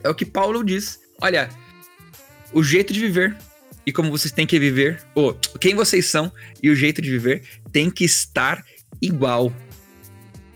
É 0.03 0.09
o 0.09 0.15
que 0.15 0.25
Paulo 0.25 0.65
diz. 0.65 0.99
Olha, 1.21 1.49
o 2.53 2.63
jeito 2.63 2.93
de 2.93 3.01
viver 3.01 3.37
e 3.87 3.93
como 3.93 4.11
vocês 4.11 4.33
têm 4.33 4.47
que 4.47 4.59
viver, 4.59 5.03
ou 5.15 5.33
quem 5.59 5.75
vocês 5.75 6.07
são 6.07 6.31
e 6.63 6.69
o 6.69 6.77
jeito 6.77 7.01
de 7.01 7.09
viver 7.09 7.43
tem 7.73 7.89
que 7.89 8.05
estar 8.05 8.63
igual. 9.01 9.51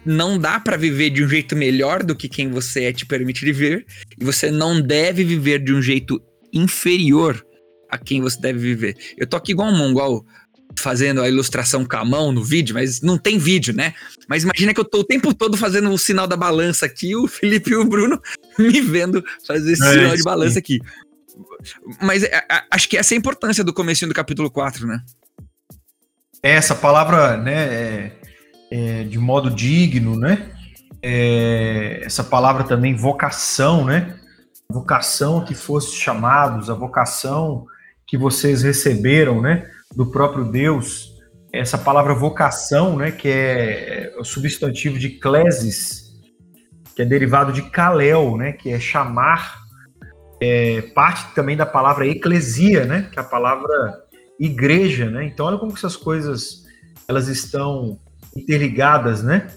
Não 0.05 0.36
dá 0.38 0.61
para 0.61 0.76
viver 0.76 1.11
de 1.11 1.24
um 1.24 1.28
jeito 1.28 1.57
melhor 1.57 2.03
do 2.03 2.14
que 2.14 2.28
quem 2.28 2.51
você 2.51 2.84
é 2.84 2.93
te 2.93 3.07
permite 3.07 3.45
viver, 3.45 3.86
e 4.20 4.24
você 4.24 4.51
não 4.51 4.82
deve 4.82 5.24
viver 5.24 5.61
de 5.61 5.72
um 5.72 5.80
jeito 5.80 6.20
inferior 6.53 7.43
a 7.88 7.97
quem 7.97 8.20
você 8.20 8.38
deve 8.40 8.59
viver. 8.59 8.97
Eu 9.16 9.26
tô 9.26 9.36
aqui 9.36 9.53
igual 9.53 9.68
um 9.68 9.78
mongol 9.78 10.26
fazendo 10.78 11.20
a 11.20 11.28
ilustração 11.28 11.84
com 11.84 11.96
a 11.96 12.04
mão 12.04 12.32
no 12.32 12.42
vídeo, 12.42 12.74
mas 12.74 13.00
não 13.00 13.18
tem 13.18 13.38
vídeo, 13.38 13.74
né? 13.74 13.94
Mas 14.28 14.42
imagina 14.42 14.72
que 14.72 14.80
eu 14.80 14.84
tô 14.84 15.00
o 15.00 15.04
tempo 15.04 15.34
todo 15.34 15.56
fazendo 15.56 15.90
o 15.90 15.98
sinal 15.98 16.26
da 16.26 16.36
balança 16.36 16.86
aqui, 16.86 17.14
o 17.14 17.26
Felipe 17.28 17.70
e 17.70 17.76
o 17.76 17.84
Bruno 17.84 18.20
me 18.58 18.80
vendo 18.80 19.24
fazer 19.46 19.72
esse 19.72 19.84
é, 19.84 19.92
sinal 19.92 20.16
de 20.16 20.22
balança 20.22 20.58
aqui. 20.58 20.80
Mas 22.00 22.22
é, 22.22 22.44
acho 22.70 22.88
que 22.88 22.96
essa 22.96 23.14
é 23.14 23.16
a 23.16 23.18
importância 23.18 23.64
do 23.64 23.72
começo 23.72 24.06
do 24.06 24.14
capítulo 24.14 24.50
4, 24.50 24.86
né? 24.86 25.00
É, 26.42 26.52
essa 26.52 26.74
palavra, 26.74 27.36
né, 27.36 27.54
é, 27.54 28.12
é, 28.70 29.04
de 29.04 29.18
modo 29.18 29.48
digno, 29.50 30.18
né? 30.18 30.50
É, 31.00 32.00
essa 32.04 32.24
palavra 32.24 32.64
também 32.64 32.94
vocação, 32.94 33.84
né? 33.84 34.18
Vocação 34.68 35.44
que 35.44 35.54
fosse 35.54 35.94
chamados, 35.94 36.70
a 36.70 36.74
vocação 36.74 37.66
que 38.06 38.16
vocês 38.16 38.62
receberam, 38.62 39.40
né? 39.40 39.70
Do 39.95 40.07
próprio 40.07 40.45
Deus, 40.45 41.12
essa 41.53 41.76
palavra 41.76 42.14
vocação, 42.14 42.97
né, 42.97 43.11
que 43.11 43.28
é 43.28 44.14
o 44.18 44.24
substantivo 44.24 44.99
de 44.99 45.11
klesis, 45.11 46.12
que 46.95 47.03
é 47.03 47.05
derivado 47.05 47.53
de 47.53 47.62
kalel, 47.62 48.36
né, 48.36 48.53
que 48.53 48.70
é 48.70 48.80
chamar, 48.80 49.62
é 50.40 50.82
parte 50.95 51.34
também 51.34 51.57
da 51.57 51.66
palavra 51.66 52.07
eclesia, 52.07 52.84
né, 52.84 53.09
que 53.12 53.18
é 53.18 53.22
a 53.22 53.24
palavra 53.24 54.03
igreja, 54.40 55.09
né? 55.09 55.24
Então 55.24 55.47
olha 55.47 55.59
como 55.59 55.72
essas 55.72 55.97
coisas 55.97 56.64
elas 57.07 57.28
estão 57.28 58.01
interligadas, 58.36 59.22
né? 59.22 59.49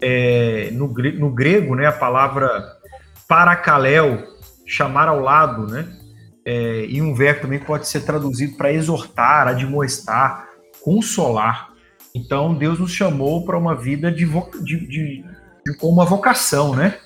É, 0.00 0.70
no, 0.72 0.86
no 0.88 1.30
grego, 1.30 1.74
né, 1.74 1.86
a 1.86 1.92
palavra 1.92 2.48
parakalel, 3.28 4.22
chamar 4.66 5.08
ao 5.08 5.20
lado, 5.20 5.66
né? 5.66 5.86
É, 6.44 6.86
e 6.86 7.02
um 7.02 7.14
verbo 7.14 7.42
também 7.42 7.58
pode 7.58 7.86
ser 7.88 8.00
traduzido 8.00 8.56
para 8.56 8.72
exortar, 8.72 9.48
admoestar, 9.48 10.48
consolar. 10.82 11.70
Então 12.14 12.54
Deus 12.54 12.78
nos 12.78 12.92
chamou 12.92 13.44
para 13.44 13.58
uma 13.58 13.74
vida 13.74 14.10
de, 14.10 14.24
de, 14.24 14.86
de, 14.86 15.24
de, 15.64 15.76
com 15.78 15.88
uma 15.88 16.04
vocação, 16.04 16.74
né? 16.74 16.98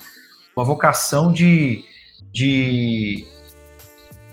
Uma 0.55 0.65
vocação 0.65 1.31
de, 1.31 1.83
de, 2.31 3.25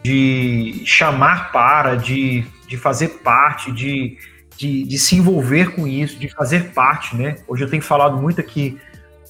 de 0.02 0.82
chamar 0.84 1.52
para, 1.52 1.96
de, 1.96 2.44
de 2.68 2.76
fazer 2.76 3.08
parte, 3.24 3.72
de, 3.72 4.16
de, 4.56 4.84
de 4.84 4.98
se 4.98 5.16
envolver 5.16 5.74
com 5.74 5.86
isso, 5.86 6.18
de 6.18 6.28
fazer 6.28 6.72
parte, 6.72 7.16
né? 7.16 7.38
Hoje 7.48 7.64
eu 7.64 7.70
tenho 7.70 7.82
falado 7.82 8.16
muito 8.16 8.40
aqui 8.40 8.78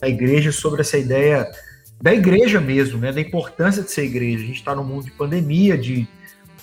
na 0.00 0.08
igreja 0.08 0.52
sobre 0.52 0.82
essa 0.82 0.98
ideia 0.98 1.50
da 2.02 2.12
igreja 2.12 2.60
mesmo, 2.60 2.98
né? 2.98 3.12
Da 3.12 3.20
importância 3.20 3.80
de 3.80 3.92
ser 3.92 4.02
igreja. 4.02 4.42
A 4.42 4.46
gente 4.46 4.56
está 4.56 4.74
num 4.74 4.82
mundo 4.82 5.04
de 5.04 5.12
pandemia, 5.12 5.78
de, 5.78 6.08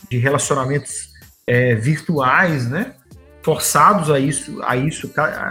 de 0.09 0.17
relacionamentos 0.17 1.13
é, 1.47 1.73
virtuais, 1.75 2.69
né? 2.69 2.93
Forçados 3.41 4.11
a 4.11 4.19
isso, 4.19 4.61
a 4.63 4.75
isso 4.75 5.09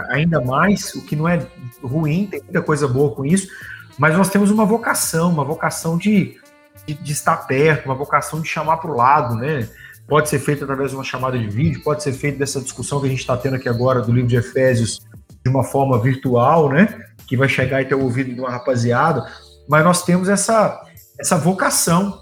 ainda 0.09 0.39
mais, 0.39 0.93
o 0.93 1.01
que 1.03 1.15
não 1.15 1.27
é 1.27 1.43
ruim, 1.81 2.27
tem 2.27 2.39
muita 2.43 2.61
coisa 2.61 2.87
boa 2.87 3.15
com 3.15 3.25
isso, 3.25 3.49
mas 3.97 4.15
nós 4.15 4.29
temos 4.29 4.51
uma 4.51 4.63
vocação, 4.63 5.31
uma 5.31 5.43
vocação 5.43 5.97
de, 5.97 6.37
de, 6.85 6.93
de 6.93 7.11
estar 7.11 7.35
perto, 7.47 7.85
uma 7.85 7.95
vocação 7.95 8.41
de 8.41 8.47
chamar 8.47 8.77
para 8.77 8.91
o 8.91 8.95
lado, 8.95 9.35
né? 9.35 9.67
pode 10.07 10.29
ser 10.29 10.39
feito 10.39 10.63
através 10.63 10.89
de 10.91 10.97
uma 10.97 11.03
chamada 11.03 11.37
de 11.37 11.47
vídeo, 11.47 11.81
pode 11.83 12.01
ser 12.01 12.13
feito 12.13 12.39
dessa 12.39 12.59
discussão 12.59 12.99
que 12.99 13.05
a 13.07 13.09
gente 13.09 13.19
está 13.19 13.37
tendo 13.37 13.55
aqui 13.55 13.69
agora 13.69 14.01
do 14.01 14.11
livro 14.11 14.27
de 14.27 14.35
Efésios 14.35 14.99
de 15.43 15.49
uma 15.49 15.63
forma 15.63 15.99
virtual, 15.99 16.69
né? 16.69 17.05
Que 17.27 17.37
vai 17.37 17.47
chegar 17.47 17.81
e 17.81 17.85
ter 17.85 17.95
o 17.95 18.01
ouvido 18.01 18.33
de 18.33 18.39
uma 18.39 18.49
rapaziada, 18.49 19.25
mas 19.69 19.83
nós 19.83 20.03
temos 20.03 20.27
essa, 20.27 20.81
essa 21.19 21.37
vocação 21.37 22.19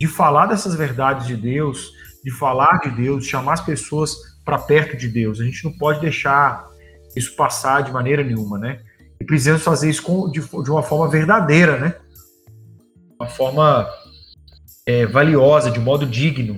de 0.00 0.08
falar 0.08 0.46
dessas 0.46 0.74
verdades 0.74 1.26
de 1.26 1.36
Deus, 1.36 1.92
de 2.24 2.30
falar 2.32 2.80
de 2.80 2.90
Deus, 2.90 3.22
de 3.22 3.30
chamar 3.30 3.54
as 3.54 3.60
pessoas 3.60 4.16
para 4.44 4.58
perto 4.58 4.96
de 4.96 5.08
Deus. 5.08 5.40
A 5.40 5.44
gente 5.44 5.64
não 5.64 5.72
pode 5.72 6.00
deixar 6.00 6.66
isso 7.16 7.36
passar 7.36 7.82
de 7.82 7.92
maneira 7.92 8.24
nenhuma, 8.24 8.58
né? 8.58 8.80
E 9.20 9.24
precisamos 9.24 9.62
fazer 9.62 9.90
isso 9.90 10.02
com, 10.02 10.30
de, 10.30 10.40
de 10.40 10.70
uma 10.70 10.82
forma 10.82 11.08
verdadeira, 11.08 11.78
né? 11.78 11.94
Uma 13.20 13.28
forma 13.28 13.88
é, 14.86 15.06
valiosa, 15.06 15.70
de 15.70 15.78
modo 15.78 16.06
digno, 16.06 16.56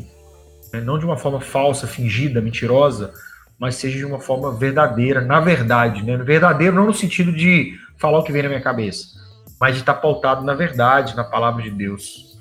né? 0.72 0.80
não 0.80 0.99
de 0.99 1.05
uma 1.05 1.16
forma 1.16 1.41
falsa, 1.41 1.86
fingida, 1.86 2.41
mentirosa, 2.41 3.12
mas 3.59 3.74
seja 3.74 3.99
de 3.99 4.05
uma 4.05 4.20
forma 4.20 4.53
verdadeira, 4.55 5.20
na 5.20 5.41
verdade, 5.41 6.03
né? 6.03 6.16
Verdadeiro 6.18 6.76
não 6.76 6.86
no 6.86 6.95
sentido 6.95 7.32
de 7.32 7.74
falar 7.99 8.18
o 8.18 8.22
que 8.22 8.32
vem 8.32 8.43
na 8.43 8.49
minha 8.49 8.62
cabeça, 8.62 9.20
mas 9.61 9.74
de 9.74 9.80
estar 9.80 9.94
pautado 9.94 10.42
na 10.42 10.54
verdade, 10.54 11.14
na 11.14 11.24
palavra 11.24 11.62
de 11.62 11.70
Deus. 11.70 12.38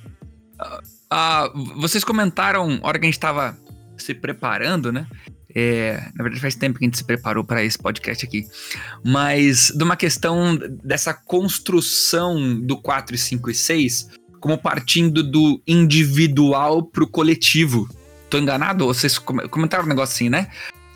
Uh, 1.12 1.80
vocês 1.80 2.04
comentaram, 2.04 2.80
hora 2.82 2.98
que 2.98 3.06
a 3.06 3.08
gente 3.08 3.18
estava 3.18 3.58
se 3.98 4.14
preparando, 4.14 4.92
né? 4.92 5.06
É, 5.54 6.00
na 6.16 6.24
verdade, 6.24 6.42
faz 6.42 6.56
tempo 6.56 6.78
que 6.78 6.86
a 6.86 6.88
gente 6.88 6.98
se 6.98 7.04
preparou 7.04 7.44
para 7.44 7.64
esse 7.64 7.78
podcast 7.78 8.26
aqui. 8.26 8.48
Mas 9.04 9.72
de 9.76 9.84
uma 9.84 9.98
questão 9.98 10.58
dessa 10.84 11.14
construção 11.14 12.60
do 12.62 12.78
4, 12.78 13.18
5 13.18 13.50
e 13.50 13.56
6, 13.56 14.10
como 14.40 14.58
partindo 14.58 15.24
do 15.24 15.62
individual 15.68 16.84
para 16.84 17.04
o 17.04 17.08
coletivo. 17.08 17.90
Tô 18.30 18.38
enganado? 18.38 18.86
Vocês 18.86 19.18
comentaram 19.18 19.86
um 19.86 19.90
negócio 19.90 20.14
assim, 20.14 20.30
né? 20.30 20.48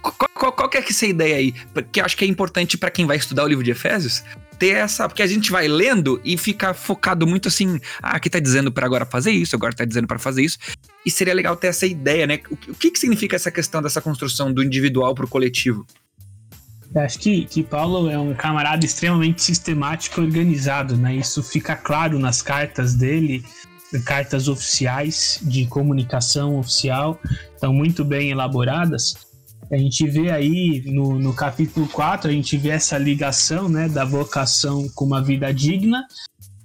Qual, 0.02 0.30
qual, 0.34 0.52
qual 0.52 0.70
que 0.70 0.78
é 0.78 0.82
essa 0.82 1.06
ideia 1.06 1.38
aí? 1.38 1.54
Porque 1.74 2.00
eu 2.00 2.06
acho 2.06 2.16
que 2.16 2.24
é 2.24 2.28
importante 2.28 2.78
para 2.78 2.92
quem 2.92 3.06
vai 3.06 3.18
estudar 3.18 3.44
o 3.44 3.48
livro 3.48 3.64
de 3.64 3.72
Efésios 3.72 4.24
ter 4.54 4.76
essa. 4.76 5.08
Porque 5.08 5.22
a 5.22 5.28
gente 5.28 5.52
vai 5.52 5.68
lendo 5.68 6.22
e 6.24 6.38
fica 6.38 6.74
focado 6.74 7.28
muito 7.28 7.48
assim. 7.48 7.80
Ah, 8.02 8.16
aqui 8.16 8.30
tá 8.30 8.40
dizendo 8.40 8.72
para 8.72 8.86
agora 8.86 9.06
fazer 9.06 9.32
isso, 9.32 9.56
agora 9.56 9.76
tá 9.76 9.86
dizendo 9.86 10.08
para 10.08 10.20
fazer 10.20 10.44
isso. 10.44 10.58
E 11.06 11.12
seria 11.12 11.34
legal 11.34 11.56
ter 11.56 11.68
essa 11.68 11.86
ideia, 11.86 12.26
né? 12.26 12.40
O, 12.50 12.56
que, 12.56 12.92
que 12.92 13.00
significa 13.00 13.36
essa 13.36 13.52
questão 13.52 13.82
dessa 13.82 14.02
construção 14.02 14.52
do 14.54 14.64
individual 14.64 15.14
pro 15.14 15.28
coletivo? 15.28 15.86
Eu 16.94 17.02
acho 17.02 17.18
que, 17.20 17.46
que 17.46 17.64
Paulo 17.64 18.10
é 18.10 18.18
um 18.18 18.36
camarada 18.36 18.86
extremamente 18.86 19.42
sistemático 19.42 20.22
e 20.22 20.24
organizado, 20.24 20.96
né? 20.96 21.16
Isso 21.16 21.42
fica 21.42 21.76
claro 21.76 22.20
nas 22.20 22.42
cartas 22.42 22.94
dele 22.94 23.44
cartas 24.00 24.48
oficiais 24.48 25.40
de 25.42 25.66
comunicação 25.66 26.58
oficial, 26.58 27.20
estão 27.54 27.74
muito 27.74 28.04
bem 28.04 28.32
elaboradas. 28.32 29.16
A 29.74 29.78
gente 29.78 30.06
vê 30.06 30.30
aí 30.30 30.84
no, 30.86 31.18
no 31.18 31.34
capítulo 31.34 31.88
4, 31.88 32.30
a 32.30 32.32
gente 32.32 32.56
vê 32.58 32.70
essa 32.70 32.96
ligação 32.96 33.68
né, 33.68 33.90
da 33.90 34.06
vocação 34.06 34.88
com 34.94 35.04
uma 35.04 35.20
vida 35.20 35.52
digna, 35.52 36.06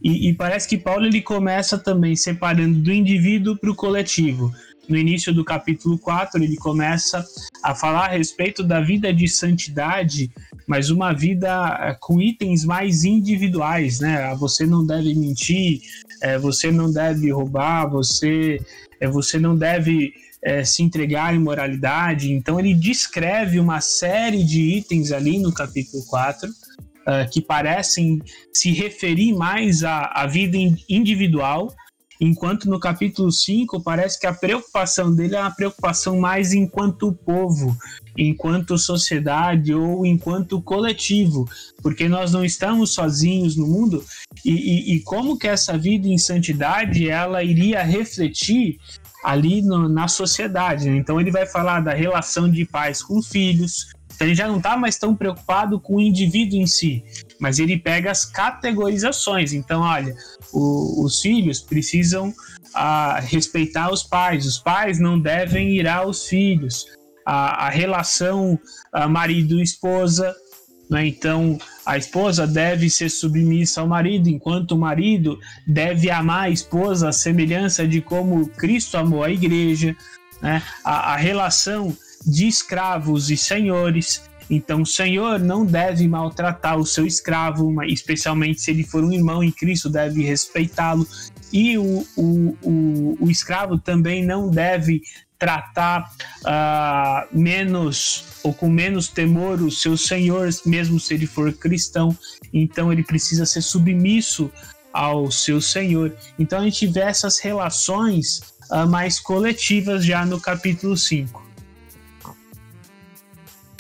e, 0.03 0.29
e 0.29 0.35
parece 0.35 0.69
que 0.69 0.77
Paulo 0.77 1.07
ele 1.07 1.23
começa 1.23 1.79
também 1.79 2.15
separando 2.15 2.79
do 2.81 2.93
indivíduo 2.93 3.57
para 3.57 3.71
o 3.71 3.75
coletivo. 3.75 4.53
No 4.87 4.95
início 4.95 5.33
do 5.33 5.43
capítulo 5.43 5.99
4, 5.99 6.45
ele 6.45 6.57
começa 6.57 7.25
a 7.63 7.75
falar 7.75 8.05
a 8.05 8.11
respeito 8.11 8.63
da 8.63 8.79
vida 8.79 9.11
de 9.11 9.27
santidade, 9.27 10.31
mas 10.67 10.91
uma 10.91 11.15
vida 11.15 11.79
eh, 11.81 11.97
com 11.99 12.21
itens 12.21 12.63
mais 12.63 13.05
individuais, 13.05 14.01
né? 14.01 14.35
Você 14.35 14.67
não 14.67 14.87
deve 14.87 15.15
mentir, 15.15 15.81
é, 16.21 16.39
você 16.39 16.71
não 16.71 16.93
deve 16.93 17.33
roubar, 17.33 17.89
você, 17.89 18.61
é, 19.01 19.09
você 19.09 19.39
não 19.39 19.57
deve 19.57 20.13
é, 20.43 20.65
se 20.65 20.83
entregar 20.83 21.31
à 21.31 21.35
imoralidade. 21.35 22.33
Então, 22.33 22.59
ele 22.59 22.75
descreve 22.75 23.59
uma 23.59 23.81
série 23.81 24.45
de 24.45 24.61
itens 24.61 25.13
ali 25.13 25.39
no 25.39 25.53
capítulo 25.53 26.05
4 26.07 26.49
uh, 27.09 27.31
que 27.31 27.41
parecem 27.41 28.21
se 28.53 28.71
referir 28.73 29.33
mais 29.33 29.83
à, 29.83 30.13
à 30.15 30.27
vida 30.27 30.57
individual, 30.89 31.75
enquanto 32.21 32.69
no 32.69 32.79
capítulo 32.81 33.31
5 33.31 33.81
parece 33.83 34.19
que 34.19 34.27
a 34.27 34.35
preocupação 34.35 35.15
dele 35.15 35.37
é 35.37 35.41
uma 35.41 35.55
preocupação 35.55 36.19
mais 36.19 36.53
enquanto 36.53 37.13
povo, 37.13 37.77
enquanto 38.17 38.77
sociedade 38.77 39.73
ou 39.73 40.05
enquanto 40.05 40.61
coletivo, 40.61 41.49
porque 41.83 42.09
nós 42.09 42.33
não 42.33 42.45
estamos 42.45 42.93
sozinhos 42.93 43.57
no 43.57 43.67
mundo 43.67 44.05
e, 44.45 44.51
e, 44.51 44.97
e 44.97 45.01
como 45.03 45.39
que 45.39 45.47
essa 45.47 45.79
vida 45.79 46.09
em 46.09 46.19
santidade 46.19 47.09
ela 47.09 47.43
iria 47.43 47.83
refletir 47.83 48.79
ali 49.29 49.61
no, 49.61 49.91
na 49.91 50.09
sociedade. 50.09 50.89
Né? 50.89 50.97
Então 50.97 51.21
ele 51.21 51.31
vai 51.31 51.45
falar 51.45 51.81
da 51.81 51.93
relação 51.93 52.51
de 52.51 52.65
pais 52.65 53.03
com 53.03 53.23
filhos, 53.23 53.93
então 54.15 54.27
ele 54.27 54.35
já 54.35 54.49
não 54.49 54.57
está 54.57 54.75
mais 54.75 54.97
tão 54.97 55.15
preocupado 55.15 55.79
com 55.79 55.97
o 55.97 56.01
indivíduo 56.01 56.59
em 56.59 56.67
si, 56.67 57.05
mas 57.39 57.59
ele 57.59 57.77
pega 57.77 58.11
as 58.11 58.25
categorizações. 58.25 59.53
Então, 59.53 59.83
olha, 59.83 60.17
o, 60.51 61.05
os 61.05 61.21
filhos 61.21 61.61
precisam 61.61 62.33
ah, 62.75 63.21
respeitar 63.21 63.93
os 63.93 64.03
pais, 64.03 64.47
os 64.47 64.59
pais 64.59 64.99
não 64.99 65.21
devem 65.21 65.73
ir 65.73 65.87
aos 65.87 66.27
filhos. 66.27 66.87
A, 67.27 67.67
a 67.67 67.69
relação 67.69 68.59
ah, 68.91 69.07
marido-esposa, 69.07 70.35
né? 70.89 71.07
então 71.07 71.59
a 71.89 71.97
esposa 71.97 72.47
deve 72.47 72.91
ser 72.91 73.09
submissa 73.09 73.81
ao 73.81 73.89
marido, 73.89 74.29
enquanto 74.29 74.73
o 74.73 74.79
marido 74.79 75.41
deve 75.67 76.11
amar 76.11 76.43
a 76.43 76.51
esposa 76.51 77.09
à 77.09 77.13
semelhança 77.13 77.89
de 77.89 78.03
como 78.03 78.47
Cristo 78.47 78.99
amou 78.99 79.25
a 79.25 79.31
igreja. 79.31 79.97
Né? 80.43 80.63
A, 80.85 81.15
a 81.15 81.17
relação 81.17 81.97
de 82.27 82.47
escravos 82.47 83.31
e 83.31 83.39
senhores. 83.39 84.29
Então, 84.51 84.83
o 84.83 84.87
senhor 84.87 85.39
não 85.39 85.65
deve 85.65 86.07
maltratar 86.07 86.77
o 86.77 86.85
seu 86.85 87.07
escravo, 87.07 87.83
especialmente 87.85 88.61
se 88.61 88.71
ele 88.71 88.85
for 88.85 89.03
um 89.03 89.13
irmão 89.13 89.43
em 89.43 89.51
Cristo, 89.51 89.89
deve 89.89 90.23
respeitá-lo. 90.23 91.09
E 91.51 91.79
o, 91.79 92.07
o, 92.15 92.57
o, 92.63 93.17
o, 93.19 93.31
escravo 93.31 93.79
também 93.79 94.23
não 94.23 94.51
deve 94.51 95.01
tratar 95.39 96.11
uh, 96.41 97.29
menos 97.39 98.25
ou 98.43 98.53
com 98.53 98.69
menos 98.69 99.09
temor 99.09 99.61
o 99.63 99.71
seu 99.71 99.97
senhor, 99.97 100.49
mesmo 100.67 100.99
se 100.99 101.15
ele 101.15 101.27
for 101.27 101.53
cristão. 101.53 102.17
Então, 102.53 102.93
ele 102.93 103.05
precisa 103.05 103.47
ser 103.47 103.63
submisso 103.63 104.51
ao 104.93 105.31
seu 105.31 105.61
senhor. 105.61 106.15
Então, 106.39 106.61
a 106.61 106.65
gente 106.65 106.87
vê 106.87 107.01
essas 107.01 107.39
relações 107.39 108.43
uh, 108.71 108.89
mais 108.89 109.21
coletivas 109.21 110.05
já 110.05 110.27
no 110.27 110.41
capítulo 110.41 110.97
5. 110.97 111.47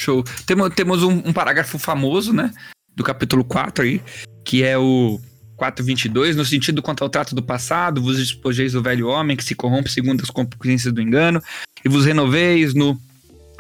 Show. 0.00 0.22
Temos, 0.46 0.74
temos 0.74 1.02
um, 1.02 1.11
um, 1.11 1.32
parágrafo 1.32 1.78
famoso, 1.78 2.32
né? 2.32 2.52
Do 2.94 3.02
capítulo 3.02 3.44
4 3.44 3.84
aí, 3.84 4.02
que 4.44 4.62
é 4.62 4.78
o 4.78 5.20
4.22, 5.59 6.34
no 6.34 6.44
sentido 6.44 6.80
quanto 6.80 7.02
ao 7.02 7.11
trato 7.11 7.34
do 7.34 7.42
passado, 7.42 8.00
vos 8.00 8.16
despojeis 8.16 8.72
do 8.72 8.82
velho 8.82 9.09
homem 9.09 9.36
que 9.36 9.44
se 9.44 9.54
corrompe 9.54 9.90
segundo 9.90 10.22
as 10.22 10.30
concupiscências 10.30 10.92
do 10.92 11.02
engano, 11.02 11.42
e 11.84 11.88
vos 11.88 12.04
renoveis 12.04 12.74
no 12.74 12.98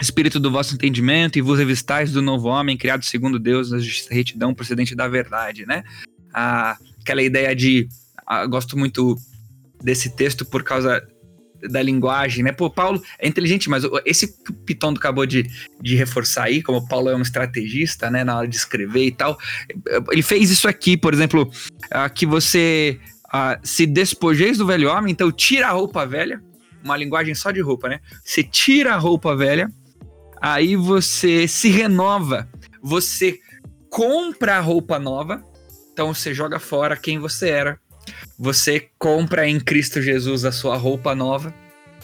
espírito 0.00 0.38
do 0.38 0.50
vosso 0.50 0.74
entendimento, 0.74 1.38
e 1.38 1.42
vos 1.42 1.58
revistais 1.58 2.12
do 2.12 2.22
novo 2.22 2.48
homem, 2.48 2.76
criado 2.76 3.04
segundo 3.04 3.38
Deus, 3.38 3.72
na 3.72 3.78
justiça 3.78 4.14
retidão 4.14 4.54
procedente 4.54 4.94
da 4.94 5.08
verdade, 5.08 5.66
né? 5.66 5.82
Ah, 6.32 6.76
aquela 7.00 7.22
ideia 7.22 7.54
de. 7.54 7.88
Ah, 8.24 8.46
gosto 8.46 8.78
muito 8.78 9.16
desse 9.82 10.10
texto 10.10 10.44
por 10.44 10.62
causa 10.62 11.02
da 11.62 11.82
linguagem, 11.82 12.44
né? 12.44 12.52
Pô, 12.52 12.70
Paulo 12.70 13.02
é 13.18 13.26
inteligente, 13.26 13.68
mas 13.68 13.84
esse 14.04 14.34
Pitondo 14.64 14.98
acabou 14.98 15.26
de, 15.26 15.46
de 15.80 15.96
reforçar 15.96 16.44
aí, 16.44 16.62
como 16.62 16.78
o 16.78 16.88
Paulo 16.88 17.08
é 17.08 17.16
um 17.16 17.22
estrategista, 17.22 18.10
né, 18.10 18.24
na 18.24 18.36
hora 18.36 18.48
de 18.48 18.56
escrever 18.56 19.06
e 19.06 19.12
tal, 19.12 19.38
ele 20.10 20.22
fez 20.22 20.50
isso 20.50 20.68
aqui, 20.68 20.96
por 20.96 21.12
exemplo, 21.12 21.42
uh, 21.42 22.12
que 22.14 22.26
você 22.26 23.00
uh, 23.26 23.58
se 23.62 23.86
despojeis 23.86 24.58
do 24.58 24.66
velho 24.66 24.90
homem, 24.90 25.12
então 25.12 25.32
tira 25.32 25.68
a 25.68 25.72
roupa 25.72 26.06
velha, 26.06 26.42
uma 26.84 26.96
linguagem 26.96 27.34
só 27.34 27.50
de 27.50 27.60
roupa, 27.60 27.88
né? 27.88 28.00
Você 28.24 28.42
tira 28.42 28.94
a 28.94 28.98
roupa 28.98 29.34
velha, 29.34 29.68
Aí 30.40 30.76
você 30.76 31.48
se 31.48 31.68
renova, 31.68 32.48
você 32.82 33.38
compra 33.90 34.56
a 34.56 34.60
roupa 34.60 34.98
nova, 34.98 35.44
então 35.92 36.14
você 36.14 36.32
joga 36.32 36.58
fora 36.58 36.96
quem 36.96 37.18
você 37.18 37.48
era. 37.48 37.80
Você 38.38 38.88
compra 38.98 39.48
em 39.48 39.58
Cristo 39.60 40.00
Jesus 40.00 40.44
a 40.44 40.52
sua 40.52 40.76
roupa 40.76 41.14
nova, 41.14 41.54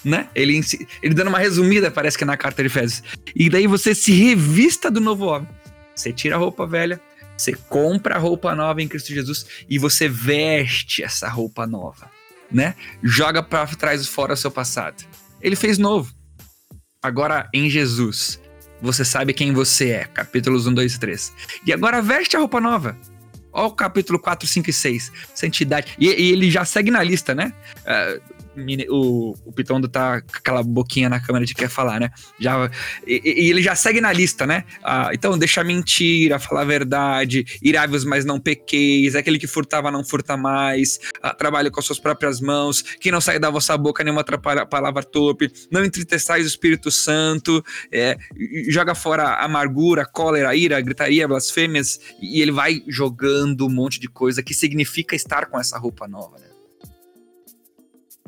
né? 0.05 0.29
Ele, 0.35 0.61
ele 1.03 1.15
dando 1.15 1.29
uma 1.29 1.39
resumida, 1.39 1.91
parece 1.91 2.19
que 2.19 2.25
na 2.25 2.37
carta 2.37 2.63
de 2.63 2.67
Efésios. 2.67 3.03
E 3.35 3.49
daí 3.49 3.67
você 3.67 3.95
se 3.95 4.13
revista 4.13 4.91
do 4.91 5.01
novo 5.01 5.27
homem. 5.27 5.49
Você 5.95 6.13
tira 6.13 6.37
a 6.37 6.39
roupa 6.39 6.67
velha, 6.67 7.01
você 7.37 7.53
compra 7.53 8.17
a 8.17 8.19
roupa 8.19 8.55
nova 8.55 8.83
em 8.83 8.89
Cristo 8.89 9.13
Jesus 9.13 9.47
e 9.69 9.79
você 9.79 10.09
veste 10.09 11.03
essa 11.03 11.29
roupa 11.29 11.67
nova, 11.67 12.11
né? 12.51 12.75
Joga 13.03 13.43
para 13.43 13.67
trás 13.67 14.07
fora 14.07 14.35
o 14.35 14.37
seu 14.37 14.51
passado. 14.51 15.05
Ele 15.41 15.57
fez 15.57 15.79
novo. 15.79 16.13
Agora 17.03 17.49
em 17.53 17.69
Jesus, 17.69 18.41
você 18.81 19.05
sabe 19.05 19.33
quem 19.33 19.53
você 19.53 19.91
é. 19.91 20.05
Capítulos 20.05 20.67
1, 20.67 20.75
2 20.75 20.95
e 20.95 21.01
3. 21.01 21.33
E 21.67 21.73
agora 21.73 22.03
veste 22.03 22.37
a 22.37 22.41
roupa 22.41 22.61
nova. 22.61 22.97
Olha 23.55 23.69
o 23.69 23.71
capítulo 23.71 24.19
4, 24.19 24.47
5 24.49 24.69
e 24.69 24.73
6. 24.73 25.13
Santidade. 25.33 25.95
E, 25.99 26.07
e 26.09 26.33
ele 26.33 26.51
já 26.51 26.65
segue 26.65 26.91
na 26.91 27.03
lista, 27.03 27.35
né? 27.35 27.53
Uh, 27.87 28.34
o, 28.89 29.35
o 29.45 29.53
Pitondo 29.53 29.89
tá 29.89 30.21
com 30.21 30.37
aquela 30.37 30.63
boquinha 30.63 31.09
na 31.09 31.21
câmera 31.21 31.45
de 31.45 31.55
quer 31.55 31.69
falar, 31.69 32.01
né? 32.01 32.11
Já, 32.39 32.71
e, 33.07 33.21
e 33.25 33.51
ele 33.51 33.63
já 33.63 33.75
segue 33.75 34.01
na 34.01 34.13
lista, 34.13 34.47
né? 34.47 34.65
Ah, 34.83 35.11
então, 35.13 35.37
deixa 35.39 35.63
mentira, 35.65 36.39
falar 36.39 36.63
a 36.63 36.65
verdade, 36.65 37.45
iráveis, 37.63 38.05
mas 38.05 38.25
não 38.25 38.39
pequeis, 38.39 39.15
aquele 39.15 39.39
que 39.39 39.47
furtava 39.47 39.91
não 39.91 40.05
furta 40.05 40.37
mais, 40.37 40.99
ah, 41.23 41.35
trabalha 41.35 41.71
com 41.71 41.81
as 41.81 41.87
suas 41.87 41.99
próprias 41.99 42.41
mãos, 42.41 42.83
que 42.83 43.11
não 43.11 43.21
sai 43.21 43.39
da 43.39 43.51
vossa 43.51 43.77
boca 43.77 44.03
nenhuma 44.05 44.25
palavra 44.25 45.03
torpe, 45.03 45.51
não 45.71 45.85
entristeçais 45.85 46.45
o 46.45 46.49
Espírito 46.49 46.91
Santo, 46.91 47.65
é, 47.93 48.17
joga 48.69 48.95
fora 48.95 49.25
a 49.25 49.45
amargura, 49.45 50.05
cólera, 50.05 50.55
ira, 50.55 50.81
gritaria, 50.81 51.29
blasfêmias, 51.29 52.01
e 52.21 52.41
ele 52.41 52.53
vai 52.53 52.83
jogando 52.89 53.67
um 53.67 53.71
monte 53.71 54.01
de 54.01 54.09
coisa 54.09 54.43
que 54.43 54.55
significa 54.55 55.15
estar 55.15 55.47
com 55.47 55.59
essa 55.59 55.79
roupa 55.79 56.07
nova, 56.09 56.39
né? 56.39 56.54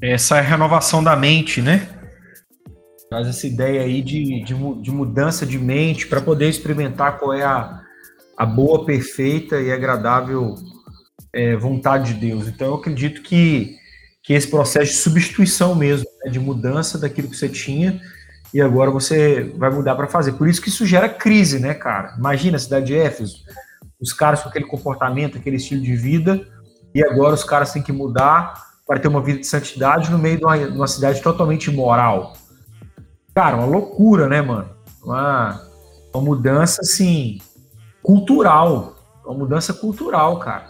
Essa 0.00 0.40
renovação 0.40 1.02
da 1.02 1.16
mente, 1.16 1.62
né? 1.62 1.88
Traz 3.08 3.28
essa 3.28 3.46
ideia 3.46 3.82
aí 3.82 4.02
de, 4.02 4.42
de, 4.44 4.54
de 4.82 4.90
mudança 4.90 5.46
de 5.46 5.58
mente 5.58 6.06
para 6.06 6.20
poder 6.20 6.48
experimentar 6.48 7.18
qual 7.18 7.32
é 7.32 7.44
a, 7.44 7.80
a 8.36 8.44
boa, 8.44 8.84
perfeita 8.84 9.60
e 9.60 9.72
agradável 9.72 10.54
é, 11.32 11.56
vontade 11.56 12.14
de 12.14 12.20
Deus. 12.20 12.48
Então, 12.48 12.68
eu 12.68 12.74
acredito 12.74 13.22
que, 13.22 13.76
que 14.22 14.32
esse 14.32 14.48
processo 14.48 14.92
de 14.92 14.98
substituição 14.98 15.74
mesmo, 15.74 16.06
né, 16.24 16.30
de 16.30 16.38
mudança 16.38 16.98
daquilo 16.98 17.28
que 17.28 17.36
você 17.36 17.48
tinha 17.48 18.00
e 18.52 18.60
agora 18.60 18.90
você 18.90 19.52
vai 19.56 19.70
mudar 19.70 19.94
para 19.94 20.08
fazer. 20.08 20.32
Por 20.32 20.48
isso 20.48 20.60
que 20.60 20.68
isso 20.68 20.84
gera 20.84 21.08
crise, 21.08 21.58
né, 21.58 21.74
cara? 21.74 22.14
Imagina 22.18 22.56
a 22.56 22.60
cidade 22.60 22.86
de 22.86 22.96
Éfeso, 22.96 23.44
os 24.00 24.12
caras 24.12 24.42
com 24.42 24.48
aquele 24.48 24.66
comportamento, 24.66 25.38
aquele 25.38 25.56
estilo 25.56 25.80
de 25.80 25.94
vida, 25.94 26.46
e 26.94 27.04
agora 27.04 27.34
os 27.34 27.44
caras 27.44 27.72
têm 27.72 27.82
que 27.82 27.92
mudar 27.92 28.54
para 28.86 29.00
ter 29.00 29.08
uma 29.08 29.20
vida 29.20 29.40
de 29.40 29.46
santidade 29.46 30.10
no 30.10 30.18
meio 30.18 30.38
de 30.38 30.44
uma, 30.44 30.58
de 30.58 30.76
uma 30.76 30.86
cidade 30.86 31.20
totalmente 31.20 31.70
imoral. 31.70 32.34
Cara, 33.34 33.56
uma 33.56 33.66
loucura, 33.66 34.28
né, 34.28 34.40
mano? 34.40 34.70
Uma, 35.02 35.60
uma 36.14 36.22
mudança, 36.22 36.80
assim, 36.82 37.38
cultural. 38.02 38.96
Uma 39.24 39.34
mudança 39.34 39.74
cultural, 39.74 40.38
cara. 40.38 40.68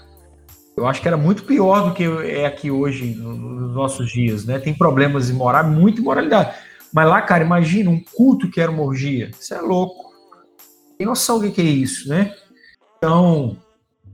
Eu 0.76 0.86
acho 0.86 1.00
que 1.00 1.08
era 1.08 1.16
muito 1.16 1.44
pior 1.44 1.88
do 1.88 1.94
que 1.94 2.04
é 2.04 2.46
aqui 2.46 2.70
hoje, 2.70 3.14
nos 3.14 3.74
nossos 3.74 4.10
dias, 4.10 4.44
né? 4.44 4.58
Tem 4.58 4.74
problemas 4.74 5.30
imorais, 5.30 5.66
muita 5.66 6.00
imoralidade. 6.00 6.54
Mas 6.92 7.08
lá, 7.08 7.22
cara, 7.22 7.44
imagina 7.44 7.90
um 7.90 8.02
culto 8.14 8.50
que 8.50 8.60
era 8.60 8.70
uma 8.70 8.82
orgia. 8.82 9.30
Isso 9.38 9.54
é 9.54 9.60
louco. 9.60 10.12
Tem 10.98 11.06
noção 11.06 11.38
do 11.38 11.50
que 11.50 11.60
é 11.60 11.64
isso, 11.64 12.08
né? 12.08 12.34
Então, 12.96 13.56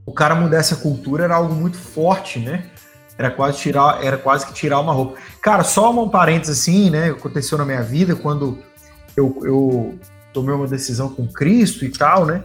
o 0.04 0.12
cara 0.12 0.34
mudar 0.34 0.58
essa 0.58 0.76
cultura 0.76 1.24
era 1.24 1.36
algo 1.36 1.54
muito 1.54 1.76
forte, 1.76 2.38
né? 2.38 2.70
Era 3.18 3.30
quase 3.30 3.58
tirar, 3.58 4.02
era 4.02 4.16
quase 4.16 4.46
que 4.46 4.54
tirar 4.54 4.80
uma 4.80 4.92
roupa. 4.92 5.18
Cara, 5.40 5.62
só 5.64 5.90
um 5.92 6.08
parênteses 6.08 6.60
assim, 6.60 6.90
né? 6.90 7.10
Aconteceu 7.10 7.58
na 7.58 7.64
minha 7.64 7.82
vida 7.82 8.16
quando 8.16 8.58
eu, 9.16 9.38
eu 9.42 9.98
tomei 10.32 10.54
uma 10.54 10.66
decisão 10.66 11.08
com 11.08 11.26
Cristo 11.26 11.84
e 11.84 11.90
tal, 11.90 12.24
né? 12.24 12.42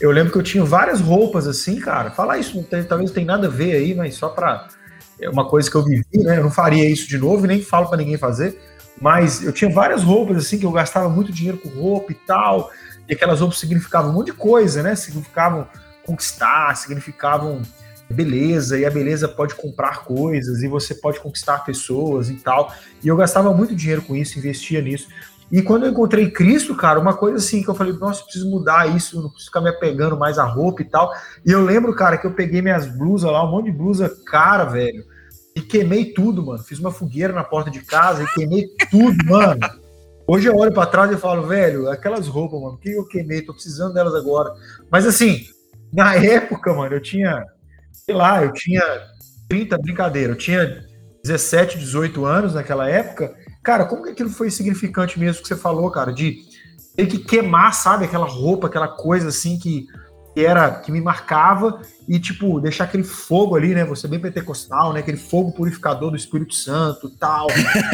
Eu 0.00 0.10
lembro 0.10 0.32
que 0.32 0.38
eu 0.38 0.42
tinha 0.42 0.64
várias 0.64 1.00
roupas 1.00 1.46
assim, 1.46 1.78
cara. 1.78 2.10
Falar 2.10 2.38
isso 2.38 2.56
não 2.56 2.62
tem, 2.62 2.82
talvez 2.84 3.10
não 3.10 3.14
tenha 3.14 3.26
nada 3.26 3.46
a 3.46 3.50
ver 3.50 3.76
aí, 3.76 3.94
mas 3.94 4.14
só 4.14 4.28
para 4.28 4.68
é 5.20 5.28
uma 5.28 5.46
coisa 5.46 5.70
que 5.70 5.76
eu 5.76 5.84
vivi, 5.84 6.04
né? 6.14 6.38
Eu 6.38 6.44
não 6.44 6.50
faria 6.50 6.88
isso 6.88 7.06
de 7.06 7.18
novo, 7.18 7.46
nem 7.46 7.62
falo 7.62 7.88
para 7.88 7.98
ninguém 7.98 8.16
fazer. 8.16 8.58
Mas 9.00 9.42
eu 9.42 9.52
tinha 9.52 9.70
várias 9.70 10.02
roupas 10.02 10.36
assim 10.38 10.58
que 10.58 10.64
eu 10.64 10.72
gastava 10.72 11.08
muito 11.08 11.32
dinheiro 11.32 11.58
com 11.58 11.68
roupa 11.68 12.12
e 12.12 12.14
tal. 12.14 12.70
E 13.08 13.12
aquelas 13.12 13.40
roupas 13.40 13.58
significavam 13.58 14.10
um 14.10 14.14
monte 14.14 14.26
de 14.26 14.32
coisa, 14.32 14.82
né? 14.82 14.94
Significavam 14.94 15.68
conquistar, 16.04 16.74
significavam 16.76 17.60
beleza, 18.10 18.78
e 18.78 18.84
a 18.84 18.90
beleza 18.90 19.28
pode 19.28 19.54
comprar 19.54 20.04
coisas, 20.04 20.62
e 20.62 20.68
você 20.68 20.94
pode 20.94 21.20
conquistar 21.20 21.64
pessoas 21.64 22.28
e 22.28 22.34
tal. 22.34 22.72
E 23.02 23.08
eu 23.08 23.16
gastava 23.16 23.52
muito 23.54 23.74
dinheiro 23.74 24.02
com 24.02 24.16
isso, 24.16 24.38
investia 24.38 24.80
nisso. 24.80 25.08
E 25.50 25.62
quando 25.62 25.84
eu 25.84 25.90
encontrei 25.90 26.30
Cristo, 26.30 26.76
cara, 26.76 27.00
uma 27.00 27.14
coisa 27.14 27.38
assim 27.38 27.62
que 27.62 27.68
eu 27.68 27.74
falei, 27.74 27.92
nossa, 27.94 28.20
eu 28.20 28.24
preciso 28.24 28.48
mudar 28.48 28.94
isso, 28.94 29.20
não 29.20 29.28
preciso 29.28 29.46
ficar 29.46 29.60
me 29.60 29.68
apegando 29.68 30.16
mais 30.16 30.38
à 30.38 30.44
roupa 30.44 30.82
e 30.82 30.84
tal. 30.84 31.12
E 31.44 31.50
eu 31.50 31.64
lembro, 31.64 31.94
cara, 31.94 32.16
que 32.16 32.26
eu 32.26 32.32
peguei 32.32 32.62
minhas 32.62 32.86
blusas 32.86 33.30
lá, 33.30 33.44
um 33.44 33.50
monte 33.50 33.66
de 33.66 33.72
blusa 33.72 34.14
cara, 34.26 34.64
velho, 34.64 35.04
e 35.56 35.60
queimei 35.60 36.12
tudo, 36.12 36.44
mano. 36.44 36.62
Fiz 36.62 36.78
uma 36.78 36.92
fogueira 36.92 37.32
na 37.32 37.42
porta 37.42 37.68
de 37.68 37.80
casa 37.80 38.22
e 38.22 38.26
queimei 38.28 38.68
tudo, 38.90 39.16
mano. 39.24 39.60
Hoje 40.24 40.46
eu 40.46 40.56
olho 40.56 40.72
para 40.72 40.86
trás 40.86 41.10
e 41.10 41.16
falo, 41.16 41.48
velho, 41.48 41.90
aquelas 41.90 42.28
roupas, 42.28 42.60
mano, 42.60 42.78
que 42.78 42.90
eu 42.90 43.04
queimei, 43.04 43.42
tô 43.42 43.52
precisando 43.52 43.94
delas 43.94 44.14
agora. 44.14 44.54
Mas 44.88 45.04
assim, 45.04 45.44
na 45.92 46.14
época, 46.14 46.72
mano, 46.72 46.94
eu 46.94 47.02
tinha 47.02 47.44
sei 48.10 48.14
lá, 48.14 48.42
eu 48.42 48.52
tinha 48.52 48.82
30, 49.48 49.78
brincadeira, 49.78 50.32
eu 50.32 50.36
tinha 50.36 50.84
17, 51.22 51.78
18 51.78 52.24
anos 52.24 52.54
naquela 52.54 52.88
época. 52.88 53.32
Cara, 53.62 53.84
como 53.84 54.02
que 54.02 54.10
aquilo 54.10 54.30
foi 54.30 54.50
significante 54.50 55.18
mesmo 55.18 55.42
que 55.42 55.48
você 55.48 55.56
falou, 55.56 55.88
cara, 55.92 56.12
de 56.12 56.38
ter 56.96 57.06
que 57.06 57.18
queimar, 57.18 57.72
sabe, 57.72 58.06
aquela 58.06 58.26
roupa, 58.26 58.66
aquela 58.66 58.88
coisa 58.88 59.28
assim 59.28 59.56
que, 59.60 59.86
que 60.34 60.44
era 60.44 60.72
que 60.72 60.90
me 60.90 61.00
marcava 61.00 61.80
e 62.08 62.18
tipo 62.18 62.60
deixar 62.60 62.84
aquele 62.84 63.04
fogo 63.04 63.54
ali, 63.54 63.74
né? 63.74 63.84
Você 63.84 64.08
bem 64.08 64.18
pentecostal, 64.18 64.92
né? 64.92 64.98
Aquele 64.98 65.16
fogo 65.16 65.52
purificador 65.52 66.10
do 66.10 66.16
Espírito 66.16 66.54
Santo, 66.54 67.10
tal, 67.10 67.46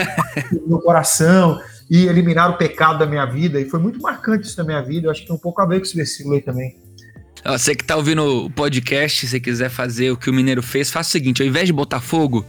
no 0.66 0.80
coração 0.80 1.60
e 1.90 2.06
eliminar 2.06 2.50
o 2.50 2.56
pecado 2.56 3.00
da 3.00 3.06
minha 3.06 3.26
vida. 3.26 3.60
E 3.60 3.68
foi 3.68 3.80
muito 3.80 4.00
marcante 4.00 4.46
isso 4.46 4.56
na 4.56 4.64
minha 4.64 4.80
vida. 4.80 5.08
Eu 5.08 5.10
acho 5.10 5.20
que 5.20 5.26
tem 5.26 5.36
um 5.36 5.38
pouco 5.38 5.60
a 5.60 5.66
ver 5.66 5.78
com 5.78 5.84
esse 5.84 5.94
versículo 5.94 6.36
aí 6.36 6.40
também. 6.40 6.85
Você 7.46 7.74
que 7.74 7.84
tá 7.84 7.96
ouvindo 7.96 8.46
o 8.46 8.50
podcast, 8.50 9.26
se 9.26 9.40
quiser 9.40 9.70
fazer 9.70 10.10
o 10.10 10.16
que 10.16 10.28
o 10.28 10.32
Mineiro 10.32 10.62
fez, 10.62 10.90
faça 10.90 11.10
o 11.10 11.12
seguinte: 11.12 11.42
ao 11.42 11.48
invés 11.48 11.66
de 11.66 11.72
botar 11.72 12.00
fogo, 12.00 12.44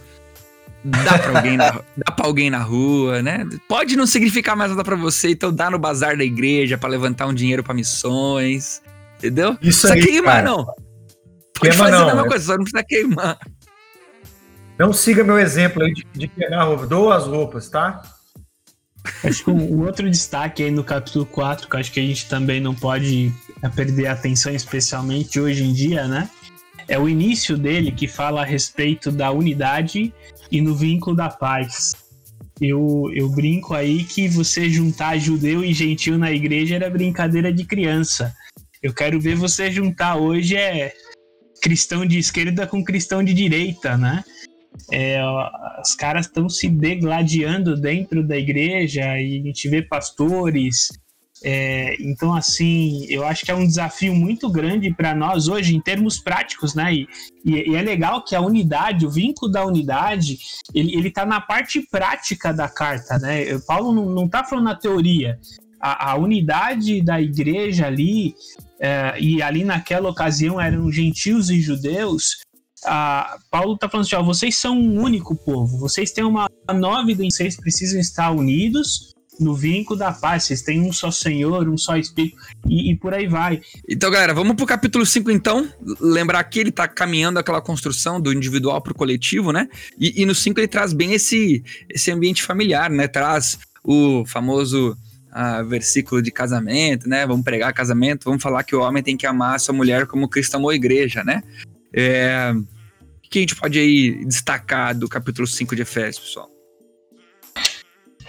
dá 0.84 1.20
pra 1.20 1.38
alguém 1.38 1.58
na, 1.58 1.72
dá 1.98 2.12
pra 2.12 2.26
alguém 2.26 2.50
na 2.50 2.60
rua, 2.60 3.22
né? 3.22 3.48
Pode 3.68 3.96
não 3.96 4.08
significar 4.08 4.56
mais 4.56 4.72
nada 4.72 4.84
para 4.84 4.96
você, 4.96 5.32
então 5.32 5.54
dá 5.54 5.70
no 5.70 5.78
bazar 5.78 6.18
da 6.18 6.24
igreja 6.24 6.78
para 6.78 6.90
levantar 6.90 7.28
um 7.28 7.34
dinheiro 7.34 7.64
para 7.64 7.74
missões. 7.74 8.82
Entendeu? 9.18 9.58
Isso 9.62 9.92
aí, 9.92 10.04
queimar, 10.04 10.44
cara. 10.44 10.48
não. 10.48 10.66
Pode 10.66 11.72
Queima 11.72 11.76
fazer 11.76 11.92
não, 11.92 12.04
a 12.04 12.06
mesma 12.06 12.26
é... 12.26 12.28
coisa, 12.28 12.46
só 12.46 12.52
não 12.58 12.64
precisa 12.64 12.84
queimar. 12.84 13.38
Não 14.78 14.94
siga 14.94 15.24
meu 15.24 15.40
exemplo 15.40 15.84
aí 15.84 15.92
de, 15.92 16.06
de 16.14 16.28
queimar 16.28 16.68
roupa. 16.68 16.86
Doa 16.86 17.18
as 17.18 17.26
roupas, 17.26 17.68
tá? 17.68 18.02
Acho 19.24 19.44
que 19.44 19.50
um 19.52 19.86
outro 19.86 20.10
destaque 20.10 20.64
aí 20.64 20.72
no 20.72 20.84
capítulo 20.84 21.26
4, 21.26 21.70
que 21.70 21.78
acho 21.78 21.92
que 21.92 22.00
a 22.00 22.04
gente 22.04 22.28
também 22.28 22.60
não 22.60 22.74
pode 22.74 23.34
perder 23.76 24.08
a 24.08 24.14
atenção, 24.14 24.54
especialmente 24.54 25.40
hoje 25.40 25.64
em 25.64 25.74
dia, 25.74 26.08
né? 26.08 26.30
É 26.88 26.98
o 26.98 27.10
início 27.10 27.58
dele 27.58 27.92
que 27.92 28.08
fala 28.08 28.42
a 28.42 28.46
respeito 28.46 29.12
da 29.12 29.32
unidade 29.32 30.14
e 30.52 30.62
no 30.62 30.76
vínculo 30.76 31.16
da 31.16 31.30
paz. 31.30 31.94
Eu, 32.62 33.12
eu 33.14 33.30
brinco 33.30 33.74
aí 33.74 34.04
que 34.04 34.28
você 34.28 34.70
juntar 34.70 35.18
judeu 35.18 35.64
e 35.64 35.74
gentil 35.74 36.18
na 36.18 36.32
igreja 36.32 36.76
era 36.76 36.90
brincadeira 36.90 37.52
de 37.52 37.66
criança. 37.66 38.34
Eu 38.82 38.94
quero 38.94 39.20
ver 39.20 39.36
você 39.36 39.70
juntar 39.70 40.16
hoje 40.16 40.56
é 40.56 40.94
cristão 41.62 42.06
de 42.06 42.18
esquerda 42.18 42.66
com 42.66 42.84
cristão 42.84 43.24
de 43.24 43.34
direita, 43.34 43.98
né? 43.98 44.24
É, 44.92 45.22
os 45.82 45.96
caras 45.96 46.28
estão 46.28 46.48
se 46.48 46.70
degladiando 46.70 47.80
dentro 47.80 48.26
da 48.26 48.38
igreja 48.38 49.20
e 49.20 49.40
a 49.40 49.44
gente 49.44 49.68
vê 49.70 49.82
pastores. 49.82 50.90
É, 51.44 51.96
então, 52.02 52.34
assim, 52.34 53.06
eu 53.10 53.26
acho 53.26 53.46
que 53.46 53.52
é 53.52 53.56
um 53.56 53.66
desafio 53.66 54.14
muito 54.16 54.50
grande 54.50 54.94
para 54.94 55.14
nós 55.14 55.48
hoje, 55.48 55.76
em 55.76 55.82
termos 55.82 56.20
práticos, 56.20 56.74
né? 56.74 56.94
E, 56.94 57.08
e, 57.46 57.76
é 57.76 57.82
legal 57.82 58.24
que 58.24 58.36
a 58.36 58.42
unidade, 58.42 59.06
o 59.06 59.12
vínculo 59.12 59.52
da 59.52 59.66
unidade, 59.66 60.40
ele, 60.74 60.96
ele 60.96 61.12
tá 61.12 61.26
na 61.26 61.40
parte 61.40 61.82
prática 61.92 62.52
da 62.52 62.68
carta, 62.68 63.20
né? 63.20 63.58
Paulo 63.68 63.94
não, 63.94 64.10
não 64.10 64.28
tá 64.28 64.44
falando 64.44 64.66
na 64.66 64.76
teoria. 64.76 65.40
A, 65.80 66.12
a 66.12 66.16
unidade 66.16 67.02
da 67.04 67.22
igreja 67.22 67.86
ali, 67.86 68.34
é, 68.80 69.16
e 69.20 69.42
ali 69.42 69.64
naquela 69.64 70.10
ocasião 70.10 70.60
eram 70.60 70.92
gentios 70.92 71.52
e 71.52 71.62
judeus, 71.62 72.38
a, 72.86 73.38
Paulo 73.50 73.76
está 73.76 73.90
falando 73.90 74.06
assim: 74.06 74.16
ó, 74.16 74.24
vocês 74.24 74.56
são 74.58 74.78
um 74.78 75.02
único 75.02 75.36
povo, 75.36 75.78
vocês 75.78 76.12
têm 76.12 76.24
uma 76.24 76.50
nova 76.74 77.12
identidade, 77.12 77.34
vocês 77.34 77.56
precisam 77.56 78.00
estar 78.00 78.32
unidos 78.32 79.16
no 79.40 79.54
vínculo 79.56 79.98
da 79.98 80.12
paz. 80.12 80.44
Vocês 80.44 80.62
têm 80.62 80.82
um 80.82 80.92
só 80.92 81.12
Senhor, 81.12 81.68
um 81.68 81.78
só 81.78 81.98
Espírito, 81.98 82.38
e, 82.68 82.92
e 82.92 82.96
por 82.96 83.14
aí 83.14 83.28
vai. 83.28 83.62
Então, 83.88 84.10
galera, 84.10 84.34
vamos 84.34 84.56
pro 84.56 84.66
capítulo 84.66 85.06
5, 85.06 85.32
então. 85.32 85.68
Lembrar 86.00 86.44
que 86.46 86.60
ele 86.60 86.72
tá 86.72 86.88
caminhando 86.88 87.40
aquela 87.40 87.62
construção 87.62 88.20
do 88.20 88.34
individual 88.34 88.82
pro 88.82 88.96
coletivo, 88.96 89.52
né? 89.52 89.68
E, 89.98 90.22
e 90.22 90.26
no 90.26 90.36
5 90.36 90.60
ele 90.60 90.68
traz 90.68 90.94
bem 90.94 91.14
esse, 91.14 91.64
esse 91.90 92.12
ambiente 92.12 92.44
familiar, 92.44 92.90
né? 92.90 93.08
Traz 93.08 93.60
o 93.84 94.26
famoso 94.26 94.98
uh, 95.32 95.66
versículo 95.66 96.22
de 96.22 96.32
casamento, 96.32 97.08
né? 97.08 97.26
Vamos 97.26 97.44
pregar 97.44 97.74
casamento, 97.74 98.26
vamos 98.26 98.42
falar 98.42 98.64
que 98.64 98.76
o 98.76 98.82
homem 98.82 99.04
tem 99.04 99.16
que 99.16 99.26
amar 99.26 99.56
a 99.56 99.60
sua 99.60 99.74
mulher 99.74 100.08
como 100.08 100.28
Cristo 100.28 100.56
amou 100.56 100.70
a 100.70 100.76
igreja, 100.76 101.24
né? 101.24 101.44
É, 102.00 102.54
o 102.54 103.30
que 103.30 103.40
a 103.40 103.42
gente 103.42 103.56
pode 103.56 103.80
aí 103.80 104.24
destacar 104.24 104.96
do 104.96 105.10
capítulo 105.10 105.48
5 105.48 105.76
de 105.76 105.82
Efésios, 105.82 106.20
pessoal? 106.20 106.48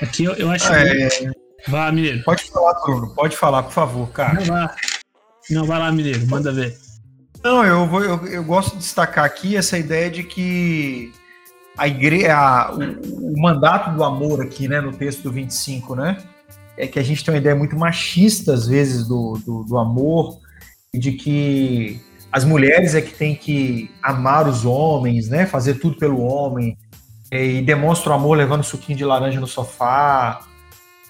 Aqui 0.01 0.25
eu, 0.25 0.33
eu 0.37 0.51
acho. 0.51 0.73
É... 0.73 1.09
Que... 1.11 1.31
Vá, 1.71 1.93
Mineiro. 1.93 2.25
Pode 2.25 2.45
falar, 2.45 2.73
Bruno. 2.81 3.15
Pode 3.15 3.37
falar, 3.37 3.63
por 3.65 3.73
favor, 3.73 4.11
cara. 4.11 4.41
Não, 4.41 4.45
vai. 4.47 4.69
Não, 5.51 5.67
vai 5.67 5.79
lá, 5.79 5.93
Mineiro. 5.93 6.27
Manda 6.29 6.51
ver. 6.51 6.79
Não, 7.45 7.63
eu, 7.63 7.87
vou, 7.87 8.03
eu, 8.03 8.27
eu 8.29 8.43
gosto 8.43 8.73
de 8.73 8.79
destacar 8.79 9.27
aqui 9.27 9.55
essa 9.55 9.77
ideia 9.77 10.11
de 10.11 10.25
que 10.25 11.13
a 11.77 11.87
igreja, 11.87 12.71
o, 12.73 13.35
o, 13.35 13.41
mandato 13.41 13.95
do 13.95 14.03
amor 14.03 14.41
aqui, 14.41 14.67
né, 14.67 14.81
no 14.81 14.93
texto 14.93 15.23
do 15.25 15.31
25, 15.31 15.95
né, 15.95 16.17
é 16.77 16.87
que 16.87 16.99
a 16.99 17.03
gente 17.03 17.23
tem 17.23 17.35
uma 17.35 17.41
ideia 17.41 17.55
muito 17.55 17.77
machista, 17.77 18.55
às 18.55 18.67
vezes, 18.67 19.07
do, 19.07 19.39
do, 19.45 19.63
do 19.63 19.79
amor, 19.79 20.39
e 20.93 20.99
de 20.99 21.13
que 21.13 22.01
as 22.31 22.45
mulheres 22.45 22.95
é 22.95 23.01
que 23.01 23.13
tem 23.13 23.35
que 23.35 23.91
amar 24.03 24.47
os 24.49 24.65
homens, 24.65 25.29
né, 25.29 25.47
fazer 25.47 25.75
tudo 25.75 25.97
pelo 25.97 26.21
homem, 26.21 26.77
e 27.31 27.61
demonstra 27.63 28.13
o 28.13 28.15
amor 28.15 28.37
levando 28.37 28.63
suquinho 28.63 28.97
de 28.97 29.05
laranja 29.05 29.41
no 29.41 29.47
sofá, 29.47 30.41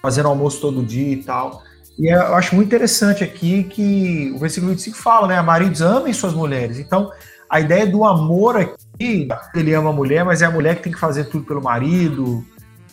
fazendo 0.01 0.27
almoço 0.27 0.59
todo 0.59 0.83
dia 0.83 1.13
e 1.13 1.23
tal. 1.23 1.61
E 1.97 2.07
eu 2.07 2.35
acho 2.35 2.55
muito 2.55 2.67
interessante 2.67 3.23
aqui 3.23 3.63
que 3.63 4.31
o 4.33 4.39
versículo 4.39 4.71
25 4.71 4.97
fala, 4.97 5.27
né? 5.27 5.41
Maridos 5.41 5.81
amem 5.81 6.13
suas 6.13 6.33
mulheres. 6.33 6.79
Então, 6.79 7.11
a 7.49 7.59
ideia 7.59 7.85
do 7.85 8.05
amor 8.05 8.55
aqui, 8.55 9.27
ele 9.53 9.73
ama 9.73 9.89
a 9.89 9.93
mulher, 9.93 10.23
mas 10.23 10.41
é 10.41 10.45
a 10.45 10.51
mulher 10.51 10.77
que 10.77 10.83
tem 10.83 10.93
que 10.93 10.99
fazer 10.99 11.25
tudo 11.25 11.45
pelo 11.45 11.61
marido, 11.61 12.45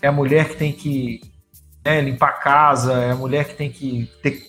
é 0.02 0.08
a 0.08 0.12
mulher 0.12 0.48
que 0.48 0.56
tem 0.56 0.72
que 0.72 1.20
né, 1.84 2.00
limpar 2.00 2.30
a 2.30 2.32
casa, 2.32 2.94
é 2.94 3.12
a 3.12 3.16
mulher 3.16 3.44
que 3.44 3.54
tem 3.54 3.70
que 3.70 4.10
ter 4.22 4.42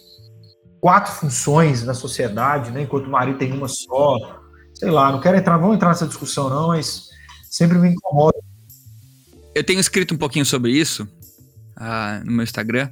quatro 0.79 1.13
funções 1.13 1.83
na 1.83 1.93
sociedade, 1.93 2.71
né? 2.71 2.83
Enquanto 2.83 3.07
o 3.07 3.11
marido 3.11 3.37
tem 3.37 3.51
uma 3.51 3.67
só. 3.67 4.41
Sei 4.73 4.91
lá, 4.91 5.11
não 5.11 5.19
quero 5.19 5.37
entrar, 5.37 5.57
vamos 5.57 5.75
entrar 5.75 5.89
nessa 5.89 6.07
discussão 6.07 6.49
não, 6.49 6.67
mas 6.67 7.09
sempre 7.49 7.79
me 7.79 7.89
incomoda 7.89 8.37
eu 9.57 9.63
tenho 9.63 9.79
escrito 9.79 10.13
um 10.13 10.17
pouquinho 10.17 10.45
sobre 10.45 10.71
isso 10.71 11.03
uh, 11.03 12.23
no 12.23 12.31
meu 12.31 12.43
Instagram. 12.43 12.89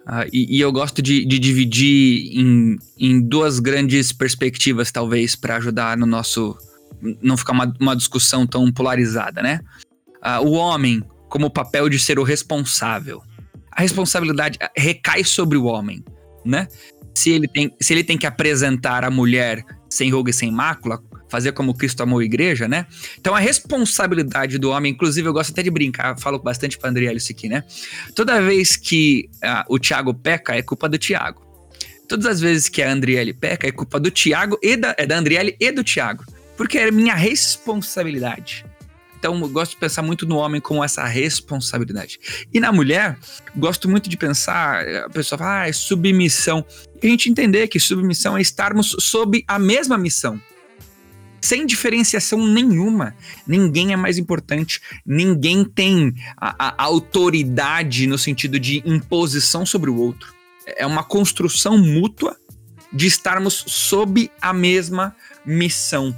Uh, 0.00 0.26
e, 0.32 0.56
e, 0.56 0.60
eu 0.60 0.72
gosto 0.72 1.00
de, 1.00 1.24
de 1.24 1.38
dividir 1.38 2.36
em, 2.36 2.76
em, 2.98 3.20
duas 3.20 3.60
grandes 3.60 4.12
perspectivas, 4.12 4.90
talvez, 4.90 5.36
para 5.36 5.56
ajudar 5.56 5.96
no 5.96 6.06
nosso. 6.06 6.56
não 7.22 7.36
ficar 7.36 7.52
uma, 7.52 7.72
uma 7.80 7.94
discussão 7.94 8.44
tão 8.44 8.72
polarizada, 8.72 9.40
né? 9.40 9.60
Uh, 10.16 10.48
o 10.48 10.52
homem, 10.52 11.00
como 11.28 11.46
o 11.46 11.50
papel 11.50 11.88
de 11.88 11.98
ser 11.98 12.18
o 12.18 12.24
responsável. 12.24 13.22
A 13.70 13.82
responsabilidade 13.82 14.58
recai 14.76 15.22
sobre 15.22 15.56
o 15.56 15.64
homem, 15.64 16.04
né? 16.44 16.66
Se 17.14 17.30
ele 17.30 17.48
tem, 17.48 17.74
se 17.80 17.92
ele 17.92 18.04
tem 18.04 18.16
que 18.16 18.26
apresentar 18.26 19.04
a 19.04 19.10
mulher 19.10 19.64
sem 19.88 20.10
ruga 20.10 20.30
e 20.30 20.34
sem 20.34 20.50
mácula, 20.50 21.00
fazer 21.28 21.52
como 21.52 21.74
Cristo 21.74 22.02
amou 22.02 22.18
a 22.18 22.24
igreja, 22.24 22.66
né? 22.66 22.86
Então 23.18 23.34
a 23.34 23.38
responsabilidade 23.38 24.58
do 24.58 24.70
homem, 24.70 24.92
inclusive 24.92 25.28
eu 25.28 25.32
gosto 25.32 25.52
até 25.52 25.62
de 25.62 25.70
brincar, 25.70 26.18
falo 26.18 26.38
bastante 26.38 26.76
para 26.76 26.90
Andriel 26.90 27.16
isso 27.16 27.32
aqui, 27.32 27.48
né? 27.48 27.64
Toda 28.14 28.42
vez 28.42 28.76
que 28.76 29.30
uh, 29.36 29.64
o 29.68 29.78
Tiago 29.78 30.12
peca, 30.12 30.54
é 30.54 30.62
culpa 30.62 30.88
do 30.88 30.98
Tiago. 30.98 31.48
Todas 32.08 32.26
as 32.26 32.40
vezes 32.40 32.68
que 32.68 32.82
a 32.82 32.90
Andriele 32.90 33.32
peca, 33.32 33.68
é 33.68 33.72
culpa 33.72 34.00
do 34.00 34.10
Tiago 34.10 34.58
e 34.62 34.76
da, 34.76 34.94
é 34.98 35.06
da 35.06 35.16
Andriele 35.16 35.56
e 35.60 35.70
do 35.70 35.84
Tiago. 35.84 36.24
Porque 36.56 36.76
é 36.76 36.90
minha 36.90 37.14
responsabilidade. 37.14 38.64
Então, 39.20 39.38
eu 39.38 39.48
gosto 39.50 39.72
de 39.72 39.76
pensar 39.76 40.00
muito 40.00 40.26
no 40.26 40.36
homem 40.36 40.62
como 40.62 40.82
essa 40.82 41.04
responsabilidade. 41.04 42.18
E 42.52 42.58
na 42.58 42.72
mulher, 42.72 43.18
gosto 43.54 43.86
muito 43.86 44.08
de 44.08 44.16
pensar, 44.16 44.82
a 45.04 45.10
pessoa 45.10 45.38
fala, 45.38 45.60
ah, 45.60 45.68
é 45.68 45.72
submissão. 45.72 46.64
E 47.02 47.06
a 47.06 47.10
gente 47.10 47.28
entender 47.28 47.68
que 47.68 47.78
submissão 47.78 48.36
é 48.36 48.40
estarmos 48.40 48.96
sob 48.98 49.44
a 49.46 49.58
mesma 49.58 49.98
missão 49.98 50.40
sem 51.42 51.64
diferenciação 51.64 52.46
nenhuma. 52.46 53.14
Ninguém 53.46 53.92
é 53.92 53.96
mais 53.96 54.18
importante, 54.18 54.80
ninguém 55.06 55.64
tem 55.64 56.14
a, 56.36 56.68
a, 56.68 56.84
autoridade 56.84 58.06
no 58.06 58.18
sentido 58.18 58.58
de 58.58 58.82
imposição 58.84 59.64
sobre 59.64 59.90
o 59.90 59.96
outro. 59.96 60.34
É 60.66 60.86
uma 60.86 61.02
construção 61.02 61.78
mútua 61.78 62.36
de 62.92 63.06
estarmos 63.06 63.64
sob 63.66 64.30
a 64.40 64.52
mesma 64.52 65.14
missão. 65.44 66.14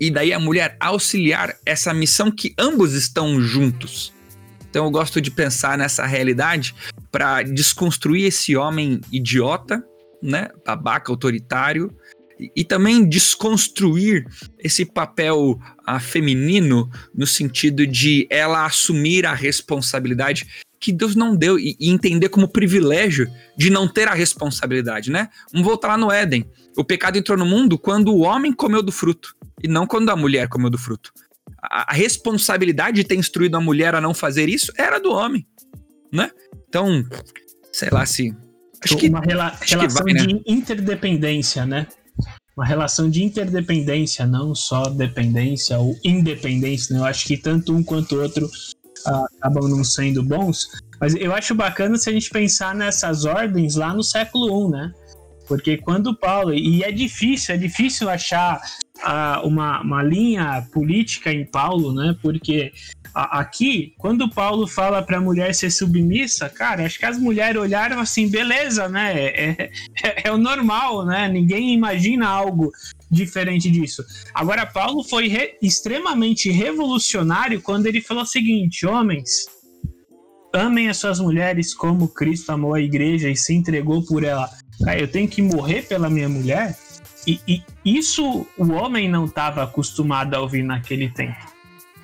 E 0.00 0.10
daí 0.10 0.32
a 0.32 0.38
mulher 0.38 0.76
auxiliar 0.78 1.56
essa 1.64 1.92
missão 1.94 2.30
que 2.30 2.54
ambos 2.58 2.92
estão 2.92 3.40
juntos. 3.40 4.12
Então 4.68 4.84
eu 4.84 4.90
gosto 4.90 5.20
de 5.20 5.30
pensar 5.30 5.78
nessa 5.78 6.04
realidade 6.04 6.74
para 7.10 7.42
desconstruir 7.42 8.26
esse 8.26 8.56
homem 8.56 9.00
idiota, 9.10 9.82
né, 10.22 10.48
babaca 10.66 11.10
autoritário, 11.10 11.94
e, 12.54 12.64
também 12.64 13.08
desconstruir 13.08 14.26
esse 14.58 14.84
papel 14.84 15.58
a, 15.86 15.98
feminino 15.98 16.90
no 17.14 17.26
sentido 17.26 17.86
de 17.86 18.26
ela 18.30 18.66
assumir 18.66 19.24
a 19.24 19.32
responsabilidade 19.32 20.46
que 20.78 20.92
Deus 20.92 21.16
não 21.16 21.34
deu 21.34 21.58
e, 21.58 21.76
e, 21.80 21.90
entender 21.90 22.28
como 22.28 22.48
privilégio 22.48 23.26
de 23.56 23.70
não 23.70 23.88
ter 23.88 24.08
a 24.08 24.14
responsabilidade, 24.14 25.10
né? 25.10 25.30
Vamos 25.50 25.66
voltar 25.66 25.88
lá 25.88 25.96
no 25.96 26.12
Éden. 26.12 26.44
O 26.76 26.84
pecado 26.84 27.16
entrou 27.16 27.38
no 27.38 27.46
mundo 27.46 27.78
quando 27.78 28.12
o 28.12 28.20
homem 28.20 28.52
comeu 28.52 28.82
do 28.82 28.92
fruto 28.92 29.34
e 29.66 29.68
não 29.68 29.86
quando 29.86 30.10
a 30.10 30.16
mulher 30.16 30.48
comeu 30.48 30.70
do 30.70 30.78
fruto. 30.78 31.12
A, 31.62 31.92
a 31.92 31.94
responsabilidade 31.94 32.96
de 32.96 33.04
ter 33.04 33.16
instruído 33.16 33.56
a 33.56 33.60
mulher 33.60 33.94
a 33.94 34.00
não 34.00 34.14
fazer 34.14 34.48
isso 34.48 34.72
era 34.76 34.98
do 34.98 35.12
homem, 35.12 35.46
né? 36.12 36.30
Então, 36.68 37.04
sei 37.72 37.88
lá 37.90 38.06
se 38.06 38.34
acho 38.82 38.96
que, 38.96 39.08
uma 39.08 39.20
rela 39.20 39.48
acho 39.48 39.76
relação 39.76 40.04
que 40.04 40.12
vai, 40.14 40.26
né? 40.26 40.26
de 40.26 40.42
interdependência, 40.46 41.66
né? 41.66 41.86
uma 42.56 42.64
relação 42.64 43.10
de 43.10 43.22
interdependência, 43.22 44.26
não 44.26 44.54
só 44.54 44.84
dependência 44.84 45.78
ou 45.78 45.94
independência. 46.02 46.94
Né? 46.94 47.00
Eu 47.00 47.04
acho 47.04 47.26
que 47.26 47.36
tanto 47.36 47.74
um 47.74 47.82
quanto 47.82 48.16
o 48.16 48.22
outro 48.22 48.46
uh, 48.46 49.26
acabam 49.38 49.68
não 49.68 49.84
sendo 49.84 50.22
bons. 50.22 50.66
Mas 50.98 51.14
eu 51.14 51.34
acho 51.34 51.54
bacana 51.54 51.98
se 51.98 52.08
a 52.08 52.12
gente 52.12 52.30
pensar 52.30 52.74
nessas 52.74 53.26
ordens 53.26 53.76
lá 53.76 53.92
no 53.92 54.02
século 54.02 54.68
I, 54.68 54.70
né? 54.70 54.92
Porque 55.46 55.76
quando 55.76 56.16
Paulo. 56.16 56.54
E 56.54 56.82
é 56.82 56.90
difícil, 56.90 57.54
é 57.54 57.58
difícil 57.58 58.08
achar 58.08 58.58
uh, 59.04 59.46
uma, 59.46 59.80
uma 59.80 60.02
linha 60.02 60.66
política 60.72 61.32
em 61.32 61.44
Paulo, 61.44 61.92
né? 61.92 62.16
Porque 62.22 62.72
aqui, 63.14 63.94
quando 63.96 64.28
Paulo 64.28 64.66
fala 64.66 65.02
para 65.02 65.16
a 65.16 65.20
mulher 65.20 65.54
ser 65.54 65.70
submissa, 65.70 66.48
cara, 66.50 66.84
acho 66.84 66.98
que 66.98 67.06
as 67.06 67.18
mulheres 67.18 67.60
olharam 67.60 67.98
assim, 67.98 68.28
beleza, 68.28 68.88
né? 68.88 69.14
É, 69.16 69.70
é, 70.02 70.28
é 70.28 70.32
o 70.32 70.36
normal, 70.36 71.06
né? 71.06 71.28
Ninguém 71.28 71.72
imagina 71.72 72.28
algo 72.28 72.70
diferente 73.10 73.70
disso. 73.70 74.04
Agora, 74.34 74.66
Paulo 74.66 75.02
foi 75.02 75.28
re 75.28 75.56
extremamente 75.62 76.50
revolucionário 76.50 77.62
quando 77.62 77.86
ele 77.86 78.00
falou 78.02 78.24
o 78.24 78.26
seguinte: 78.26 78.86
homens, 78.86 79.46
amem 80.52 80.88
as 80.88 80.98
suas 80.98 81.18
mulheres 81.18 81.74
como 81.74 82.08
Cristo 82.08 82.50
amou 82.50 82.74
a 82.74 82.80
igreja 82.80 83.30
e 83.30 83.36
se 83.36 83.54
entregou 83.54 84.02
por 84.02 84.24
ela. 84.24 84.48
Cara, 84.84 85.00
eu 85.00 85.08
tenho 85.08 85.28
que 85.28 85.40
morrer 85.40 85.82
pela 85.82 86.10
minha 86.10 86.28
mulher? 86.28 86.76
E, 87.26 87.40
e 87.46 87.62
isso 87.84 88.46
o 88.56 88.72
homem 88.72 89.08
não 89.08 89.24
estava 89.24 89.62
acostumado 89.62 90.34
a 90.34 90.40
ouvir 90.40 90.62
naquele 90.62 91.08
tempo. 91.08 91.56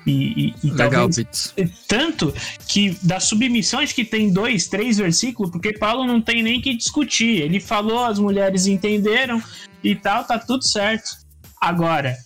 E, 0.05 0.11
e, 0.11 0.55
e 0.63 0.71
Legal, 0.71 1.09
talvez, 1.09 1.53
tanto 1.87 2.33
que 2.67 2.97
das 3.01 3.23
submissões 3.23 3.93
que 3.93 4.03
tem 4.03 4.31
dois, 4.31 4.67
três 4.67 4.97
versículos, 4.97 5.49
porque 5.49 5.77
Paulo 5.77 6.05
não 6.05 6.21
tem 6.21 6.43
nem 6.43 6.59
que 6.59 6.75
discutir. 6.75 7.41
Ele 7.41 7.59
falou, 7.59 8.03
as 8.03 8.19
mulheres 8.19 8.67
entenderam 8.67 9.41
e 9.81 9.95
tal, 9.95 10.25
tá 10.25 10.37
tudo 10.37 10.67
certo. 10.67 11.17
Agora, 11.61 12.17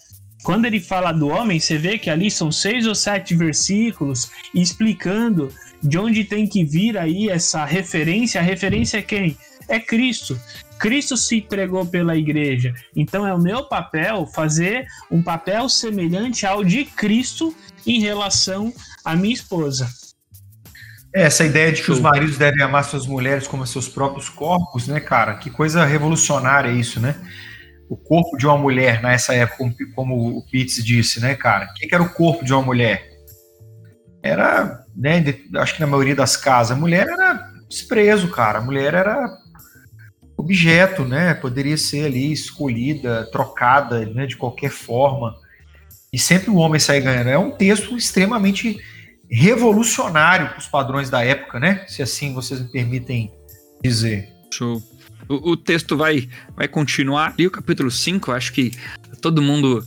quando 0.43 0.65
ele 0.65 0.79
fala 0.79 1.11
do 1.11 1.27
homem, 1.27 1.59
você 1.59 1.77
vê 1.77 1.97
que 1.99 2.09
ali 2.09 2.31
são 2.31 2.51
seis 2.51 2.87
ou 2.87 2.95
sete 2.95 3.35
versículos 3.35 4.31
explicando 4.53 5.53
de 5.83 5.97
onde 5.99 6.23
tem 6.23 6.47
que 6.47 6.63
vir 6.63 6.97
aí 6.97 7.29
essa 7.29 7.63
referência. 7.63 8.41
A 8.41 8.43
referência 8.43 8.97
é 8.97 9.01
quem? 9.01 9.37
É 9.67 9.79
Cristo. 9.79 10.39
Cristo 10.79 11.17
se 11.17 11.37
entregou 11.37 11.85
pela 11.85 12.15
igreja. 12.15 12.73
Então 12.95 13.25
é 13.27 13.33
o 13.33 13.41
meu 13.41 13.63
papel 13.63 14.25
fazer 14.27 14.85
um 15.11 15.21
papel 15.21 15.67
semelhante 15.69 16.45
ao 16.45 16.63
de 16.63 16.85
Cristo 16.85 17.55
em 17.85 17.99
relação 17.99 18.73
à 19.03 19.15
minha 19.15 19.33
esposa. 19.33 19.87
É, 21.15 21.23
essa 21.23 21.45
ideia 21.45 21.71
de 21.71 21.81
que 21.81 21.91
os 21.91 21.99
maridos 21.99 22.37
devem 22.37 22.61
amar 22.61 22.83
suas 22.83 23.07
mulheres 23.07 23.47
como 23.47 23.65
seus 23.65 23.87
próprios 23.87 24.29
corpos, 24.29 24.87
né, 24.87 24.99
cara? 24.99 25.35
Que 25.35 25.49
coisa 25.49 25.85
revolucionária 25.85 26.71
isso, 26.71 26.99
né? 26.99 27.15
O 27.89 27.95
corpo 27.95 28.37
de 28.37 28.45
uma 28.45 28.57
mulher 28.57 29.01
nessa 29.01 29.33
época, 29.33 29.63
como 29.95 30.37
o 30.37 30.45
Pitts 30.45 30.83
disse, 30.83 31.21
né, 31.21 31.35
cara? 31.35 31.65
O 31.65 31.73
que 31.73 31.93
era 31.93 32.03
o 32.03 32.13
corpo 32.13 32.43
de 32.43 32.53
uma 32.53 32.61
mulher? 32.61 33.09
Era, 34.21 34.83
né, 34.95 35.23
acho 35.55 35.75
que 35.75 35.81
na 35.81 35.87
maioria 35.87 36.15
das 36.15 36.35
casas, 36.35 36.77
a 36.77 36.79
mulher 36.79 37.07
era 37.07 37.49
desprezo, 37.69 38.29
cara. 38.29 38.59
A 38.59 38.61
mulher 38.61 38.93
era 38.93 39.27
objeto, 40.47 41.03
né? 41.03 41.33
Poderia 41.33 41.77
ser 41.77 42.05
ali 42.05 42.31
escolhida, 42.31 43.29
trocada, 43.31 44.05
né? 44.05 44.25
De 44.25 44.37
qualquer 44.37 44.71
forma. 44.71 45.35
E 46.11 46.17
sempre 46.17 46.49
o 46.49 46.55
homem 46.55 46.79
sai 46.79 47.01
ganhando. 47.01 47.29
É 47.29 47.37
um 47.37 47.51
texto 47.51 47.97
extremamente 47.97 48.79
revolucionário 49.29 50.49
para 50.49 50.59
os 50.59 50.67
padrões 50.67 51.09
da 51.09 51.23
época, 51.23 51.59
né? 51.59 51.85
Se 51.87 52.01
assim 52.01 52.33
vocês 52.33 52.61
me 52.61 52.69
permitem 52.69 53.31
dizer. 53.83 54.29
Show. 54.51 54.81
O, 55.27 55.51
o, 55.51 55.57
texto 55.57 55.97
vai, 55.97 56.29
vai 56.55 56.69
continuar 56.69 57.33
ali, 57.33 57.45
o 57.45 57.51
capítulo 57.51 57.91
5, 57.91 58.31
acho 58.31 58.53
que 58.53 58.71
todo 59.21 59.41
mundo. 59.41 59.83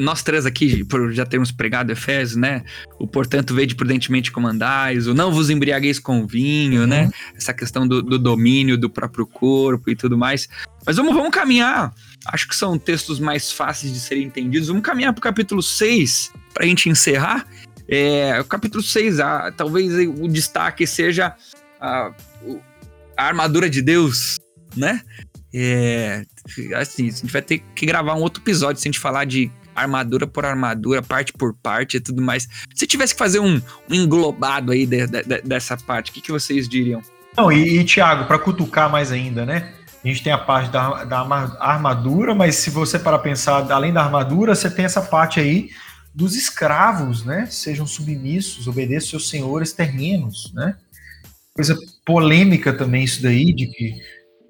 Nós 0.00 0.22
três 0.22 0.44
aqui, 0.44 0.84
por 0.84 1.12
já 1.12 1.24
termos 1.24 1.50
pregado 1.50 1.90
Efésios, 1.92 2.36
né? 2.36 2.62
O 2.98 3.06
portanto, 3.06 3.54
veio 3.54 3.66
de 3.66 3.74
prudentemente 3.74 4.30
comandais, 4.30 5.06
o 5.06 5.14
não 5.14 5.32
vos 5.32 5.50
embriagueis 5.50 5.98
com 5.98 6.26
vinho, 6.26 6.86
né? 6.86 7.02
uhum. 7.02 7.06
né? 7.06 7.12
Essa 7.36 7.54
questão 7.54 7.86
do, 7.86 8.02
do, 8.02 8.18
domínio 8.18 8.76
do 8.76 8.90
próprio 8.90 9.26
corpo 9.26 9.90
e 9.90 9.96
tudo 9.96 10.16
mais. 10.16 10.48
Mas 10.86 10.96
vamos, 10.96 11.14
vamos 11.14 11.30
caminhar. 11.30 11.94
Acho 12.26 12.48
que 12.48 12.54
são 12.54 12.78
textos 12.78 13.18
mais 13.18 13.50
fáceis 13.50 13.92
de 13.92 14.00
serem 14.00 14.24
entendidos. 14.24 14.68
Vamos 14.68 14.82
caminhar 14.82 15.12
para 15.12 15.20
o 15.20 15.22
capítulo 15.22 15.62
6, 15.62 16.32
para 16.52 16.64
a 16.64 16.66
gente 16.66 16.88
encerrar. 16.88 17.46
É, 17.88 18.40
o 18.40 18.44
capítulo 18.44 18.82
6, 18.82 19.20
ah, 19.20 19.52
talvez 19.56 19.92
o 20.08 20.28
destaque 20.28 20.86
seja 20.86 21.34
a, 21.80 22.12
a 23.16 23.24
armadura 23.24 23.68
de 23.68 23.82
Deus, 23.82 24.38
né? 24.76 25.02
É, 25.54 26.24
assim, 26.76 27.08
a 27.08 27.10
gente 27.10 27.32
vai 27.32 27.42
ter 27.42 27.62
que 27.74 27.84
gravar 27.84 28.14
um 28.14 28.20
outro 28.20 28.42
episódio 28.42 28.80
se 28.80 28.88
a 28.88 28.90
gente 28.90 28.98
falar 28.98 29.26
de 29.26 29.50
armadura 29.74 30.26
por 30.26 30.44
armadura, 30.44 31.02
parte 31.02 31.32
por 31.32 31.54
parte 31.54 31.96
e 31.96 32.00
tudo 32.00 32.22
mais. 32.22 32.48
Se 32.74 32.86
tivesse 32.86 33.14
que 33.14 33.18
fazer 33.18 33.40
um, 33.40 33.60
um 33.90 33.94
englobado 33.94 34.72
aí 34.72 34.86
de, 34.86 35.06
de, 35.06 35.22
de, 35.22 35.42
dessa 35.42 35.76
parte, 35.76 36.10
o 36.10 36.14
que, 36.14 36.20
que 36.20 36.32
vocês 36.32 36.68
diriam? 36.68 37.02
Não, 37.36 37.50
e, 37.50 37.78
e 37.78 37.84
Thiago, 37.84 38.26
para 38.26 38.38
cutucar 38.38 38.90
mais 38.90 39.10
ainda, 39.10 39.46
né? 39.46 39.72
A 40.04 40.08
gente 40.08 40.22
tem 40.22 40.32
a 40.32 40.38
parte 40.38 40.70
da, 40.70 41.04
da 41.04 41.20
armadura, 41.60 42.34
mas 42.34 42.56
se 42.56 42.70
você 42.70 42.98
para 42.98 43.18
pensar, 43.18 43.70
além 43.70 43.92
da 43.92 44.02
armadura, 44.02 44.54
você 44.54 44.68
tem 44.68 44.84
essa 44.84 45.00
parte 45.00 45.38
aí 45.38 45.70
dos 46.14 46.34
escravos, 46.36 47.24
né? 47.24 47.46
Sejam 47.46 47.86
submissos, 47.86 48.66
obedeçam 48.66 49.10
seus 49.10 49.28
senhores 49.28 49.72
terrenos, 49.72 50.52
né? 50.54 50.76
Coisa 51.54 51.76
polêmica 52.04 52.72
também 52.72 53.04
isso 53.04 53.22
daí, 53.22 53.52
de 53.52 53.66
que 53.66 53.94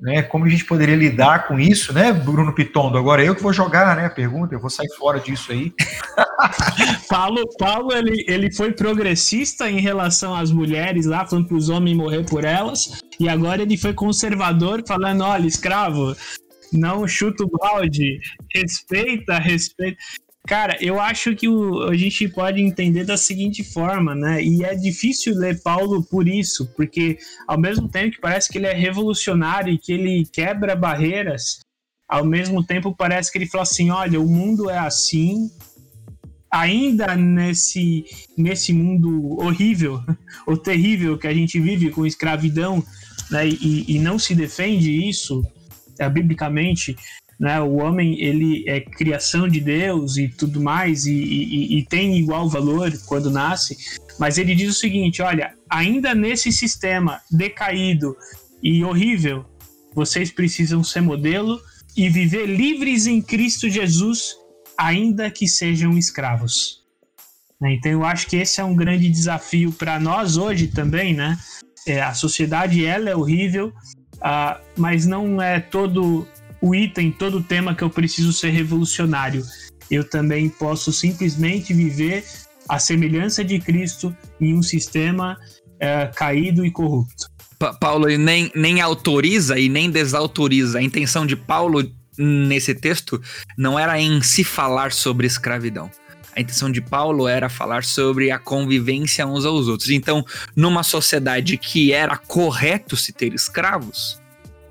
né? 0.02 0.20
Como 0.20 0.44
a 0.44 0.48
gente 0.48 0.64
poderia 0.64 0.96
lidar 0.96 1.46
com 1.46 1.58
isso, 1.60 1.92
né, 1.92 2.12
Bruno 2.12 2.52
Pitondo? 2.52 2.98
Agora 2.98 3.24
eu 3.24 3.36
que 3.36 3.42
vou 3.42 3.52
jogar, 3.52 3.96
né? 3.96 4.06
A 4.06 4.10
pergunta, 4.10 4.54
eu 4.54 4.60
vou 4.60 4.68
sair 4.68 4.88
fora 4.98 5.20
disso 5.20 5.52
aí. 5.52 5.72
Paulo, 7.08 7.42
Paulo 7.56 7.92
ele, 7.92 8.24
ele 8.26 8.52
foi 8.52 8.72
progressista 8.72 9.70
em 9.70 9.78
relação 9.78 10.34
às 10.34 10.50
mulheres 10.50 11.06
lá, 11.06 11.24
falando 11.24 11.46
para 11.46 11.56
os 11.56 11.68
homens 11.68 11.96
morrer 11.96 12.24
por 12.24 12.44
elas, 12.44 13.00
e 13.20 13.28
agora 13.28 13.62
ele 13.62 13.78
foi 13.78 13.94
conservador, 13.94 14.82
falando: 14.86 15.22
olha, 15.22 15.46
escravo, 15.46 16.16
não 16.72 17.06
chuta 17.06 17.44
o 17.44 17.48
balde, 17.48 18.18
respeita, 18.52 19.38
respeita. 19.38 19.98
Cara, 20.46 20.76
eu 20.80 21.00
acho 21.00 21.36
que 21.36 21.48
o, 21.48 21.84
a 21.84 21.96
gente 21.96 22.28
pode 22.28 22.60
entender 22.60 23.04
da 23.04 23.16
seguinte 23.16 23.62
forma, 23.62 24.12
né? 24.14 24.42
E 24.42 24.64
é 24.64 24.74
difícil 24.74 25.36
ler 25.36 25.62
Paulo 25.62 26.02
por 26.02 26.26
isso, 26.26 26.66
porque 26.74 27.16
ao 27.46 27.58
mesmo 27.58 27.88
tempo 27.88 28.16
que 28.16 28.20
parece 28.20 28.50
que 28.50 28.58
ele 28.58 28.66
é 28.66 28.72
revolucionário 28.72 29.72
e 29.72 29.78
que 29.78 29.92
ele 29.92 30.26
quebra 30.32 30.74
barreiras, 30.74 31.60
ao 32.08 32.24
mesmo 32.24 32.62
tempo 32.62 32.94
parece 32.94 33.30
que 33.30 33.38
ele 33.38 33.46
fala 33.46 33.62
assim: 33.62 33.90
olha, 33.90 34.20
o 34.20 34.26
mundo 34.26 34.68
é 34.68 34.78
assim, 34.78 35.48
ainda 36.50 37.14
nesse, 37.14 38.04
nesse 38.36 38.72
mundo 38.72 39.38
horrível, 39.40 40.02
ou 40.44 40.56
terrível 40.56 41.16
que 41.16 41.28
a 41.28 41.32
gente 41.32 41.60
vive 41.60 41.88
com 41.90 42.04
escravidão, 42.04 42.84
né? 43.30 43.48
E, 43.48 43.84
e 43.94 43.98
não 44.00 44.18
se 44.18 44.34
defende 44.34 45.08
isso 45.08 45.40
é, 46.00 46.08
biblicamente, 46.10 46.96
né? 47.38 47.60
O 47.60 47.76
homem 47.76 48.20
ele 48.20 48.64
é 48.68 48.80
criação 48.80 49.48
de 49.48 49.60
Deus 49.60 50.16
e 50.16 50.28
tudo 50.28 50.60
mais 50.60 51.06
e, 51.06 51.12
e, 51.12 51.78
e, 51.78 51.84
tem 51.86 52.16
igual 52.16 52.48
valor 52.48 52.92
quando 53.06 53.30
nasce, 53.30 53.76
mas 54.18 54.38
ele 54.38 54.54
diz 54.54 54.70
o 54.70 54.78
seguinte: 54.78 55.22
olha, 55.22 55.54
ainda 55.68 56.14
nesse 56.14 56.52
sistema 56.52 57.20
decaído 57.30 58.16
e 58.62 58.84
horrível, 58.84 59.44
vocês 59.94 60.30
precisam 60.30 60.84
ser 60.84 61.00
modelo 61.00 61.60
e 61.96 62.08
viver 62.08 62.46
livres 62.46 63.06
em 63.06 63.20
Cristo 63.20 63.68
Jesus, 63.68 64.36
ainda 64.78 65.30
que 65.30 65.46
sejam 65.46 65.98
escravos. 65.98 66.82
Né? 67.60 67.74
Então 67.74 67.92
eu 67.92 68.04
acho 68.04 68.26
que 68.26 68.36
esse 68.36 68.60
é 68.60 68.64
um 68.64 68.74
grande 68.74 69.08
desafio 69.08 69.72
para 69.72 70.00
nós 70.00 70.36
hoje 70.36 70.68
também, 70.68 71.14
né? 71.14 71.38
É, 71.86 72.00
a 72.00 72.14
sociedade 72.14 72.84
ela 72.84 73.10
é 73.10 73.16
horrível, 73.16 73.72
uh, 74.16 74.60
mas 74.76 75.04
não 75.04 75.42
é 75.42 75.60
todo 75.60 76.26
o 76.62 76.74
item, 76.74 77.10
todo 77.10 77.38
o 77.38 77.42
tema 77.42 77.74
que 77.74 77.82
eu 77.82 77.90
preciso 77.90 78.32
ser 78.32 78.50
revolucionário. 78.50 79.44
Eu 79.90 80.08
também 80.08 80.48
posso 80.48 80.92
simplesmente 80.92 81.74
viver 81.74 82.24
a 82.68 82.78
semelhança 82.78 83.44
de 83.44 83.58
Cristo 83.58 84.16
em 84.40 84.54
um 84.54 84.62
sistema 84.62 85.36
é, 85.80 86.06
caído 86.14 86.64
e 86.64 86.70
corrupto. 86.70 87.26
Pa 87.58 87.74
Paulo 87.74 88.06
nem, 88.06 88.50
nem 88.54 88.80
autoriza 88.80 89.58
e 89.58 89.68
nem 89.68 89.90
desautoriza. 89.90 90.78
A 90.78 90.82
intenção 90.82 91.26
de 91.26 91.34
Paulo 91.34 91.84
nesse 92.16 92.74
texto 92.74 93.20
não 93.58 93.76
era 93.76 94.00
em 94.00 94.22
se 94.22 94.44
falar 94.44 94.92
sobre 94.92 95.26
escravidão. 95.26 95.90
A 96.34 96.40
intenção 96.40 96.70
de 96.70 96.80
Paulo 96.80 97.28
era 97.28 97.48
falar 97.48 97.84
sobre 97.84 98.30
a 98.30 98.38
convivência 98.38 99.26
uns 99.26 99.44
aos 99.44 99.68
outros. 99.68 99.90
Então, 99.90 100.24
numa 100.56 100.82
sociedade 100.82 101.58
que 101.58 101.92
era 101.92 102.16
correto 102.16 102.96
se 102.96 103.12
ter 103.12 103.34
escravos, 103.34 104.21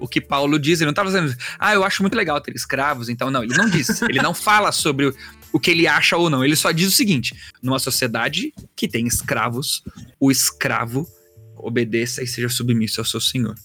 o 0.01 0.07
que 0.07 0.19
Paulo 0.19 0.59
diz. 0.59 0.81
Ele 0.81 0.87
não 0.87 0.91
estava 0.91 1.09
dizendo, 1.09 1.33
ah, 1.57 1.73
eu 1.73 1.83
acho 1.83 2.03
muito 2.03 2.15
legal 2.15 2.41
ter 2.41 2.55
escravos, 2.55 3.07
então 3.07 3.31
não, 3.31 3.43
ele 3.43 3.55
não 3.55 3.69
diz. 3.69 4.01
ele 4.01 4.21
não 4.21 4.33
fala 4.33 4.71
sobre 4.71 5.07
o, 5.07 5.15
o 5.53 5.59
que 5.59 5.71
ele 5.71 5.87
acha 5.87 6.17
ou 6.17 6.29
não. 6.29 6.43
Ele 6.43 6.55
só 6.55 6.71
diz 6.71 6.87
o 6.87 6.91
seguinte: 6.91 7.35
numa 7.61 7.79
sociedade 7.79 8.53
que 8.75 8.87
tem 8.87 9.07
escravos, 9.07 9.83
o 10.19 10.31
escravo 10.31 11.07
obedeça 11.55 12.23
e 12.23 12.27
seja 12.27 12.49
submisso 12.49 12.99
ao 12.99 13.05
seu 13.05 13.21
senhor. 13.21 13.55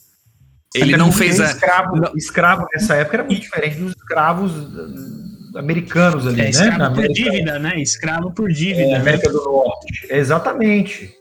Ele 0.74 0.96
não 0.96 1.10
fez 1.10 1.40
a. 1.40 1.46
Escravo, 1.46 1.96
não... 1.96 2.12
escravo 2.14 2.66
nessa 2.72 2.94
época 2.96 3.16
era 3.16 3.24
muito 3.24 3.40
diferente 3.40 3.76
dos 3.76 3.92
escravos 3.92 4.52
uh, 4.52 5.58
americanos 5.58 6.26
ali, 6.26 6.40
é, 6.40 6.44
né? 6.44 6.50
Escravo 6.50 6.78
Na 6.78 6.90
por 6.90 6.98
América... 6.98 7.30
dívida, 7.30 7.58
né? 7.58 7.80
Escravo 7.80 8.32
por 8.32 8.52
dívida. 8.52 8.90
É? 8.90 8.96
América 8.96 9.30
do 9.30 9.42
Norte. 9.42 10.06
Exatamente. 10.10 11.14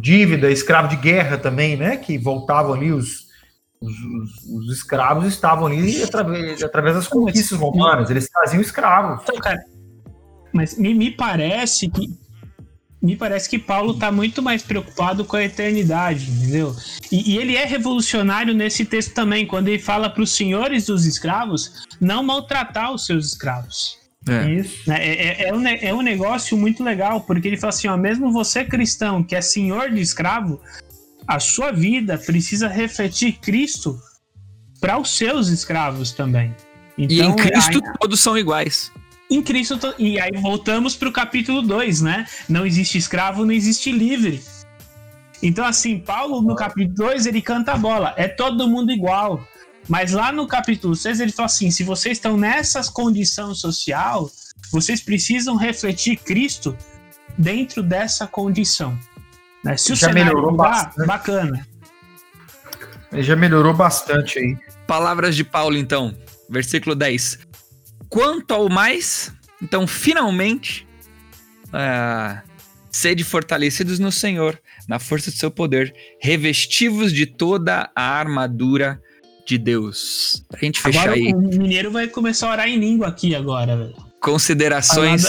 Dívida, 0.00 0.50
escravo 0.50 0.88
de 0.88 0.96
guerra 0.96 1.36
também, 1.36 1.76
né? 1.76 1.96
Que 1.96 2.16
voltavam 2.16 2.72
ali 2.72 2.92
os 2.92 3.29
os, 3.80 3.94
os, 3.98 4.44
os, 4.44 4.76
escravos 4.76 5.26
estavam 5.26 5.66
ali 5.66 6.02
através, 6.02 6.62
através 6.62 6.96
das 6.96 7.08
conquistas 7.08 7.58
romanas, 7.58 8.10
eles 8.10 8.28
traziam 8.28 8.60
escravos. 8.60 9.22
Então, 9.22 9.36
cara, 9.36 9.58
mas 10.52 10.76
me, 10.76 10.92
me 10.94 11.10
parece 11.10 11.88
que 11.88 12.08
me 13.02 13.16
parece 13.16 13.48
que 13.48 13.58
Paulo 13.58 13.92
está 13.92 14.12
muito 14.12 14.42
mais 14.42 14.62
preocupado 14.62 15.24
com 15.24 15.34
a 15.34 15.42
eternidade, 15.42 16.30
entendeu? 16.30 16.76
E, 17.10 17.32
e, 17.32 17.38
ele 17.38 17.56
é 17.56 17.64
revolucionário 17.64 18.52
nesse 18.52 18.84
texto 18.84 19.14
também, 19.14 19.46
quando 19.46 19.68
ele 19.68 19.78
fala 19.78 20.10
para 20.10 20.22
os 20.22 20.32
senhores 20.32 20.84
dos 20.84 21.06
escravos 21.06 21.86
não 21.98 22.22
maltratar 22.22 22.92
os 22.92 23.06
seus 23.06 23.28
escravos. 23.28 23.98
É. 24.28 24.50
Isso. 24.50 24.92
É, 24.92 24.98
é, 24.98 25.48
é, 25.48 25.54
um, 25.54 25.66
é 25.66 25.94
um 25.94 26.02
negócio 26.02 26.58
muito 26.58 26.84
legal, 26.84 27.22
porque 27.22 27.48
ele 27.48 27.56
fala 27.56 27.70
assim: 27.70 27.88
ó, 27.88 27.96
mesmo 27.96 28.30
você 28.30 28.66
cristão 28.66 29.24
que 29.24 29.34
é 29.34 29.40
senhor 29.40 29.90
de 29.90 30.00
escravo, 30.02 30.60
a 31.30 31.38
sua 31.38 31.70
vida 31.70 32.18
precisa 32.18 32.66
refletir 32.66 33.34
Cristo 33.34 33.96
para 34.80 34.98
os 34.98 35.16
seus 35.16 35.46
escravos 35.46 36.10
também. 36.10 36.52
Então, 36.98 37.16
e 37.16 37.20
em 37.20 37.36
Cristo 37.36 37.80
aí, 37.84 37.92
todos 38.00 38.18
são 38.18 38.36
iguais. 38.36 38.90
Em 39.30 39.40
Cristo, 39.40 39.78
e 39.96 40.18
aí 40.18 40.32
voltamos 40.42 40.96
para 40.96 41.08
o 41.08 41.12
capítulo 41.12 41.62
2, 41.62 42.00
né? 42.00 42.26
Não 42.48 42.66
existe 42.66 42.98
escravo, 42.98 43.44
não 43.44 43.52
existe 43.52 43.92
livre. 43.92 44.42
Então, 45.40 45.64
assim, 45.64 46.00
Paulo 46.00 46.42
no 46.42 46.56
capítulo 46.56 46.96
2 46.96 47.26
ele 47.26 47.40
canta 47.40 47.74
a 47.74 47.78
bola, 47.78 48.12
é 48.16 48.26
todo 48.26 48.66
mundo 48.66 48.90
igual. 48.90 49.40
Mas 49.88 50.10
lá 50.10 50.32
no 50.32 50.48
capítulo 50.48 50.96
6 50.96 51.20
ele 51.20 51.30
fala 51.30 51.46
assim: 51.46 51.70
se 51.70 51.84
vocês 51.84 52.18
estão 52.18 52.36
nessas 52.36 52.90
condição 52.90 53.54
social, 53.54 54.28
vocês 54.72 55.00
precisam 55.00 55.54
refletir 55.54 56.16
Cristo 56.16 56.76
dentro 57.38 57.84
dessa 57.84 58.26
condição. 58.26 58.98
Né? 59.64 59.76
Se 59.76 59.92
o 59.92 59.96
já 59.96 60.12
melhorou 60.12 60.52
mudar, 60.52 60.70
bastante. 60.70 61.06
bacana. 61.06 61.66
Ele 63.12 63.22
já 63.22 63.36
melhorou 63.36 63.74
bastante 63.74 64.38
aí. 64.38 64.56
Palavras 64.86 65.36
de 65.36 65.44
Paulo, 65.44 65.76
então, 65.76 66.16
versículo 66.48 66.94
10. 66.94 67.38
Quanto 68.08 68.52
ao 68.52 68.68
mais, 68.68 69.32
então, 69.62 69.86
finalmente, 69.86 70.86
uh, 71.66 72.40
sede 72.90 73.24
fortalecidos 73.24 73.98
no 73.98 74.10
Senhor, 74.10 74.58
na 74.88 74.98
força 74.98 75.30
do 75.30 75.36
seu 75.36 75.50
poder, 75.50 75.94
revestivos 76.20 77.12
de 77.12 77.26
toda 77.26 77.90
a 77.94 78.02
armadura 78.02 79.00
de 79.46 79.58
Deus. 79.58 80.44
Pra 80.48 80.60
gente 80.60 80.80
fechar 80.80 81.02
agora, 81.02 81.16
aí. 81.16 81.32
O 81.34 81.38
mineiro 81.38 81.90
vai 81.90 82.08
começar 82.08 82.48
a 82.48 82.52
orar 82.52 82.68
em 82.68 82.78
língua 82.78 83.08
aqui 83.08 83.34
agora, 83.34 83.76
velho. 83.76 83.96
Considerações. 84.20 85.24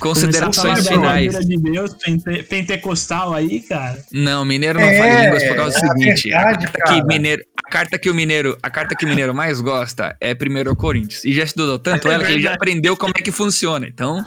Considerações 0.00 0.86
finais. 0.86 1.38
De 1.46 1.56
Deus, 1.56 1.94
pente, 1.94 2.42
pentecostal 2.44 3.34
aí, 3.34 3.60
cara. 3.60 4.02
Não, 4.12 4.44
mineiro 4.44 4.78
não 4.78 4.86
é, 4.86 4.98
fala 4.98 5.24
línguas 5.24 5.44
por 5.44 5.56
causa 5.56 5.80
do 5.80 5.86
é 5.86 5.88
seguinte. 5.88 6.28
Verdade, 6.28 6.66
a, 6.66 6.70
carta 6.70 6.92
que 6.92 7.04
mineiro, 7.04 7.44
a 7.56 7.70
carta 7.70 7.98
que 7.98 8.10
o 8.10 8.14
mineiro, 8.14 8.58
a 8.62 8.70
carta 8.70 8.94
que 8.94 9.04
o 9.04 9.08
mineiro 9.08 9.34
mais 9.34 9.60
gosta 9.60 10.16
é 10.20 10.32
1 10.32 10.74
Coríntios. 10.74 11.24
E 11.24 11.32
já 11.32 11.44
estudou 11.44 11.78
tanto 11.78 12.08
é 12.08 12.14
ela 12.14 12.24
que 12.24 12.32
ele 12.32 12.42
já 12.42 12.54
aprendeu 12.54 12.96
como 12.96 13.14
é 13.16 13.22
que 13.22 13.32
funciona. 13.32 13.86
Então. 13.86 14.24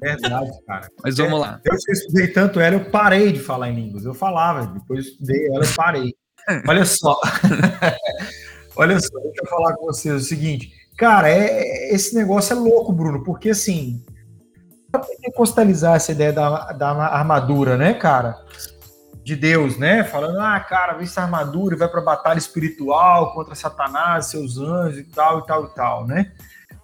Verdade, 0.00 0.50
cara. 0.66 0.88
Mas 1.02 1.16
vamos 1.16 1.40
lá. 1.40 1.60
Eu 1.64 1.74
estudei 1.74 2.28
tanto 2.28 2.60
ela, 2.60 2.76
eu 2.76 2.84
parei 2.84 3.32
de 3.32 3.40
falar 3.40 3.70
em 3.70 3.74
línguas. 3.74 4.04
Eu 4.04 4.14
falava, 4.14 4.66
depois 4.66 5.06
estudei 5.06 5.46
ela, 5.48 5.64
eu 5.64 5.74
parei. 5.74 6.14
Olha 6.68 6.84
só. 6.84 7.18
Olha 8.76 9.00
só, 9.00 9.18
deixa 9.20 9.42
eu 9.42 9.48
falar 9.48 9.74
com 9.74 9.86
vocês 9.86 10.14
o 10.14 10.20
seguinte. 10.24 10.70
Cara, 10.96 11.30
é, 11.30 11.94
esse 11.94 12.14
negócio 12.14 12.54
é 12.54 12.58
louco, 12.58 12.92
Bruno, 12.92 13.24
porque 13.24 13.50
assim, 13.50 14.02
pentecostalizar 14.98 15.96
essa 15.96 16.12
ideia 16.12 16.32
da, 16.32 16.72
da 16.72 16.90
armadura, 16.90 17.76
né, 17.76 17.94
cara? 17.94 18.36
De 19.24 19.34
Deus, 19.34 19.76
né? 19.76 20.04
Falando, 20.04 20.38
ah, 20.38 20.58
cara, 20.60 20.94
vem 20.94 21.04
essa 21.04 21.22
armadura 21.22 21.74
e 21.74 21.78
vai 21.78 21.88
pra 21.88 22.00
batalha 22.00 22.38
espiritual 22.38 23.34
contra 23.34 23.54
Satanás, 23.54 24.26
seus 24.26 24.58
anjos 24.58 24.98
e 24.98 25.04
tal, 25.04 25.40
e 25.40 25.46
tal, 25.46 25.64
e 25.64 25.74
tal, 25.74 26.06
né? 26.06 26.32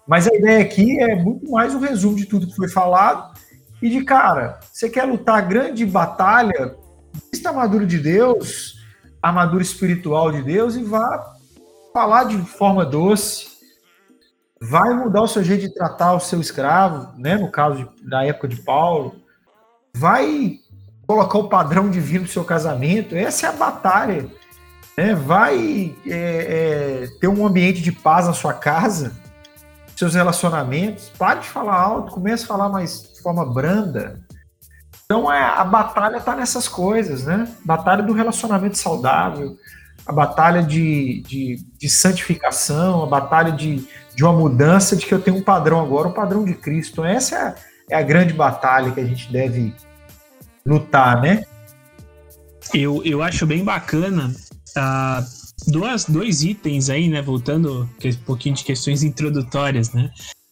Mas 0.07 0.27
a 0.27 0.35
ideia 0.35 0.61
aqui 0.61 0.99
é 0.99 1.15
muito 1.15 1.49
mais 1.49 1.73
um 1.73 1.79
resumo 1.79 2.17
de 2.17 2.25
tudo 2.25 2.47
que 2.47 2.55
foi 2.55 2.67
falado 2.67 3.33
e 3.81 3.89
de, 3.89 4.03
cara, 4.03 4.59
você 4.71 4.89
quer 4.89 5.03
lutar 5.03 5.47
grande 5.47 5.85
batalha, 5.85 6.75
vista 7.31 7.49
a 7.49 7.51
armadura 7.51 7.85
de 7.85 7.99
Deus, 7.99 8.75
a 9.21 9.29
armadura 9.29 9.63
espiritual 9.63 10.31
de 10.31 10.41
Deus 10.41 10.75
e 10.75 10.83
vá 10.83 11.33
falar 11.93 12.25
de 12.25 12.37
forma 12.37 12.85
doce, 12.85 13.52
vai 14.69 14.93
mudar 14.93 15.21
o 15.21 15.27
seu 15.27 15.43
jeito 15.43 15.61
de 15.61 15.73
tratar 15.73 16.13
o 16.13 16.19
seu 16.19 16.39
escravo, 16.39 17.11
né? 17.17 17.35
No 17.35 17.51
caso 17.51 17.77
de, 17.77 18.09
da 18.09 18.25
época 18.25 18.47
de 18.47 18.57
Paulo, 18.57 19.15
vai 19.95 20.59
colocar 21.05 21.37
o 21.37 21.49
padrão 21.49 21.89
divino 21.89 22.21
no 22.21 22.29
seu 22.29 22.45
casamento. 22.45 23.15
Essa 23.15 23.47
é 23.47 23.49
a 23.49 23.53
batalha. 23.53 24.29
Né? 24.97 25.13
Vai 25.13 25.93
é, 26.07 26.11
é, 26.11 27.07
ter 27.19 27.27
um 27.27 27.45
ambiente 27.45 27.81
de 27.81 27.91
paz 27.91 28.25
na 28.25 28.33
sua 28.33 28.53
casa, 28.53 29.11
seus 29.95 30.15
relacionamentos. 30.15 31.09
Pare 31.17 31.41
de 31.41 31.47
falar 31.47 31.75
alto, 31.75 32.13
comece 32.13 32.45
a 32.45 32.47
falar 32.47 32.69
mais 32.69 33.11
de 33.13 33.21
forma 33.21 33.45
branda. 33.45 34.21
Então 35.03 35.31
é, 35.31 35.43
a 35.43 35.63
batalha 35.65 36.17
está 36.17 36.35
nessas 36.35 36.69
coisas, 36.69 37.25
né? 37.25 37.47
Batalha 37.65 38.01
do 38.01 38.13
relacionamento 38.13 38.77
saudável, 38.77 39.57
a 40.05 40.13
batalha 40.13 40.63
de, 40.63 41.21
de, 41.27 41.57
de 41.77 41.89
santificação, 41.89 43.03
a 43.03 43.05
batalha 43.05 43.51
de 43.51 43.85
de 44.15 44.23
uma 44.23 44.33
mudança, 44.33 44.95
de 44.95 45.05
que 45.05 45.13
eu 45.13 45.21
tenho 45.21 45.37
um 45.37 45.43
padrão 45.43 45.79
agora, 45.79 46.07
um 46.07 46.13
padrão 46.13 46.43
de 46.43 46.53
Cristo. 46.53 46.93
Então, 46.93 47.05
essa 47.05 47.35
é 47.35 47.39
a, 47.39 47.55
é 47.91 47.95
a 47.95 48.01
grande 48.01 48.33
batalha 48.33 48.91
que 48.91 48.99
a 48.99 49.05
gente 49.05 49.31
deve 49.31 49.73
lutar, 50.65 51.21
né? 51.21 51.45
Eu, 52.73 53.03
eu 53.03 53.21
acho 53.21 53.45
bem 53.45 53.63
bacana 53.63 54.33
uh, 54.77 55.71
duas, 55.71 56.05
dois 56.05 56.43
itens 56.43 56.89
aí, 56.89 57.09
né? 57.09 57.21
Voltando 57.21 57.89
um 58.03 58.13
pouquinho 58.25 58.55
de 58.55 58.63
questões 58.63 59.03
introdutórias, 59.03 59.91
né? 59.93 60.09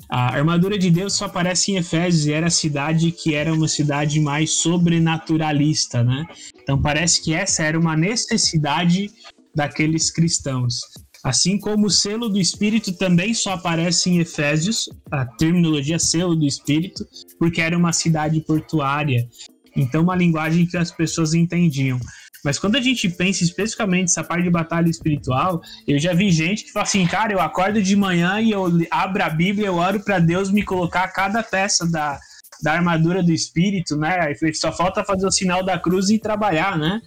A 0.09 0.33
armadura 0.33 0.77
de 0.77 0.91
Deus 0.91 1.13
só 1.13 1.25
aparece 1.25 1.71
em 1.71 1.77
Efésios 1.77 2.25
e 2.25 2.33
era 2.33 2.47
a 2.47 2.51
cidade 2.51 3.11
que 3.11 3.33
era 3.33 3.53
uma 3.53 3.67
cidade 3.67 4.19
mais 4.19 4.55
sobrenaturalista, 4.55 6.03
né? 6.03 6.25
Então 6.61 6.81
parece 6.81 7.23
que 7.23 7.33
essa 7.33 7.63
era 7.63 7.79
uma 7.79 7.95
necessidade 7.95 9.09
daqueles 9.55 10.11
cristãos. 10.11 10.81
Assim 11.23 11.59
como 11.59 11.85
o 11.85 11.89
selo 11.89 12.29
do 12.29 12.39
Espírito 12.39 12.93
também 12.93 13.33
só 13.33 13.53
aparece 13.53 14.09
em 14.09 14.19
Efésios, 14.19 14.89
a 15.11 15.25
terminologia 15.25 15.99
selo 15.99 16.35
do 16.35 16.45
Espírito, 16.45 17.05
porque 17.37 17.61
era 17.61 17.77
uma 17.77 17.93
cidade 17.93 18.41
portuária. 18.41 19.27
Então, 19.75 20.01
uma 20.01 20.15
linguagem 20.15 20.65
que 20.65 20.77
as 20.77 20.91
pessoas 20.91 21.33
entendiam. 21.33 21.99
Mas 22.43 22.57
quando 22.57 22.75
a 22.75 22.81
gente 22.81 23.07
pensa 23.07 23.43
especificamente 23.43 24.05
essa 24.05 24.23
parte 24.23 24.43
de 24.43 24.49
batalha 24.49 24.89
espiritual, 24.89 25.61
eu 25.87 25.99
já 25.99 26.13
vi 26.13 26.31
gente 26.31 26.63
que 26.63 26.71
fala 26.71 26.83
assim, 26.83 27.05
cara, 27.05 27.31
eu 27.31 27.39
acordo 27.39 27.81
de 27.81 27.95
manhã 27.95 28.41
e 28.41 28.51
eu 28.51 28.65
abro 28.89 29.23
a 29.23 29.29
Bíblia, 29.29 29.67
eu 29.67 29.75
oro 29.75 29.99
para 29.99 30.17
Deus 30.17 30.49
me 30.49 30.63
colocar 30.63 31.07
cada 31.09 31.43
peça 31.43 31.85
da, 31.85 32.19
da 32.63 32.73
armadura 32.73 33.21
do 33.21 33.31
Espírito, 33.31 33.95
né? 33.95 34.33
Só 34.55 34.71
falta 34.71 35.03
fazer 35.03 35.27
o 35.27 35.31
sinal 35.31 35.63
da 35.63 35.77
cruz 35.77 36.09
e 36.09 36.17
trabalhar, 36.17 36.77
né? 36.77 36.99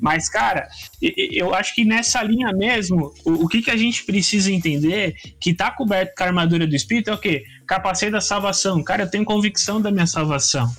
Mas, 0.00 0.28
cara, 0.28 0.68
eu 1.02 1.54
acho 1.54 1.74
que 1.74 1.84
nessa 1.84 2.22
linha 2.22 2.52
mesmo, 2.52 3.12
o, 3.24 3.46
que, 3.46 3.60
que 3.60 3.70
a 3.70 3.76
gente 3.76 4.04
precisa 4.04 4.50
entender 4.50 5.14
que 5.38 5.52
tá 5.52 5.70
coberto 5.70 6.14
com 6.16 6.24
a 6.24 6.26
armadura 6.26 6.66
do 6.66 6.74
Espírito 6.74 7.10
é 7.10 7.14
o 7.14 7.18
quê? 7.18 7.44
Capacete 7.66 8.12
da 8.12 8.20
salvação. 8.20 8.82
Cara, 8.82 9.02
eu 9.02 9.10
tenho 9.10 9.24
convicção 9.24 9.80
da 9.80 9.90
minha 9.90 10.06
salvação. 10.06 10.72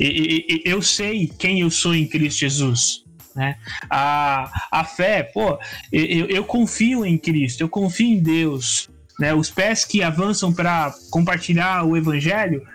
E, 0.00 0.62
eu 0.64 0.80
sei 0.80 1.30
quem 1.38 1.60
eu 1.60 1.70
sou 1.70 1.94
em 1.94 2.06
Cristo 2.06 2.40
Jesus. 2.40 3.04
Né? 3.34 3.56
A, 3.90 4.50
a 4.72 4.84
fé, 4.84 5.22
pô, 5.22 5.58
eu, 5.92 6.26
eu 6.26 6.44
confio 6.44 7.04
em 7.04 7.18
Cristo, 7.18 7.60
eu 7.60 7.68
confio 7.68 8.06
em 8.06 8.20
Deus. 8.20 8.88
Né? 9.20 9.34
Os 9.34 9.50
pés 9.50 9.84
que 9.84 10.02
avançam 10.02 10.52
para 10.52 10.92
compartilhar 11.10 11.84
o 11.84 11.96
Evangelho, 11.96 12.66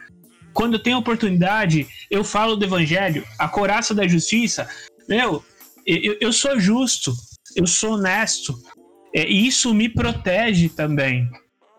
quando 0.53 0.76
eu 0.76 0.84
tenho 0.84 0.97
oportunidade, 0.97 1.88
eu 2.11 2.24
falo 2.24 2.55
do 2.55 2.63
Evangelho, 2.63 3.26
a 3.39 3.47
coraça 3.47 3.93
da 3.93 4.07
justiça. 4.07 4.69
Meu, 5.09 5.43
eu, 5.86 6.17
eu 6.19 6.34
sou 6.34 6.59
justo, 6.59 7.13
eu 7.55 7.67
sou 7.67 7.93
honesto. 7.93 8.57
É, 9.15 9.27
e 9.29 9.47
isso 9.47 9.73
me 9.73 9.88
protege 9.88 10.69
também. 10.69 11.29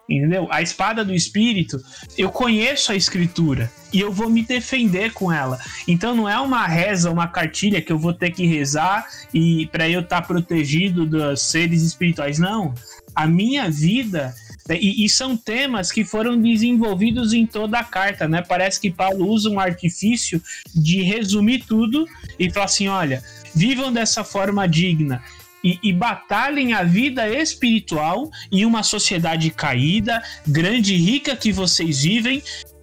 Entendeu? 0.09 0.47
A 0.51 0.61
espada 0.61 1.03
do 1.03 1.15
espírito, 1.15 1.81
eu 2.19 2.31
conheço 2.31 2.93
a 2.93 2.97
escritura 2.97 3.73
e 3.91 4.01
eu 4.01 4.13
vou 4.13 4.29
me 4.29 4.43
defender 4.43 5.13
com 5.15 5.33
ela. 5.33 5.59
Então 5.89 6.15
não 6.15 6.29
é 6.29 6.39
uma 6.39 6.67
reza, 6.67 7.11
uma 7.11 7.27
cartilha 7.27 7.81
que 7.81 7.91
eu 7.91 7.99
vou 7.99 8.13
ter 8.13 8.31
que 8.31 8.45
rezar 8.45 9.07
e 9.33 9.67
para 9.69 9.89
eu 9.89 10.01
estar 10.01 10.21
tá 10.21 10.27
protegido 10.27 11.07
dos 11.07 11.41
seres 11.43 11.83
espirituais. 11.83 12.39
Não. 12.39 12.75
A 13.15 13.27
minha 13.27 13.71
vida 13.71 14.35
né, 14.69 14.79
e, 14.79 15.05
e, 15.05 15.09
são 15.09 15.37
temas 15.37 15.91
que 15.91 16.05
foram 16.05 16.41
desenvolvidos 16.41 17.33
em 17.33 17.47
toda 17.47 17.79
a 17.79 17.85
carta, 17.85 18.27
né? 18.27 18.43
Parece 18.43 18.81
que 18.81 18.91
Paulo 18.91 19.29
usa 19.29 19.49
um 19.51 19.61
artifício 19.61 20.43
de 20.75 21.03
resumir 21.03 21.65
tudo 21.67 22.07
e 22.39 22.51
falar 22.51 22.67
assim: 22.67 22.89
olha, 22.89 23.23
vivam 23.55 23.93
dessa 23.93 24.25
forma 24.25 24.67
digna. 24.67 25.23
E, 25.63 25.79
e, 25.83 25.93
batalhem 25.95 26.75
a 26.75 26.83
vida 26.83 27.27
espiritual 27.27 28.31
em 28.53 28.67
uma 28.67 28.83
sociedade 28.83 29.51
caída, 29.51 30.23
grande 30.47 30.95
e 30.95 30.99
rica 30.99 31.35
que 31.35 31.51
vocês 31.53 32.03
vivem 32.03 32.43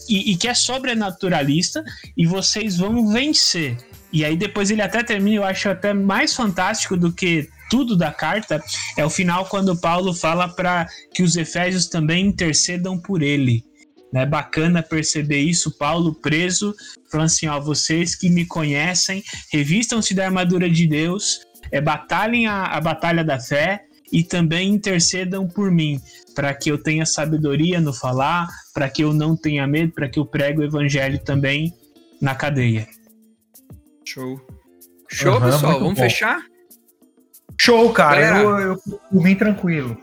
e, 0.09 0.31
e 0.31 0.35
que 0.35 0.47
é 0.47 0.53
sobrenaturalista, 0.55 1.83
e 2.17 2.25
vocês 2.25 2.77
vão 2.77 3.07
vencer. 3.07 3.77
E 4.11 4.25
aí 4.25 4.35
depois 4.35 4.71
ele 4.71 4.81
até 4.81 5.03
termina, 5.03 5.37
eu 5.37 5.43
acho 5.43 5.69
até 5.69 5.93
mais 5.93 6.35
fantástico 6.35 6.97
do 6.97 7.13
que 7.13 7.47
tudo 7.69 7.95
da 7.95 8.11
carta, 8.11 8.61
é 8.97 9.05
o 9.05 9.09
final 9.09 9.45
quando 9.45 9.79
Paulo 9.79 10.13
fala 10.13 10.49
para 10.49 10.85
que 11.13 11.23
os 11.23 11.37
efésios 11.37 11.87
também 11.87 12.25
intercedam 12.25 12.99
por 12.99 13.21
ele. 13.21 13.63
É 14.13 14.25
bacana 14.25 14.83
perceber 14.83 15.39
isso, 15.39 15.77
Paulo 15.77 16.13
preso, 16.13 16.75
falando 17.09 17.27
assim, 17.27 17.47
ó, 17.47 17.59
vocês 17.59 18.15
que 18.15 18.29
me 18.29 18.45
conhecem, 18.45 19.23
revistam-se 19.51 20.13
da 20.13 20.25
armadura 20.25 20.69
de 20.69 20.85
Deus, 20.85 21.41
é, 21.71 21.79
batalhem 21.79 22.45
a, 22.45 22.63
a 22.65 22.81
batalha 22.81 23.23
da 23.23 23.39
fé 23.39 23.85
e 24.11 24.23
também 24.23 24.73
intercedam 24.73 25.47
por 25.47 25.71
mim, 25.71 26.01
para 26.35 26.53
que 26.53 26.69
eu 26.69 26.77
tenha 26.77 27.05
sabedoria 27.05 27.79
no 27.79 27.93
falar, 27.93 28.49
para 28.73 28.89
que 28.89 29.03
eu 29.03 29.13
não 29.13 29.37
tenha 29.37 29.65
medo, 29.65 29.93
para 29.93 30.09
que 30.09 30.19
eu 30.19 30.25
pregue 30.25 30.59
o 30.59 30.63
evangelho 30.63 31.19
também 31.19 31.73
na 32.21 32.35
cadeia. 32.35 32.87
Show. 34.05 34.41
Show, 35.07 35.35
uhum, 35.35 35.41
pessoal, 35.41 35.79
vamos 35.79 35.95
bom. 35.95 36.03
fechar? 36.03 36.41
Show, 37.57 37.93
cara, 37.93 38.21
Galera, 38.21 38.43
eu, 38.43 38.79
eu, 39.13 39.23
eu 39.25 39.37
tranquilo. 39.37 39.97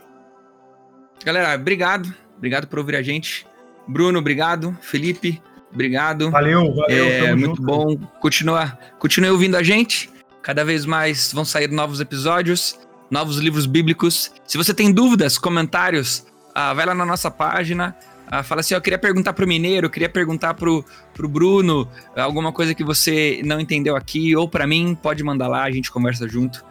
Galera, 1.25 1.55
obrigado, 1.55 2.15
obrigado 2.37 2.67
por 2.69 2.79
ouvir 2.79 2.97
a 2.97 3.03
gente. 3.03 3.48
Bruno, 3.89 4.19
obrigado. 4.19 4.77
Felipe, 4.83 5.43
obrigado. 5.73 6.31
Valeu, 6.31 6.75
valeu. 6.75 7.05
É 7.07 7.35
muito 7.35 7.57
junto. 7.57 7.63
bom. 7.63 7.97
Continua, 8.21 8.79
continue 8.99 9.31
ouvindo 9.31 9.57
a 9.57 9.63
gente. 9.63 10.11
Cada 10.43 10.65
vez 10.65 10.85
mais 10.85 11.33
vão 11.33 11.45
sair 11.45 11.71
novos 11.71 12.01
episódios, 12.01 12.79
novos 13.11 13.39
livros 13.39 13.67
bíblicos. 13.67 14.33
Se 14.47 14.57
você 14.57 14.73
tem 14.73 14.93
dúvidas, 14.93 15.39
comentários, 15.39 16.27
ah, 16.55 16.75
vai 16.75 16.87
lá 16.87 16.95
na 16.95 17.05
nossa 17.05 17.31
página. 17.31 17.97
Ah, 18.31 18.43
fala 18.43 18.61
assim, 18.61 18.75
eu 18.75 18.81
queria 18.81 18.99
perguntar 18.99 19.33
pro 19.33 19.47
Mineiro, 19.47 19.89
queria 19.89 20.09
perguntar 20.09 20.53
pro, 20.53 20.85
pro 21.15 21.29
Bruno, 21.29 21.89
alguma 22.15 22.53
coisa 22.53 22.75
que 22.75 22.85
você 22.85 23.41
não 23.43 23.59
entendeu 23.59 23.97
aqui, 23.97 24.37
ou 24.37 24.47
para 24.47 24.67
mim, 24.67 24.95
pode 24.95 25.25
mandar 25.25 25.49
lá, 25.49 25.63
a 25.65 25.71
gente 25.71 25.91
conversa 25.91 26.29
junto. 26.29 26.63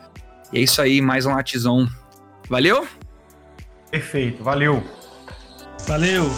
E 0.53 0.59
é 0.59 0.61
isso 0.61 0.81
aí, 0.81 1.01
mais 1.01 1.25
um 1.25 1.33
Latizon. 1.33 1.87
Valeu? 2.47 2.87
Perfeito, 3.89 4.43
valeu. 4.43 4.83
Valeu! 5.87 6.29